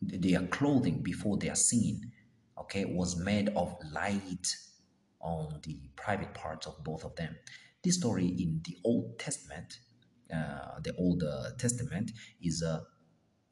[0.00, 2.12] their clothing before they are seen,
[2.60, 4.54] okay, was made of light
[5.20, 7.36] on the private parts of both of them.
[7.82, 9.78] This story in the Old Testament,
[10.32, 12.82] uh, the Old uh, Testament, is a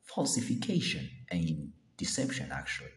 [0.04, 2.90] falsification and deception actually.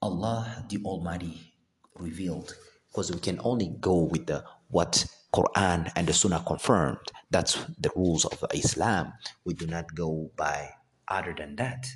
[0.00, 1.54] Allah the Almighty
[1.96, 2.54] revealed
[2.88, 6.98] because we can only go with the what Quran and the Sunnah confirmed.
[7.30, 9.12] That's the rules of Islam.
[9.44, 10.70] We do not go by
[11.08, 11.86] other than that.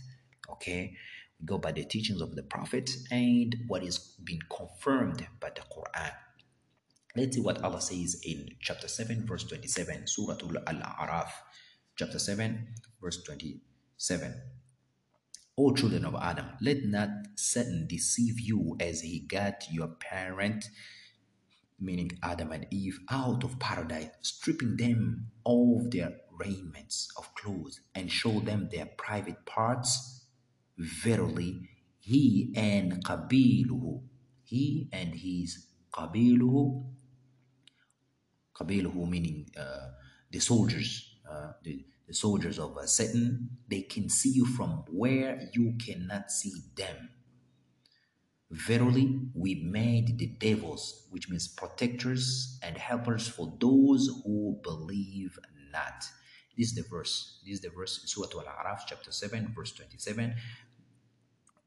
[0.51, 0.97] Okay,
[1.41, 5.63] we go by the teachings of the Prophet and what is being confirmed by the
[5.63, 6.13] Quran.
[7.15, 11.29] Let's see what Allah says in chapter 7, verse 27, Surah Al Araf,
[11.97, 12.67] chapter 7,
[13.01, 14.35] verse 27.
[15.59, 20.65] O children of Adam, let not Satan deceive you as he got your parent
[21.83, 28.11] meaning Adam and Eve, out of paradise, stripping them of their raiments of clothes and
[28.11, 30.25] show them their private parts.
[30.79, 31.69] Verily,
[31.99, 34.01] he and Qabiluhu,
[34.45, 36.85] he and his Qabiluhu,
[38.55, 39.91] Qabiluhu meaning uh,
[40.31, 45.50] the soldiers, uh, the, the soldiers of uh, Satan, they can see you from where
[45.54, 47.10] you cannot see them
[48.50, 55.38] Verily, we made the devils, which means protectors and helpers for those who believe
[55.74, 56.06] not.
[56.58, 57.42] This is the verse.
[57.46, 60.34] This is the verse in Surah Al-A'raf, chapter 7, verse 27,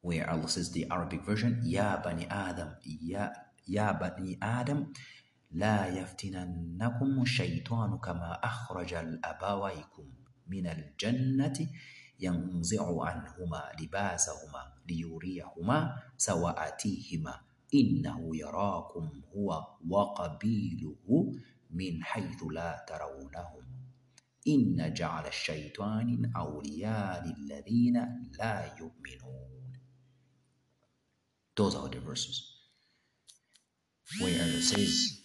[0.00, 3.28] where Allah says the Arabic version, Ya Bani Adam, Ya,
[3.66, 4.92] ya Bani Adam,
[5.52, 10.04] لا يفتننكم الشيطان كما أخرج الأبويكم
[10.47, 11.69] من الجنة
[12.19, 17.41] ينزع عنهما لباسهما ليريهما سوآتيهما.
[17.73, 21.33] إنه يراكم هو وقبيله
[21.71, 23.65] من حيث لا ترونهم.
[24.47, 27.95] إن جعل الشيطان أولياء للذين
[28.39, 29.55] لا يؤمنون.
[31.55, 32.51] Those are the verses.
[34.21, 35.21] Where it says,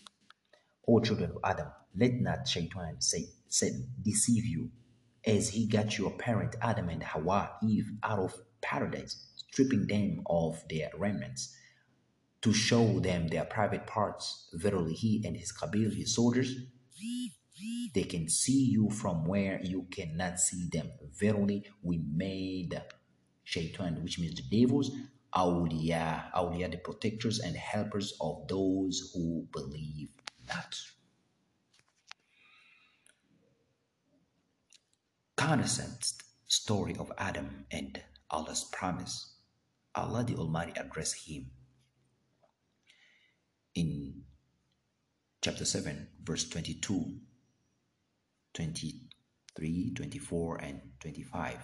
[0.89, 3.73] O children of Adam, let not Shaitan say, say
[4.03, 4.71] deceive you.
[5.27, 10.63] As he got your parent Adam and Hawa, Eve, out of paradise, stripping them of
[10.69, 11.55] their remnants
[12.43, 14.49] to show them their private parts.
[14.55, 16.55] Verily, he and his Qabil, his soldiers,
[17.95, 20.91] they can see you from where you cannot see them.
[21.19, 22.81] Verily, we made
[23.45, 24.91] shaitan, which means the devils,
[25.35, 30.09] awliya, awliya, the protectors and helpers of those who believe
[30.49, 30.77] not.
[35.41, 36.19] Connoissance
[36.49, 37.99] story of Adam and
[38.31, 39.37] Allah's promise.
[39.95, 41.51] Allah the Almighty addressed him
[43.75, 44.25] in
[45.41, 47.21] chapter 7, verse 22,
[48.53, 51.57] 23, 24, and 25,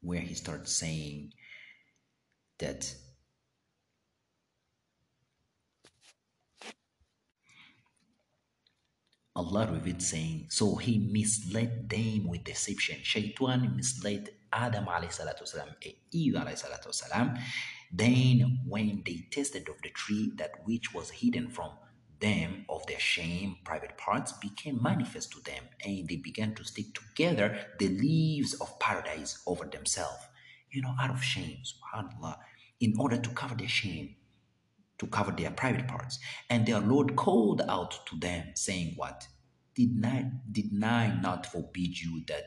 [0.00, 1.32] where he starts saying
[2.58, 2.92] that
[9.38, 12.96] Allah revealed saying, So he misled them with deception.
[13.04, 17.38] Shaitan misled Adam alayhi salatu Eve.
[17.92, 21.70] Then when they tasted of the tree, that which was hidden from
[22.18, 26.86] them of their shame, private parts became manifest to them, and they began to stick
[26.92, 30.24] together the leaves of paradise over themselves,
[30.72, 32.38] you know, out of shame, subhanAllah,
[32.80, 34.16] in order to cover their shame
[34.98, 36.18] to cover their private parts.
[36.50, 39.26] And their Lord called out to them, saying, What?
[39.74, 42.44] Did I, did I not forbid you that,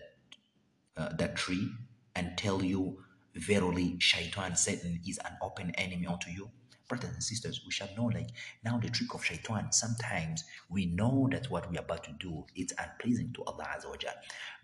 [0.97, 1.69] uh, that tree
[2.15, 2.97] and tell you,
[3.35, 6.51] Verily, Shaitan, Satan is an open enemy unto you?
[6.89, 8.31] Brothers and sisters, we shall know like
[8.65, 9.71] now the trick of Shaitan.
[9.71, 14.11] Sometimes we know that what we're about to do is unpleasing to Allah Azza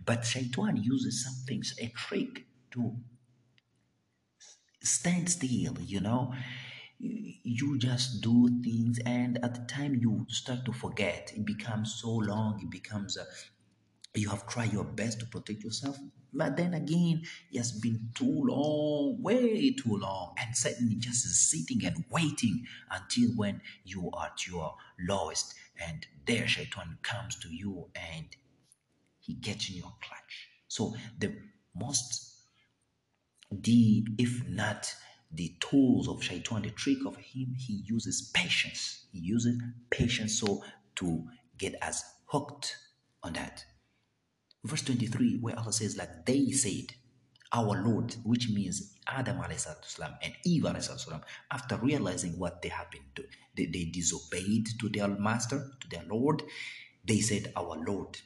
[0.06, 2.98] But Shaitan uses something, a trick to
[4.84, 6.34] stand still, you know
[7.00, 12.10] you just do things and at the time you start to forget it becomes so
[12.10, 13.26] long it becomes a,
[14.16, 15.98] you have tried your best to protect yourself
[16.34, 17.22] but then again
[17.52, 23.30] it has been too long way too long and suddenly just sitting and waiting until
[23.36, 24.76] when you are at your
[25.08, 25.54] lowest
[25.88, 28.36] and there shaitan comes to you and
[29.20, 30.48] he gets in your clutch.
[30.68, 31.36] So the
[31.76, 32.34] most
[33.52, 34.94] the if not
[35.32, 39.06] the tools of shaitan, the trick of him, he uses patience.
[39.12, 40.64] He uses patience so
[40.96, 41.26] to
[41.58, 42.76] get us hooked
[43.24, 43.66] on that.
[44.64, 46.94] Verse 23, where Allah says, like they said,
[47.54, 49.40] our Lord, which means Adam
[49.84, 51.22] salam and Eve salam,
[51.52, 56.44] after realizing what they been doing, they, they disobeyed to their master, to their Lord,
[57.06, 58.18] they said, Our Lord,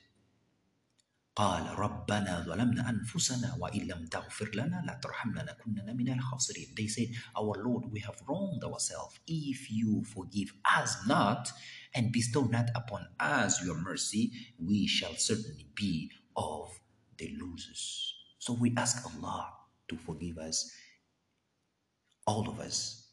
[1.37, 7.63] قال ربنا ظلمنا أنفسنا وإن لم تغفر لنا لترحمنا لنكونن من الخاسرين They said, Our
[7.63, 9.21] Lord, we have wronged ourselves.
[9.27, 11.53] If you forgive us not
[11.95, 16.81] and bestow not upon us your mercy, we shall certainly be of
[17.19, 18.15] the losers.
[18.39, 19.53] So we ask Allah
[19.89, 20.73] to forgive us,
[22.27, 23.09] all of us,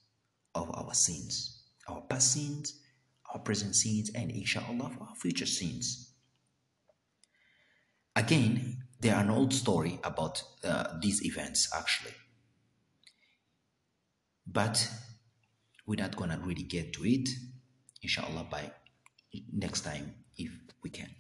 [0.55, 2.79] of our sins, our past sins,
[3.33, 6.06] our present sins, and inshallah, our future sins.
[8.18, 12.14] Again, there are an old story about uh, these events actually.
[14.44, 14.90] But
[15.86, 17.28] we're not gonna really get to it,
[18.02, 18.72] inshallah, by
[19.52, 20.50] next time if
[20.82, 21.14] we can.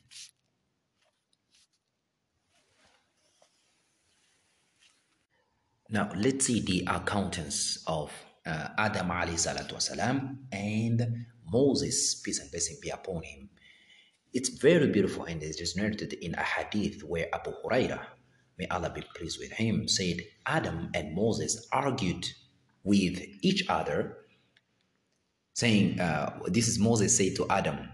[5.88, 8.10] Now let's see the accountants of
[8.44, 13.50] uh, Adam alayhi salatu wasalam and Moses, peace and blessing be upon him,
[14.32, 18.00] it's very beautiful and it is narrated in a hadith where Abu Huraira,
[18.58, 22.26] may Allah be pleased with him, said Adam and Moses argued
[22.84, 24.18] with each other,
[25.54, 27.88] saying, uh, This is Moses said to Adam,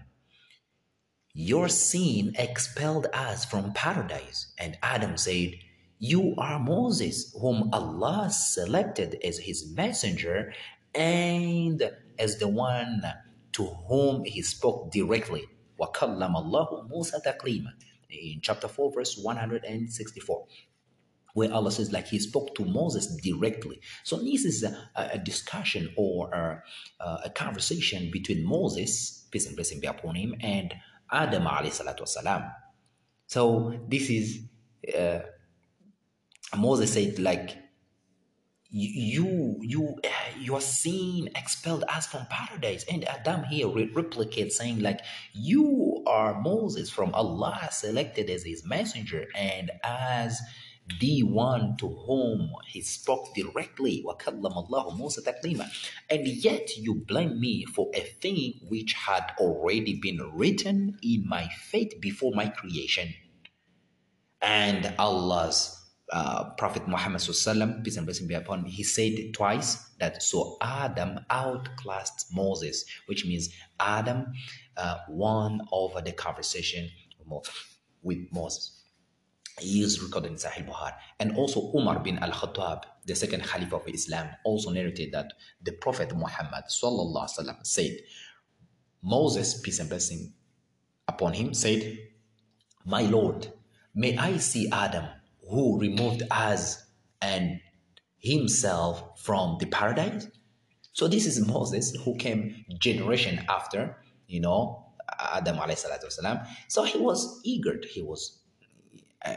[1.33, 4.53] Your sin expelled us from paradise.
[4.59, 5.53] And Adam said,
[5.99, 10.53] You are Moses, whom Allah selected as his messenger
[10.93, 13.01] and as the one
[13.53, 15.45] to whom he spoke directly.
[15.80, 17.72] وَكَلَّمَ اللَّهُ مُوسَى تَكْلِيمًا
[18.10, 20.46] in chapter 4 verse 164
[21.34, 23.80] where Allah says like he spoke to Moses directly.
[24.04, 26.30] So this is a, a discussion or
[27.00, 30.74] a, a, conversation between Moses, peace and blessing be upon him, and
[31.10, 32.52] Adam alayhi salatu wasalam.
[33.26, 34.40] So this is,
[34.98, 35.20] uh,
[36.56, 37.56] Moses said like,
[38.72, 39.96] you you
[40.38, 45.00] your sin expelled us from paradise and adam here re- replicates saying like
[45.32, 50.40] you are Moses from Allah selected as his messenger and as
[51.00, 55.68] the one to whom he spoke directly وَكَلَّمَ اللَّهُ مُوسَى تَكْلِيمًا
[56.08, 61.48] and yet you blame me for a thing which had already been written in my
[61.48, 63.14] fate before my creation
[64.40, 65.73] and Allah's
[66.11, 70.57] uh, Prophet Muhammad sallam, peace and blessing be upon him, he said twice that so
[70.61, 73.49] Adam outclassed Moses, which means
[73.79, 74.31] Adam
[74.77, 76.89] uh, won over the conversation
[78.03, 78.83] with Moses.
[79.59, 80.93] He is recorded in Sahih Bukhari.
[81.19, 85.31] And also Umar bin al-Khattab, the second Caliph of Islam, also narrated that
[85.63, 87.97] the Prophet Muhammad sallallahu said,
[89.01, 90.33] Moses, peace and blessing
[91.07, 91.97] upon him, said,
[92.83, 93.47] My Lord,
[93.93, 95.05] may I see Adam
[95.49, 96.83] who removed us
[97.21, 97.59] and
[98.19, 100.27] himself from the paradise.
[100.93, 103.97] So this is Moses who came generation after,
[104.27, 104.85] you know,
[105.19, 107.79] Adam alayhi So he was eager.
[107.87, 108.39] He was,
[109.23, 109.35] uh,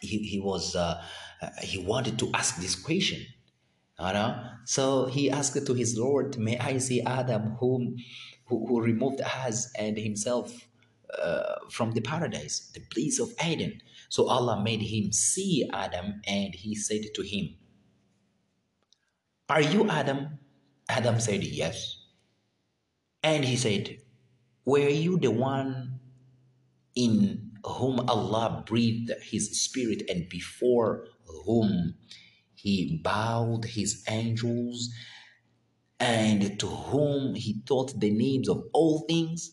[0.00, 1.02] he, he was, uh,
[1.42, 3.24] uh, he wanted to ask this question.
[3.98, 4.42] You know?
[4.64, 7.96] So he asked to his Lord, may I see Adam whom,
[8.46, 10.68] who, who removed us and himself
[11.20, 13.80] uh, from the paradise, the place of Eden.
[14.10, 17.56] So Allah made him see Adam and he said to him,
[19.48, 20.40] Are you Adam?
[20.88, 21.96] Adam said, Yes.
[23.22, 23.98] And he said,
[24.64, 26.00] Were you the one
[26.96, 31.06] in whom Allah breathed his spirit and before
[31.46, 31.94] whom
[32.54, 34.90] he bowed his angels
[36.00, 39.52] and to whom he taught the names of all things?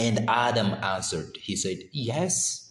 [0.00, 2.69] And Adam answered, He said, Yes.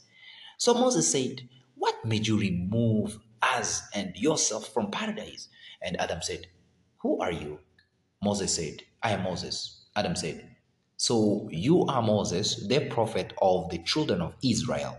[0.60, 5.48] So Moses said, What made you remove us and yourself from paradise?
[5.82, 6.48] And Adam said,
[6.98, 7.60] Who are you?
[8.22, 9.86] Moses said, I am Moses.
[9.96, 10.58] Adam said,
[10.98, 14.98] So you are Moses, the prophet of the children of Israel.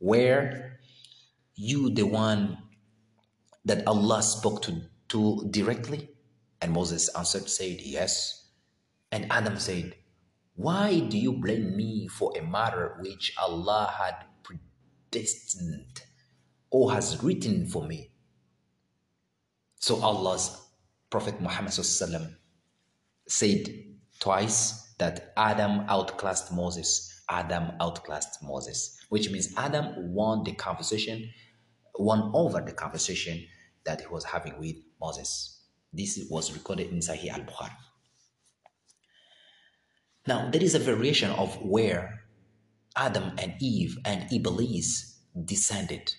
[0.00, 0.72] Were
[1.54, 2.58] you the one
[3.64, 6.08] that Allah spoke to, to directly?
[6.60, 8.48] And Moses answered, said, Yes.
[9.12, 9.94] And Adam said,
[10.56, 14.26] why do you blame me for a matter which Allah had
[15.10, 16.02] predestined
[16.70, 18.10] or has written for me?
[19.76, 20.56] So Allah's
[21.10, 21.72] Prophet Muhammad
[23.26, 23.68] said
[24.20, 27.22] twice that Adam outclassed Moses.
[27.28, 31.30] Adam outclassed Moses, which means Adam won the conversation,
[31.98, 33.46] won over the conversation
[33.84, 35.62] that he was having with Moses.
[35.92, 37.76] This was recorded in Sahih al Bukhari.
[40.26, 42.20] Now, there is a variation of where
[43.00, 46.14] Adam and Eve and Iblis descended.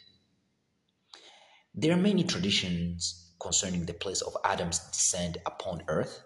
[1.75, 6.23] There are many traditions concerning the place of Adam's descent upon earth.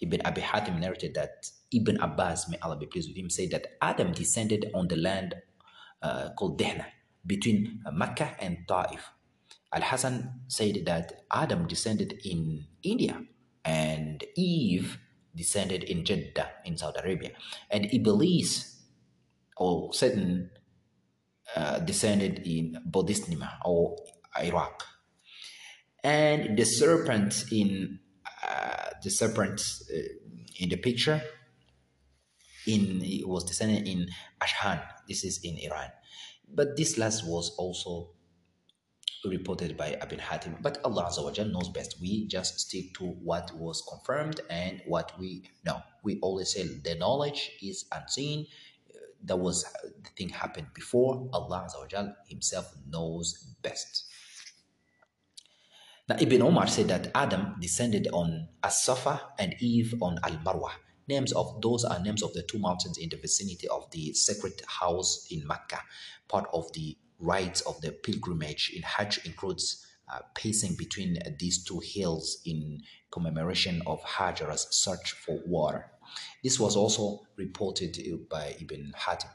[0.00, 3.66] Ibn Abi Hatim narrated that Ibn Abbas, may Allah be pleased with him, said that
[3.82, 5.34] Adam descended on the land
[6.00, 6.86] uh, called Dehna
[7.26, 9.12] between Mecca and Ta'if.
[9.74, 13.20] Al Hassan said that Adam descended in India
[13.64, 14.98] and Eve
[15.36, 17.30] descended in Jeddah in Saudi Arabia.
[17.70, 18.71] And Iblis,
[19.56, 20.50] or Satan,
[21.56, 23.96] uh, descended in Bodhisnima or
[24.42, 24.84] Iraq.
[26.02, 28.00] And the serpent in
[28.46, 29.60] uh, the serpent
[29.94, 29.98] uh,
[30.58, 31.22] in the picture
[32.66, 34.08] in it was descended in
[34.40, 34.82] Ashhan.
[35.08, 35.90] This is in Iran.
[36.48, 38.10] But this last was also
[39.24, 40.56] reported by Abin Hatim.
[40.60, 41.96] But Allah Azza knows best.
[42.00, 45.80] We just stick to what was confirmed and what we know.
[46.02, 48.46] We always say the knowledge is unseen.
[49.24, 51.28] That was the thing happened before.
[51.32, 54.04] Allah Azza Himself knows best.
[56.08, 60.70] Now Ibn Omar said that Adam descended on As-Safa and Eve on Al-Marwa.
[61.08, 64.62] Names of those are names of the two mountains in the vicinity of the sacred
[64.66, 65.80] house in Mecca,
[66.28, 71.80] part of the rites of the pilgrimage in Hajj includes uh, pacing between these two
[71.80, 75.90] hills in commemoration of Hajar's search for water.
[76.42, 79.30] This was also reported uh, by Ibn Hatim.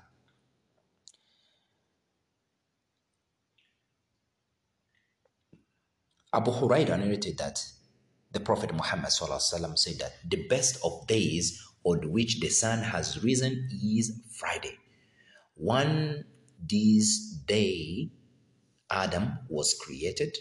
[6.34, 7.64] Abu Huraira narrated that
[8.32, 13.70] the Prophet Muhammad said that the best of days on which the sun has risen
[13.72, 14.78] is Friday.
[15.56, 16.26] One
[16.60, 18.12] this day
[18.92, 20.38] Adam was created,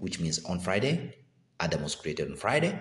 [0.00, 1.14] which means on Friday,
[1.60, 2.78] Adam was created on Friday.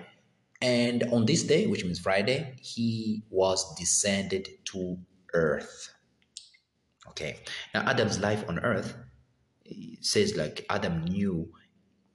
[0.61, 4.97] And on this day, which means Friday, he was descended to
[5.33, 5.93] earth.
[7.09, 7.39] Okay.
[7.73, 8.95] Now, Adam's life on earth
[10.01, 11.51] says like Adam knew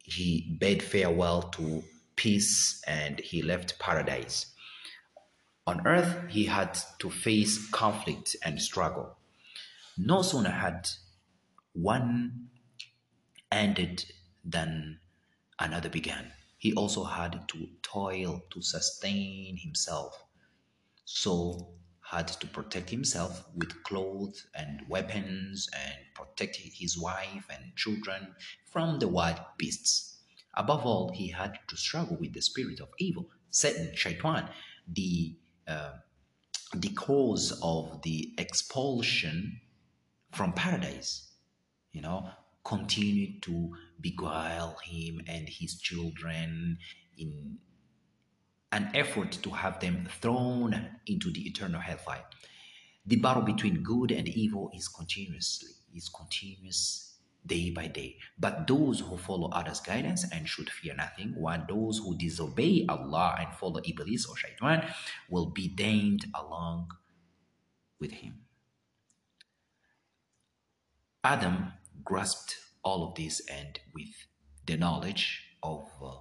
[0.05, 1.83] he bade farewell to
[2.15, 4.47] peace and he left paradise.
[5.67, 9.17] On earth, he had to face conflict and struggle.
[9.99, 10.89] No sooner had
[11.73, 12.49] one
[13.51, 14.05] ended
[14.45, 15.01] than
[15.59, 16.33] another began.
[16.67, 20.25] He also had to toil to sustain himself.
[21.05, 21.69] So
[22.01, 28.35] had to protect himself with clothes and weapons and protect his wife and children
[28.73, 30.19] from the wild beasts.
[30.57, 34.51] Above all, he had to struggle with the spirit of evil, Satan, Shaitan,
[34.93, 35.37] the
[35.69, 35.93] uh,
[36.75, 39.61] the cause of the expulsion
[40.33, 41.31] from paradise.
[41.93, 42.29] You know,
[42.67, 43.71] continued to
[44.01, 46.77] beguile him and his children
[47.17, 47.59] in
[48.73, 52.25] an effort to have them thrown into the eternal hellfire.
[53.07, 57.15] The battle between good and evil is continuously, is continuous
[57.47, 58.17] day by day.
[58.37, 63.37] But those who follow others' guidance and should fear nothing, while those who disobey Allah
[63.39, 64.85] and follow Iblis or Shaitan
[65.31, 66.91] will be damned along
[68.01, 68.41] with him.
[71.23, 71.73] Adam
[72.07, 74.09] grasped all of this and with
[74.65, 76.13] the knowledge of uh,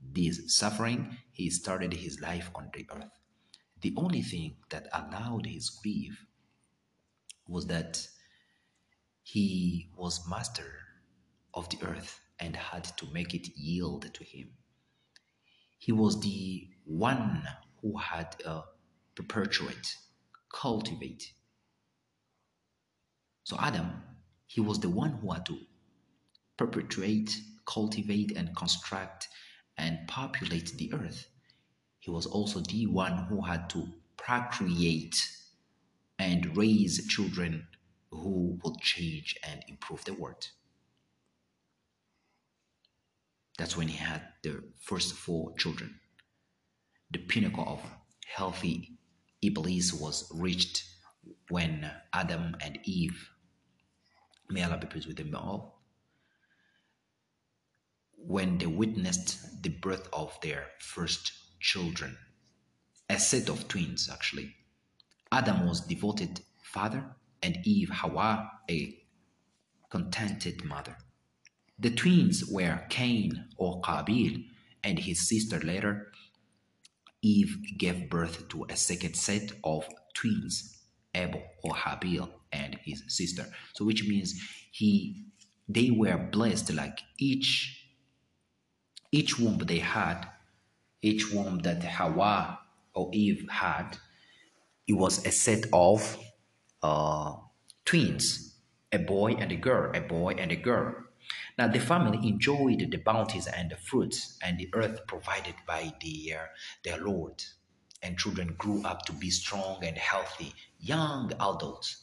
[0.00, 3.10] this suffering, he started his life on the earth.
[3.82, 6.24] The only thing that allowed his grief
[7.48, 8.06] was that
[9.22, 10.78] he was master
[11.54, 14.50] of the earth and had to make it yield to him.
[15.78, 17.42] He was the one
[17.80, 18.64] who had to
[19.16, 19.96] perpetuate,
[20.52, 21.32] cultivate.
[23.44, 24.02] So Adam,
[24.52, 25.58] he was the one who had to
[26.58, 27.34] perpetuate,
[27.64, 29.28] cultivate, and construct
[29.78, 31.26] and populate the earth.
[32.00, 33.88] He was also the one who had to
[34.18, 35.26] procreate
[36.18, 37.66] and raise children
[38.10, 40.48] who would change and improve the world.
[43.56, 45.98] That's when he had the first four children.
[47.10, 47.80] The pinnacle of
[48.26, 48.98] healthy
[49.40, 50.84] Iblis was reached
[51.48, 53.30] when Adam and Eve,
[54.52, 55.82] may Allah be pleased with them all,
[58.16, 62.16] when they witnessed the birth of their first children,
[63.08, 64.54] a set of twins actually.
[65.30, 67.04] Adam was devoted father
[67.42, 68.98] and Eve Hawa a
[69.90, 70.96] contented mother.
[71.78, 74.44] The twins were Cain or Qabil
[74.84, 76.12] and his sister later.
[77.22, 80.78] Eve gave birth to a second set of twins,
[81.14, 83.46] Abel or Habil and his sister.
[83.74, 85.24] So which means he
[85.68, 87.78] they were blessed like each
[89.10, 90.26] each womb they had,
[91.02, 92.60] each womb that Hawa
[92.94, 93.98] or Eve had,
[94.88, 96.18] it was a set of
[96.82, 97.34] uh,
[97.84, 98.56] twins,
[98.90, 100.94] a boy and a girl, a boy and a girl.
[101.58, 106.34] Now the family enjoyed the bounties and the fruits and the earth provided by the,
[106.34, 106.46] uh,
[106.84, 107.42] their Lord,
[108.02, 112.01] and children grew up to be strong and healthy, young adults.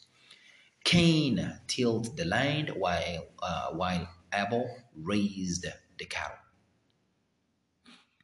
[0.90, 5.68] Cain tilled the land while, uh, while Abel raised
[6.00, 6.40] the cattle.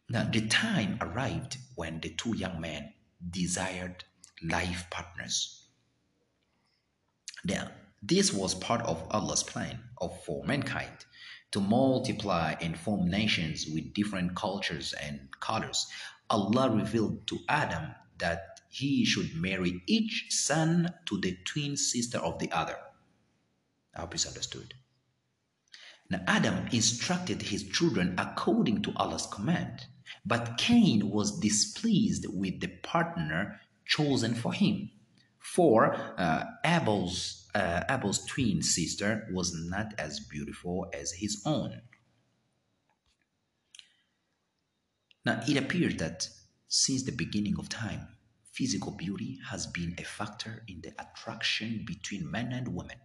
[0.10, 2.92] Now, the time arrived when the two young men
[3.30, 4.06] desired
[4.42, 5.68] life partners.
[7.44, 7.70] Now,
[8.02, 11.06] this was part of Allah's plan of for mankind
[11.52, 15.86] to multiply and form nations with different cultures and colors.
[16.32, 22.40] Allah revealed to Adam that he should marry each son to the twin sister of
[22.40, 22.76] the other.
[23.96, 24.74] I hope it's understood.
[26.10, 29.86] Now, Adam instructed his children according to Allah's command.
[30.26, 34.92] But Cain was displeased with the partner chosen for him,
[35.40, 41.82] for uh, Abel's, uh, Abel's twin sister was not as beautiful as his own.
[45.26, 46.28] Now, it appears that
[46.68, 48.10] since the beginning of time,
[48.56, 52.98] physical beauty has been a factor in the attraction between men and women.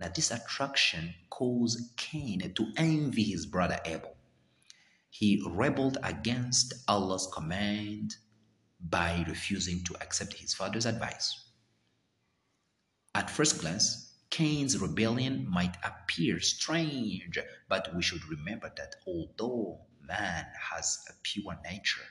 [0.00, 4.18] Now, this attraction caused Cain to envy his brother Abel
[5.10, 8.16] he rebelled against Allah's command
[8.80, 11.44] by refusing to accept his father's advice.
[13.14, 20.46] At first glance, Cain's rebellion might appear strange, but we should remember that although man
[20.70, 22.06] has a pure nature,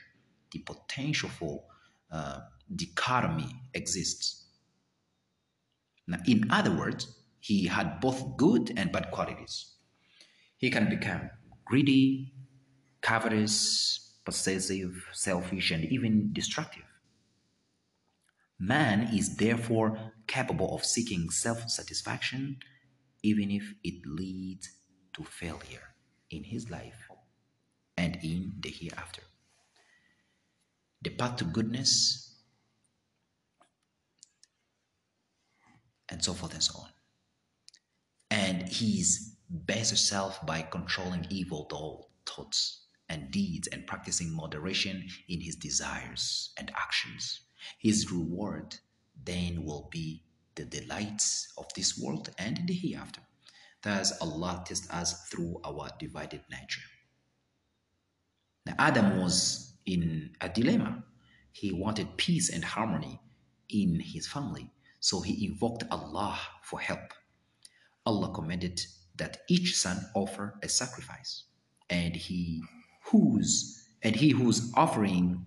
[0.50, 1.64] the potential for
[2.10, 2.40] uh,
[2.74, 4.46] dichotomy exists.
[6.06, 7.06] Now, in other words,
[7.40, 9.74] he had both good and bad qualities.
[10.56, 11.30] He can become
[11.64, 12.32] greedy,
[13.00, 16.82] covetous, possessive, selfish, and even destructive.
[18.58, 22.58] Man is therefore capable of seeking self satisfaction,
[23.22, 24.70] even if it leads
[25.14, 25.94] to failure
[26.30, 27.08] in his life
[27.96, 29.22] and in the hereafter.
[31.02, 32.27] The path to goodness
[36.10, 36.88] and so forth and so on.
[38.30, 41.68] And he's best self by controlling evil
[42.26, 47.40] thoughts and deeds and practicing moderation in his desires and actions.
[47.78, 48.76] His reward
[49.24, 50.24] then will be
[50.54, 53.20] the delights of this world and in the hereafter.
[53.82, 56.82] Thus, Allah tests us through our divided nature.
[58.66, 61.04] Now, Adam was in a dilemma.
[61.52, 63.20] He wanted peace and harmony
[63.68, 67.12] in his family, so he invoked Allah for help.
[68.04, 68.80] Allah commanded
[69.16, 71.44] that each son offer a sacrifice,
[71.90, 72.62] and he
[73.06, 75.44] whose and he whose offering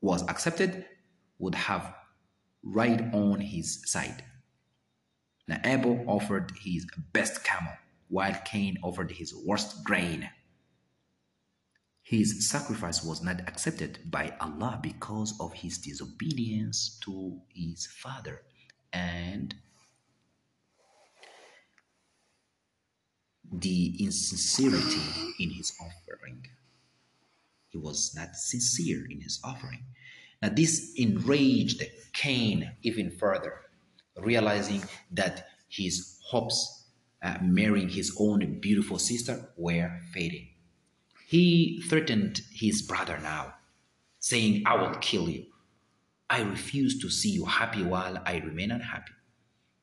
[0.00, 0.84] was accepted
[1.38, 1.94] would have
[2.62, 4.24] right on his side.
[5.48, 7.72] Now Abel offered his best camel,
[8.08, 10.28] while Cain offered his worst grain.
[12.02, 18.42] His sacrifice was not accepted by Allah because of his disobedience to his father
[18.92, 19.54] and
[23.50, 26.46] the insincerity in his offering.
[27.68, 29.84] He was not sincere in his offering.
[30.40, 33.60] Now, this enraged Cain even further,
[34.16, 34.82] realizing
[35.12, 36.86] that his hopes
[37.22, 40.48] uh, marrying his own beautiful sister were fading.
[41.28, 43.54] He threatened his brother now,
[44.18, 45.46] saying, I will kill you.
[46.32, 49.12] I refuse to see you happy while I remain unhappy.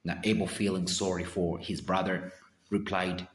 [0.04, 2.34] Now, Abel, feeling sorry for his brother,
[2.72, 3.28] replied,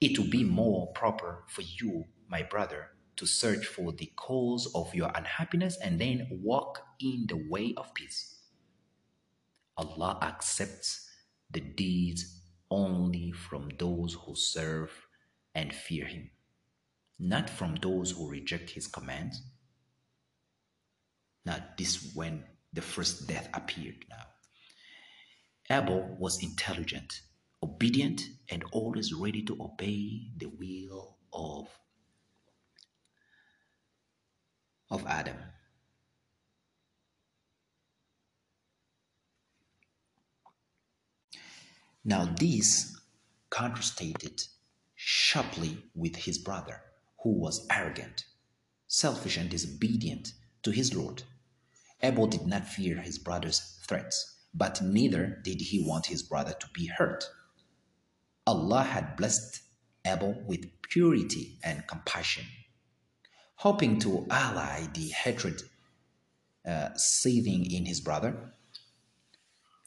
[0.00, 4.94] It would be more proper for you, my brother, to search for the cause of
[4.94, 8.36] your unhappiness and then walk in the way of peace.
[9.76, 11.10] Allah accepts
[11.50, 12.40] the deeds
[12.70, 14.92] only from those who serve
[15.56, 16.30] and fear Him
[17.18, 19.42] not from those who reject his commands.
[21.44, 24.26] Now, this when the first death appeared now.
[25.70, 27.20] Abel was intelligent,
[27.62, 31.68] obedient, and always ready to obey the will of,
[34.90, 35.36] of Adam.
[42.04, 43.00] Now, this
[43.48, 44.42] contrasted
[44.94, 46.82] sharply with his brother
[47.22, 48.24] who was arrogant,
[48.86, 51.22] selfish, and disobedient to his Lord.
[52.04, 56.68] Abel did not fear his brother's threats, but neither did he want his brother to
[56.74, 57.24] be hurt.
[58.46, 59.62] Allah had blessed
[60.06, 62.44] Abel with purity and compassion,
[63.54, 65.62] hoping to ally the hatred
[66.68, 68.52] uh, seething in his brother.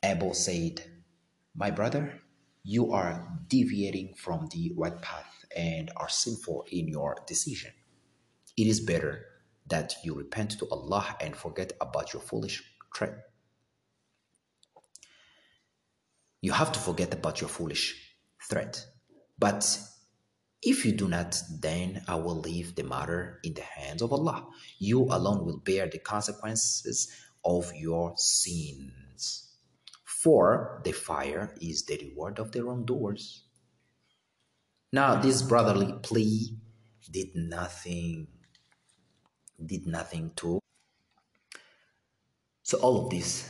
[0.01, 0.85] Abel said,
[1.55, 2.19] My brother,
[2.63, 7.73] you are deviating from the right path and are sinful in your decision.
[8.57, 9.36] It is better
[9.67, 12.63] that you repent to Allah and forget about your foolish
[12.95, 13.15] threat.
[16.41, 18.15] You have to forget about your foolish
[18.49, 18.85] threat.
[19.39, 19.79] But
[20.61, 24.47] if you do not, then I will leave the matter in the hands of Allah.
[24.79, 27.11] You alone will bear the consequences
[27.43, 29.53] of your sins.
[30.05, 33.43] For the fire is the reward of the wrongdoers.
[34.91, 36.57] Now, this brotherly plea
[37.11, 38.27] did nothing,
[39.63, 40.59] did nothing to.
[42.63, 43.49] So, all of this,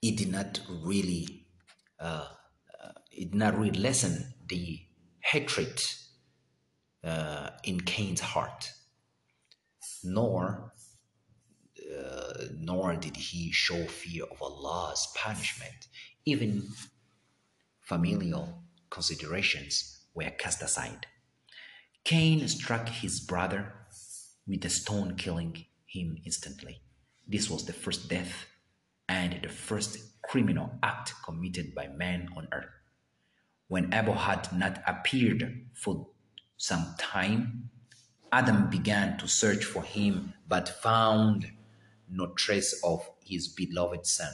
[0.00, 1.46] it did not really,
[2.00, 2.26] uh,
[2.82, 4.80] uh, it did not really lessen the
[5.20, 5.82] hatred
[7.04, 8.72] uh, in Cain's heart,
[10.02, 10.72] nor
[11.92, 15.88] uh, nor did he show fear of Allah's punishment.
[16.24, 16.68] Even
[17.80, 21.06] familial considerations were cast aside.
[22.04, 23.74] Cain struck his brother
[24.46, 26.80] with a stone, killing him instantly.
[27.26, 28.46] This was the first death
[29.08, 32.70] and the first criminal act committed by man on earth.
[33.68, 36.08] When Abel had not appeared for
[36.56, 37.70] some time,
[38.30, 41.50] Adam began to search for him but found
[42.08, 44.32] no trace of his beloved son.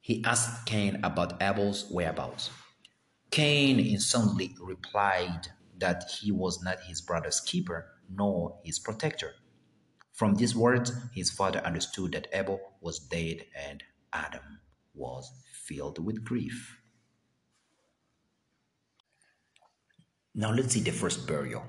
[0.00, 2.50] He asked Cain about Abel's whereabouts.
[3.30, 5.48] Cain insolently replied
[5.78, 9.34] that he was not his brother's keeper nor his protector.
[10.12, 13.82] From these words, his father understood that Abel was dead and
[14.12, 14.60] Adam
[14.94, 16.78] was filled with grief.
[20.34, 21.64] Now let's see the first burial.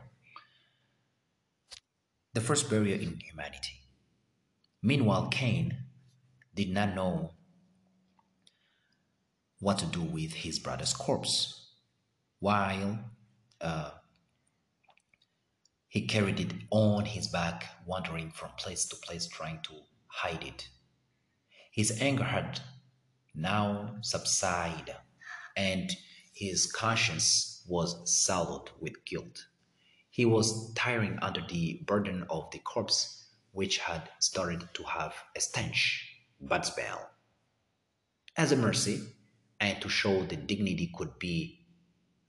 [2.34, 3.80] The first burial in humanity.
[4.82, 5.78] Meanwhile, Cain
[6.54, 7.32] did not know
[9.60, 11.72] what to do with his brother's corpse
[12.40, 13.00] while
[13.62, 13.92] uh,
[15.96, 19.72] he carried it on his back, wandering from place to place trying to
[20.08, 20.68] hide it.
[21.72, 22.60] His anger had
[23.34, 24.94] now subsided,
[25.56, 25.90] and
[26.34, 29.46] his conscience was sullied with guilt.
[30.10, 35.40] He was tiring under the burden of the corpse, which had started to have a
[35.40, 36.10] stench,
[36.42, 37.10] bad smell.
[38.36, 39.00] As a mercy,
[39.62, 41.66] and to show the dignity could be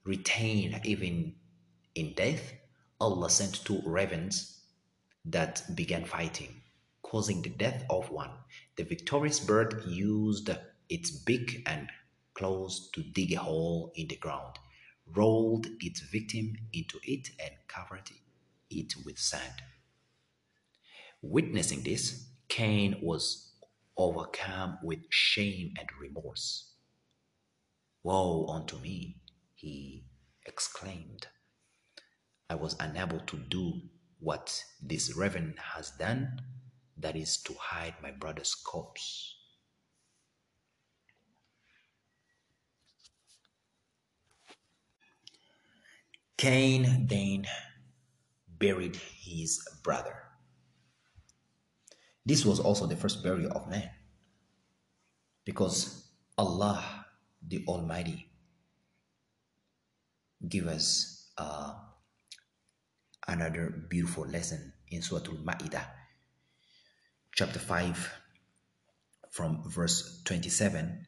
[0.05, 1.35] retained even
[1.95, 2.53] in death,
[2.99, 4.61] Allah sent two ravens
[5.25, 6.61] that began fighting,
[7.03, 8.31] causing the death of one.
[8.75, 10.49] The victorious bird used
[10.89, 11.89] its beak and
[12.33, 14.57] claws to dig a hole in the ground,
[15.15, 18.09] rolled its victim into it, and covered
[18.69, 19.61] it with sand.
[21.21, 23.51] Witnessing this, Cain was
[23.97, 26.71] overcome with shame and remorse.
[28.03, 29.17] Woe unto me,
[29.55, 30.05] he
[30.45, 31.27] exclaimed.
[32.49, 33.81] I was unable to do
[34.19, 36.41] what this raven has done,
[36.97, 39.35] that is to hide my brother's corpse.
[46.37, 47.45] Cain then
[48.47, 50.23] buried his brother.
[52.25, 53.89] This was also the first burial of man
[55.45, 57.05] because Allah
[57.41, 58.29] the Almighty
[60.47, 61.73] give us uh,
[63.27, 65.85] another beautiful lesson in Surah Al-Ma'idah,
[67.33, 68.11] chapter 5,
[69.31, 71.05] from verse 27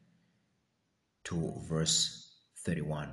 [1.24, 2.36] to verse
[2.66, 3.10] 31.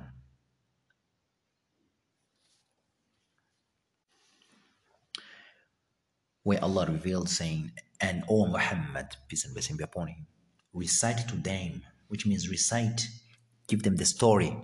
[6.43, 10.27] Where Allah revealed, saying, And O Muhammad, peace and blessing be upon him,
[10.73, 13.07] recite to them which means recite,
[13.67, 14.55] give them the story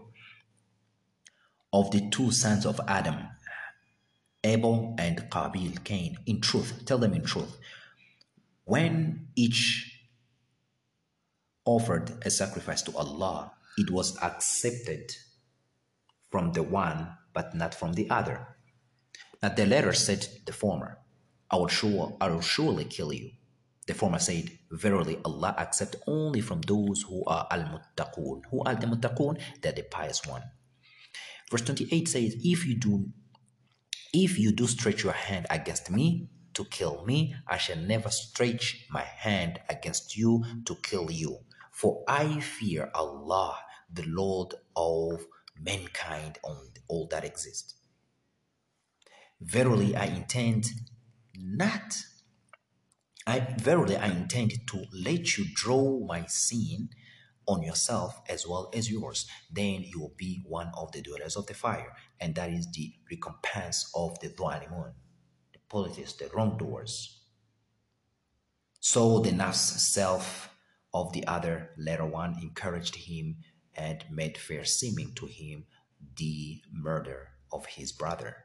[1.71, 3.17] of the two sons of Adam,
[4.43, 6.83] Abel and Qabil, Cain, in truth.
[6.85, 7.57] Tell them in truth.
[8.65, 10.01] When each
[11.65, 15.15] offered a sacrifice to Allah, it was accepted
[16.29, 18.47] from the one, but not from the other.
[19.41, 20.97] Now the latter said the former,
[21.49, 23.31] I will, sure, I will surely kill you.
[23.85, 28.43] The former said, Verily Allah accept only from those who are al-muttaqun.
[28.49, 29.39] Who are the muttaqun?
[29.61, 30.43] They're the pious one.
[31.51, 33.09] Verse 28 says, If you do
[34.13, 38.85] if you do stretch your hand against me to kill me, I shall never stretch
[38.89, 41.39] my hand against you to kill you.
[41.71, 43.57] For I fear Allah,
[43.91, 45.25] the Lord of
[45.59, 47.75] mankind on all that exists.
[49.41, 50.67] Verily I intend
[51.35, 51.97] not
[53.25, 56.89] I verily I intend to let you draw my sin
[57.47, 59.27] on yourself as well as yours.
[59.51, 62.93] Then you will be one of the dwellers of the fire, and that is the
[63.09, 64.93] recompense of the Dhalimun,
[65.51, 67.21] the polytheists, the wrongdoers.
[68.79, 70.49] So the nafs self
[70.93, 73.37] of the other latter one encouraged him
[73.75, 75.65] and made fair seeming to him
[76.17, 78.37] the murder of his brother.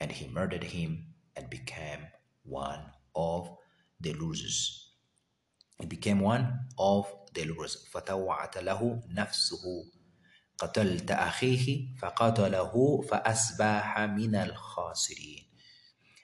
[0.00, 2.06] And he murdered him and became
[2.42, 2.80] one
[3.14, 3.54] of
[4.00, 4.89] the losers
[5.79, 7.87] He became one of the losers.
[7.93, 9.85] فَتَوَّعَتَ لَهُ نَفْسُهُ
[10.57, 15.45] قتلت أخيه فقتله فأصبح من الخاسرين.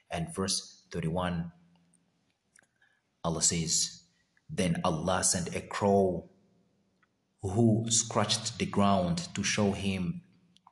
[0.10, 1.52] And verse 31,
[3.24, 4.04] Allah says,
[4.50, 6.30] Then Allah sent a crow
[7.42, 10.22] who scratched the ground to show him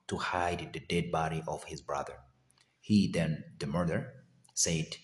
[0.07, 2.15] to hide the dead body of his brother.
[2.81, 4.13] He then, the murderer,
[4.53, 4.97] said,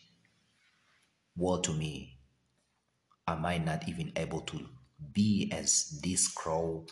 [1.36, 2.19] Woe to me!
[3.31, 4.67] Am I not even able to
[5.13, 6.85] be as this crow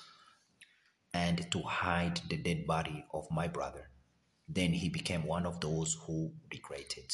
[1.13, 3.91] and to hide the dead body of my brother?
[4.49, 7.13] Then he became one of those who regretted.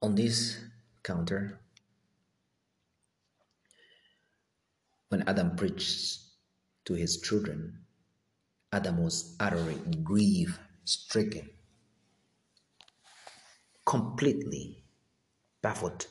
[0.00, 0.56] On this
[1.02, 1.58] counter,
[5.08, 6.20] when Adam preached
[6.84, 7.80] to his children,
[8.72, 9.74] Adam was utterly
[10.04, 11.50] grief stricken,
[13.90, 14.84] completely
[15.62, 16.06] baffled,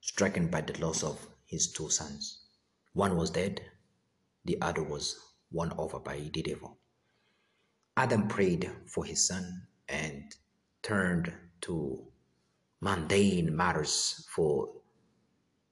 [0.00, 2.40] stricken by the loss of his two sons.
[2.94, 3.60] One was dead,
[4.44, 5.20] the other was
[5.52, 6.78] won over by the devil.
[7.96, 10.34] Adam prayed for his son and
[10.82, 12.04] turned to
[12.80, 14.72] mundane matters, for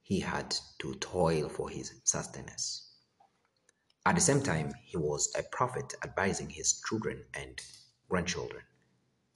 [0.03, 2.93] he had to toil for his sustenance.
[4.07, 7.61] At the same time, he was a prophet advising his children and
[8.09, 8.63] grandchildren,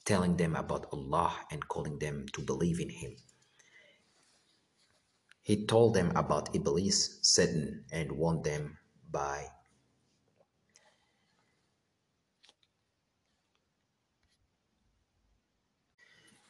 [0.09, 3.15] telling them about Allah and calling them to believe in Him.
[5.43, 8.79] He told them about Iblis, Satan, and warned them
[9.11, 9.49] by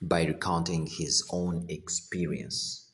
[0.01, 2.93] by recounting his own experience.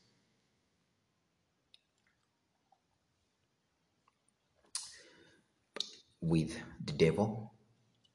[6.23, 7.53] With the devil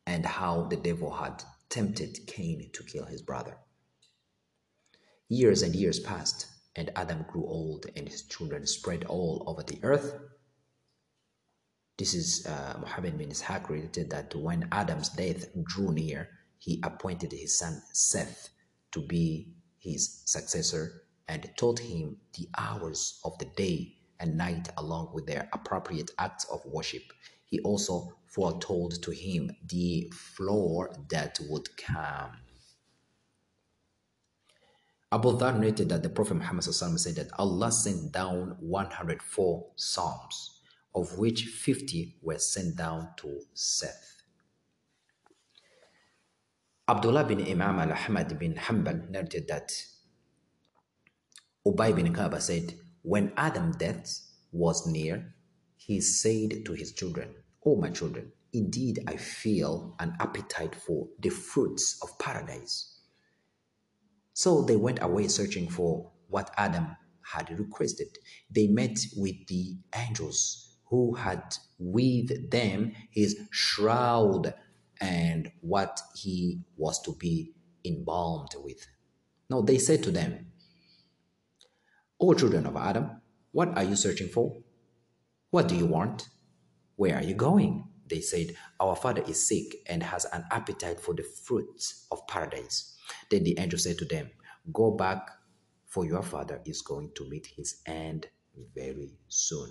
[0.07, 3.57] and how the devil had tempted Cain to kill his brother.
[5.27, 9.79] Years and years passed, and Adam grew old, and his children spread all over the
[9.83, 10.15] earth.
[11.97, 17.31] This is uh, Muhammad bin Ishaq related that when Adam's death drew near, he appointed
[17.31, 18.49] his son Seth
[18.91, 25.11] to be his successor and taught him the hours of the day and night along
[25.13, 27.03] with their appropriate acts of worship.
[27.49, 32.38] He also foretold to him the floor that would come.
[35.11, 40.61] Abu Dhar noted that the Prophet Muhammad said that Allah sent down 104 Psalms,
[40.93, 44.21] of which 50 were sent down to Seth.
[46.88, 49.71] Abdullah bin Imam al-Ahmad bin Hanbal noted that
[51.65, 54.21] Ubay bin Kaaba said, when Adam's death
[54.51, 55.34] was near,
[55.89, 57.33] he said to his children,
[57.65, 62.99] O my children, indeed I feel an appetite for the fruits of paradise.
[64.33, 66.95] So they went away searching for what Adam
[67.33, 68.19] had requested.
[68.51, 74.53] They met with the angels who had with them his shroud
[75.01, 77.53] and what he was to be
[77.83, 78.85] embalmed with.
[79.49, 80.51] Now they said to them,
[82.21, 83.21] O children of Adam,
[83.51, 84.55] what are you searching for?
[85.51, 86.30] What do you want?
[86.95, 87.85] Where are you going?
[88.07, 92.95] They said, Our father is sick and has an appetite for the fruits of paradise.
[93.31, 94.30] Then the angel said to them,
[94.71, 95.27] Go back,
[95.88, 98.27] for your father is going to meet his end
[98.76, 99.69] very soon.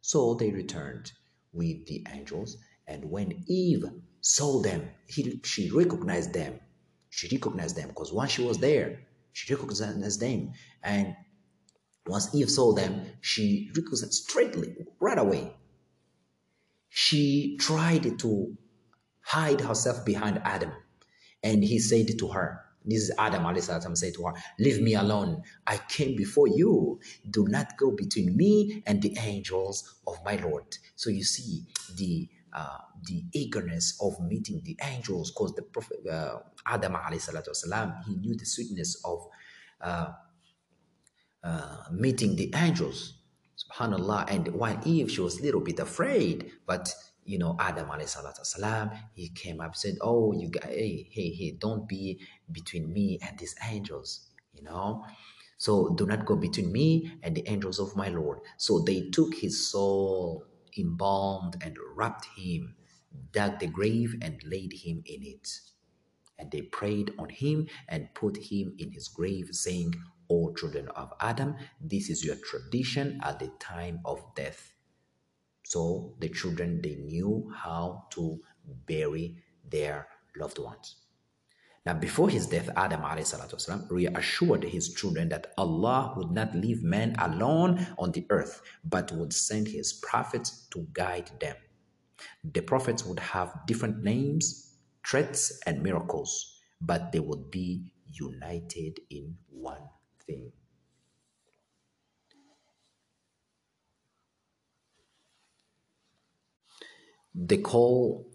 [0.00, 1.10] So they returned
[1.52, 3.84] with the angels, and when Eve
[4.20, 6.60] saw them, he, she recognized them.
[7.10, 9.00] She recognized them because once she was there,
[9.32, 10.52] she recognized them.
[10.84, 11.16] And
[12.08, 15.52] once Eve saw them, she recused straightly right away.
[16.88, 18.56] She tried to
[19.20, 20.72] hide herself behind Adam,
[21.42, 25.42] and he said to her, this is Adam alayhi said to her, Leave me alone.
[25.66, 27.00] I came before you.
[27.30, 30.78] Do not go between me and the angels of my Lord.
[30.96, 31.66] So you see
[31.96, 38.14] the uh, the eagerness of meeting the angels because the Prophet uh, Adam alayhi he
[38.16, 39.28] knew the sweetness of
[39.82, 40.12] uh,
[41.44, 43.14] uh, meeting the angels.
[43.58, 44.30] Subhanallah.
[44.30, 46.94] And while Eve, she was a little bit afraid, but
[47.28, 51.86] you know, Adam salam, he came up said, Oh, you guys, hey, hey, hey, don't
[51.86, 52.20] be
[52.50, 55.04] between me and these angels, you know.
[55.58, 58.38] So do not go between me and the angels of my Lord.
[58.56, 60.44] So they took his soul,
[60.78, 62.76] embalmed and wrapped him,
[63.32, 65.48] dug the grave and laid him in it.
[66.38, 69.94] And they prayed on him and put him in his grave, saying,
[70.29, 74.73] O children of Adam, this is your tradition at the time of death
[75.63, 78.39] so the children, they knew how to
[78.85, 79.37] bury
[79.69, 80.07] their
[80.37, 80.97] loved ones.
[81.85, 87.15] Now, before his death, Adam والسلام, reassured his children that Allah would not leave man
[87.17, 91.55] alone on the earth, but would send his prophets to guide them.
[92.43, 99.35] The prophets would have different names, threats, and miracles, but they would be united in
[99.49, 99.81] one
[107.34, 108.26] the call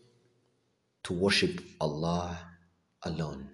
[1.03, 2.39] to worship Allah
[3.03, 3.49] alone.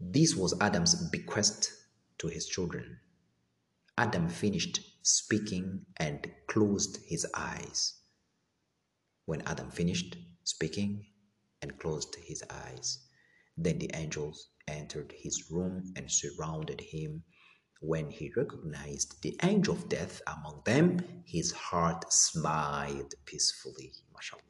[0.00, 1.72] This was Adam's bequest
[2.18, 2.98] to his children.
[3.96, 7.94] Adam finished speaking and closed his eyes.
[9.24, 11.06] When Adam finished speaking
[11.62, 13.06] and closed his eyes,
[13.56, 17.22] then the angels entered his room and surrounded him
[17.80, 23.92] when he recognized the angel of death among them, his heart smiled peacefully.
[24.14, 24.40] MashaAllah.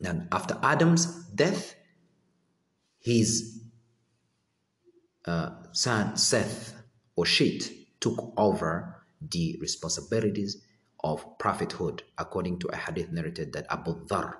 [0.00, 1.74] Now, after Adam's death,
[3.00, 3.62] his
[5.24, 6.74] uh, son Seth
[7.16, 7.70] or Shet
[8.00, 10.62] took over the responsibilities
[11.02, 14.36] of prophethood, according to a hadith narrated that Abu Dhar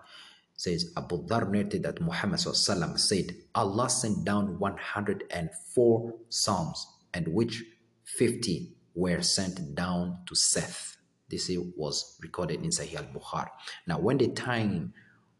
[0.56, 7.62] says Abu Dhar narrated that Muhammad said, Allah sent down 104 Psalms, and which
[8.04, 10.96] 50 were sent down to Seth.
[11.28, 13.48] This was recorded in Sahih al Bukhari.
[13.86, 14.92] Now, when the time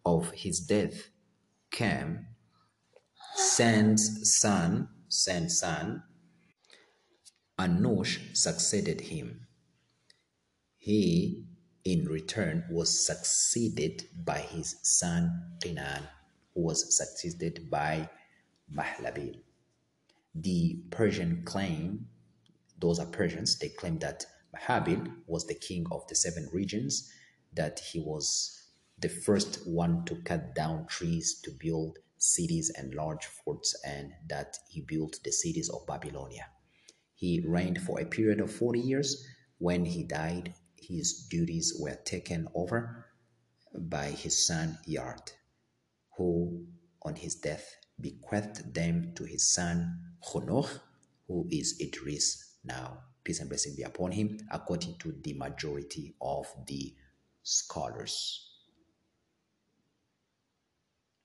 [0.04, 1.10] of his death
[1.70, 2.26] came,
[3.36, 6.02] Seth's son, Seth's son,
[7.58, 9.46] Anush succeeded him.
[10.78, 11.44] He
[11.84, 16.02] in return was succeeded by his son Qinan.
[16.54, 18.08] who was succeeded by
[18.72, 19.36] Mahlabil.
[20.34, 22.08] The Persian claim,
[22.78, 24.24] those are Persians, they claim that
[24.54, 27.12] Mahabil was the king of the seven regions,
[27.52, 28.62] that he was
[28.98, 34.56] the first one to cut down trees to build cities and large forts, and that
[34.68, 36.46] he built the cities of Babylonia.
[37.14, 39.26] He reigned for a period of 40 years.
[39.58, 40.54] When he died,
[40.88, 43.06] his duties were taken over
[43.74, 45.32] by his son Yard,
[46.16, 46.66] who
[47.02, 50.80] on his death bequeathed them to his son Hunoch,
[51.28, 52.98] who is Idris now.
[53.22, 56.94] Peace and blessing be upon him, according to the majority of the
[57.42, 58.50] scholars.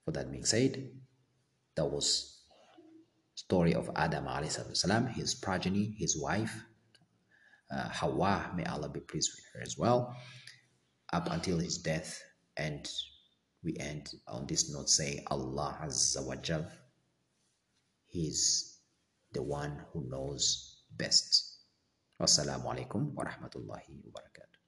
[0.06, 0.92] For that being said,
[1.76, 2.40] that was
[3.36, 4.28] story of Adam
[4.74, 6.64] salam, his progeny, his wife,
[7.72, 10.16] uh, Hawa, may Allah be pleased with her as well,
[11.14, 12.22] up until his death.
[12.58, 12.88] And
[13.64, 16.66] we end on this note saying Allah Azza wa Jal,
[18.08, 18.80] He's
[19.34, 21.60] the one who knows best.
[22.20, 24.49] Wassalamu alaikum wa rahmatullahi wa barakatuh.